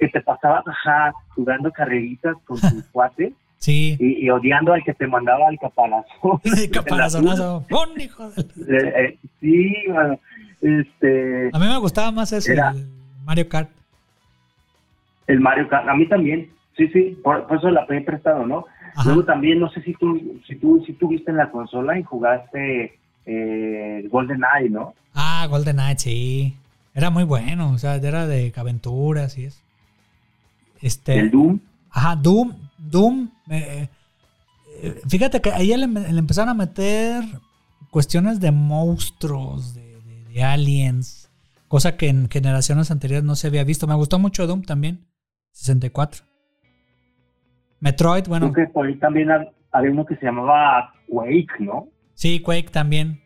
que 0.05 0.19
te 0.19 0.21
pasabas 0.21 0.63
ajá, 0.67 1.13
jugando 1.35 1.71
carreritas 1.71 2.35
con 2.45 2.59
tu 2.59 2.67
cuate 2.91 3.33
Sí. 3.57 3.95
y, 3.99 4.25
y 4.25 4.29
odiando 4.29 4.73
al 4.73 4.83
que 4.83 4.93
te 4.93 5.07
mandaba 5.07 5.47
al 5.47 5.57
caparazo. 5.57 6.41
Caparazonazo. 6.73 7.65
¡Pon, 7.69 7.89
hijo 7.99 8.29
de 8.31 8.43
la- 8.67 8.77
Eh, 8.99 9.05
eh, 9.05 9.17
sí, 9.39 9.73
mano. 9.89 10.19
Este, 10.61 11.49
A 11.53 11.59
mí 11.59 11.67
me 11.67 11.77
gustaba 11.77 12.11
más 12.11 12.31
ese, 12.33 12.51
Era- 12.53 12.71
el 12.71 12.85
Mario 13.25 13.47
Kart. 13.47 13.69
el 15.27 15.39
Mario 15.39 15.67
Kart, 15.69 15.87
a 15.87 15.93
mí 15.95 16.07
también. 16.07 16.49
Sí, 16.75 16.87
sí, 16.89 17.17
por, 17.23 17.47
por 17.47 17.57
eso 17.57 17.69
la 17.69 17.85
he 17.89 18.01
prestado, 18.01 18.45
¿no? 18.45 18.65
Ajá. 18.95 19.05
Luego 19.05 19.23
también, 19.25 19.59
no 19.59 19.69
sé 19.71 19.81
si 19.83 19.93
tú, 19.93 20.41
si 20.47 20.55
tú, 20.55 20.83
si 20.85 20.93
tú 20.93 21.07
viste 21.07 21.31
en 21.31 21.37
la 21.37 21.49
consola 21.51 21.97
y 21.97 22.03
jugaste 22.03 22.99
eh, 23.25 24.07
Golden 24.11 24.41
Eye, 24.59 24.69
¿no? 24.69 24.93
Ah, 25.13 25.47
Golden 25.49 25.75
Knight, 25.77 25.99
sí. 25.99 26.57
Era 26.95 27.09
muy 27.09 27.23
bueno, 27.23 27.71
o 27.71 27.77
sea, 27.77 27.95
era 27.95 28.27
de 28.27 28.51
aventuras 28.55 29.37
y 29.37 29.45
eso. 29.45 29.62
Este, 30.83 31.17
El 31.19 31.31
Doom. 31.31 31.59
ajá, 31.89 32.15
Doom, 32.17 32.53
Doom. 32.77 33.29
eh, 33.49 33.87
eh, 34.81 35.01
fíjate 35.07 35.39
que 35.41 35.51
ahí 35.51 35.75
le, 35.77 35.87
le 35.87 36.19
empezaron 36.19 36.49
a 36.49 36.53
meter 36.53 37.23
cuestiones 37.89 38.39
de 38.39 38.51
monstruos, 38.51 39.73
de, 39.73 39.99
de- 40.01 40.23
de 40.25 40.43
aliens, 40.43 41.29
cosa 41.67 41.95
que 41.95 42.09
en 42.09 42.29
generaciones 42.29 42.91
anteriores 42.91 43.23
no 43.23 43.35
se 43.35 43.47
había 43.47 43.63
visto. 43.63 43.87
Me 43.87 43.95
gustó 43.95 44.19
mucho 44.19 44.45
Doom 44.45 44.63
también, 44.63 45.07
64. 45.53 46.25
Metroid, 47.79 48.25
bueno, 48.27 48.51
Creo 48.51 48.67
que 48.67 48.73
por 48.73 48.87
ahí 48.87 48.95
también 48.99 49.31
ha- 49.31 49.47
había 49.71 49.91
uno 49.91 50.05
que 50.05 50.15
se 50.17 50.25
llamaba 50.25 50.93
Quake, 51.07 51.47
¿no? 51.59 51.87
Sí, 52.13 52.39
Quake 52.39 52.69
también. 52.71 53.21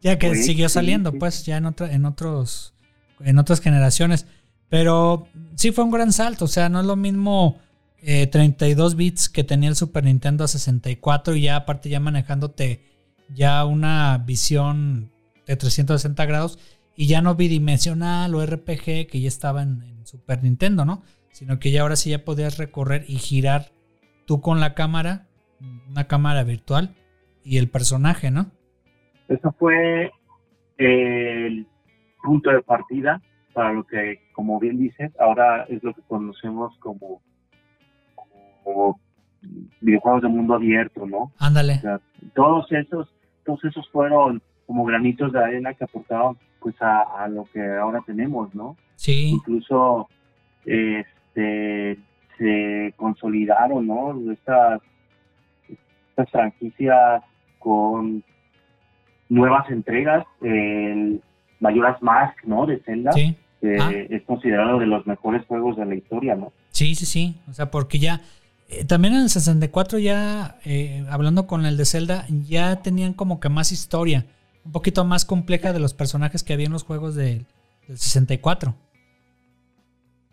Ya 0.00 0.18
que 0.18 0.28
Quake, 0.28 0.42
siguió 0.42 0.68
sí, 0.68 0.74
saliendo, 0.74 1.10
sí. 1.10 1.18
pues, 1.18 1.44
ya 1.46 1.56
en 1.56 1.66
otra, 1.66 1.92
en 1.92 2.04
otros, 2.04 2.74
en 3.20 3.38
otras 3.38 3.60
generaciones. 3.60 4.26
Pero 4.70 5.26
sí 5.56 5.72
fue 5.72 5.84
un 5.84 5.90
gran 5.90 6.12
salto. 6.12 6.46
O 6.46 6.48
sea, 6.48 6.70
no 6.70 6.80
es 6.80 6.86
lo 6.86 6.96
mismo 6.96 7.58
eh, 7.98 8.26
32 8.28 8.96
bits 8.96 9.28
que 9.28 9.44
tenía 9.44 9.68
el 9.68 9.76
Super 9.76 10.04
Nintendo 10.04 10.44
a 10.44 10.48
64 10.48 11.34
y 11.34 11.42
ya 11.42 11.56
aparte 11.56 11.90
ya 11.90 12.00
manejándote 12.00 12.86
ya 13.28 13.64
una 13.66 14.16
visión 14.24 15.10
de 15.46 15.56
360 15.56 16.24
grados 16.24 16.58
y 16.96 17.08
ya 17.08 17.20
no 17.20 17.34
bidimensional 17.34 18.34
o 18.34 18.44
RPG 18.44 19.08
que 19.08 19.20
ya 19.20 19.28
estaba 19.28 19.62
en, 19.62 19.82
en 19.82 20.06
Super 20.06 20.42
Nintendo, 20.42 20.84
¿no? 20.84 21.02
Sino 21.30 21.58
que 21.58 21.72
ya 21.72 21.82
ahora 21.82 21.96
sí 21.96 22.10
ya 22.10 22.24
podías 22.24 22.56
recorrer 22.56 23.04
y 23.08 23.16
girar 23.16 23.72
tú 24.26 24.40
con 24.40 24.60
la 24.60 24.74
cámara, 24.74 25.26
una 25.88 26.06
cámara 26.06 26.44
virtual 26.44 26.94
y 27.44 27.58
el 27.58 27.68
personaje, 27.68 28.30
¿no? 28.30 28.50
Eso 29.28 29.54
fue 29.58 30.12
el 30.78 31.66
punto 32.22 32.50
de 32.50 32.62
partida 32.62 33.20
para 33.52 33.72
lo 33.72 33.84
que, 33.84 34.20
como 34.32 34.58
bien 34.58 34.78
dices, 34.78 35.12
ahora 35.20 35.64
es 35.68 35.82
lo 35.82 35.92
que 35.94 36.02
conocemos 36.02 36.76
como, 36.78 37.20
como 38.64 39.00
videojuegos 39.80 40.22
de 40.22 40.28
mundo 40.28 40.54
abierto, 40.54 41.06
¿no? 41.06 41.18
O 41.18 41.32
Ándale. 41.38 41.78
sea, 41.80 42.00
todos 42.34 42.70
esos, 42.72 43.12
todos 43.44 43.64
esos 43.64 43.88
fueron 43.90 44.42
como 44.66 44.84
granitos 44.84 45.32
de 45.32 45.38
arena 45.42 45.74
que 45.74 45.84
aportaban 45.84 46.36
pues 46.60 46.74
a, 46.82 47.24
a 47.24 47.28
lo 47.28 47.44
que 47.52 47.60
ahora 47.64 48.00
tenemos, 48.06 48.54
¿no? 48.54 48.76
Sí, 48.96 49.30
Incluso 49.30 50.08
este 50.66 51.98
se 52.38 52.94
consolidaron, 52.96 53.86
¿no? 53.86 54.32
Estas, 54.32 54.80
estas 56.10 56.30
franquicias 56.30 57.22
con 57.58 58.22
nuevas 59.28 59.70
entregas, 59.70 60.26
el 60.40 61.22
Majora's 61.60 62.02
Mask, 62.02 62.36
¿no? 62.44 62.66
De 62.66 62.78
Zelda, 62.80 63.12
sí. 63.12 63.36
Ah. 63.62 63.90
es 63.92 64.22
considerado 64.22 64.78
de 64.78 64.86
los 64.86 65.06
mejores 65.06 65.44
juegos 65.46 65.76
de 65.76 65.84
la 65.84 65.94
historia, 65.94 66.34
¿no? 66.34 66.52
Sí, 66.70 66.94
sí, 66.94 67.04
sí. 67.06 67.36
O 67.48 67.52
sea, 67.52 67.70
porque 67.70 67.98
ya. 67.98 68.22
eh, 68.68 68.84
también 68.86 69.14
en 69.14 69.20
el 69.22 69.28
64 69.28 69.98
ya, 69.98 70.56
eh, 70.64 71.04
hablando 71.10 71.46
con 71.46 71.66
el 71.66 71.76
de 71.76 71.84
Zelda, 71.84 72.24
ya 72.48 72.80
tenían 72.82 73.12
como 73.12 73.38
que 73.40 73.48
más 73.50 73.70
historia. 73.72 74.24
Un 74.64 74.72
poquito 74.72 75.04
más 75.04 75.24
compleja 75.24 75.72
de 75.74 75.80
los 75.80 75.92
personajes 75.94 76.42
que 76.42 76.52
había 76.54 76.66
en 76.66 76.72
los 76.72 76.84
juegos 76.84 77.14
de- 77.14 77.44
del 77.88 77.98
64. 77.98 78.74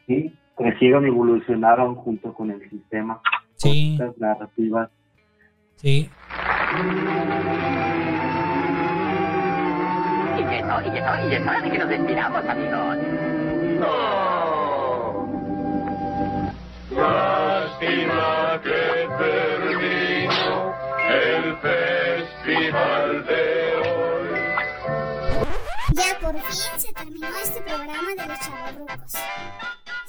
Sí, 0.05 0.33
crecieron 0.55 1.03
y 1.05 1.07
evolucionaron 1.09 1.95
junto 1.95 2.33
con 2.33 2.51
el 2.51 2.61
sistema. 2.69 3.19
Sí. 3.55 3.95
Con 3.97 4.07
estas 4.07 4.17
narrativas. 4.21 4.89
Sí. 5.75 6.09
Y 10.49 10.55
eso, 10.55 10.81
y 10.81 10.97
eso, 10.97 11.29
y 11.29 11.35
es 11.35 11.41
hora 11.41 11.61
de 11.61 11.69
que 11.71 11.77
nos 11.77 11.89
despidamos, 11.89 12.45
amigos. 12.47 12.97
Lástima 16.91 18.61
que 18.63 19.09
terminó 19.19 20.73
el 21.09 21.57
festival 21.57 23.25
de 23.25 23.43
hoy. 23.77 24.29
Ya 25.91 26.19
por 26.19 26.33
fin 26.39 26.79
se 26.79 26.93
terminó 26.93 27.27
este 27.43 27.61
programa 27.61 28.09
de 28.17 28.25
los 28.25 28.39
chavorrucos. 28.39 29.13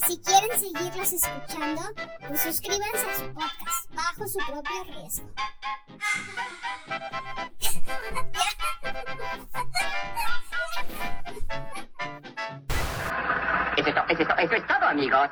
Si 0.09 0.19
quieren 0.23 0.59
seguirlos 0.59 1.13
escuchando, 1.13 1.83
pues 2.27 2.41
suscríbanse 2.41 3.11
a 3.11 3.15
su 3.15 3.25
podcast 3.35 3.95
bajo 3.95 4.27
su 4.27 4.39
propio 4.39 4.85
riesgo. 4.85 5.29
Es 13.77 13.87
esto, 13.87 14.01
es 14.09 14.21
eso 14.21 14.55
es 14.55 14.67
todo, 14.67 14.89
amigos. 14.89 15.29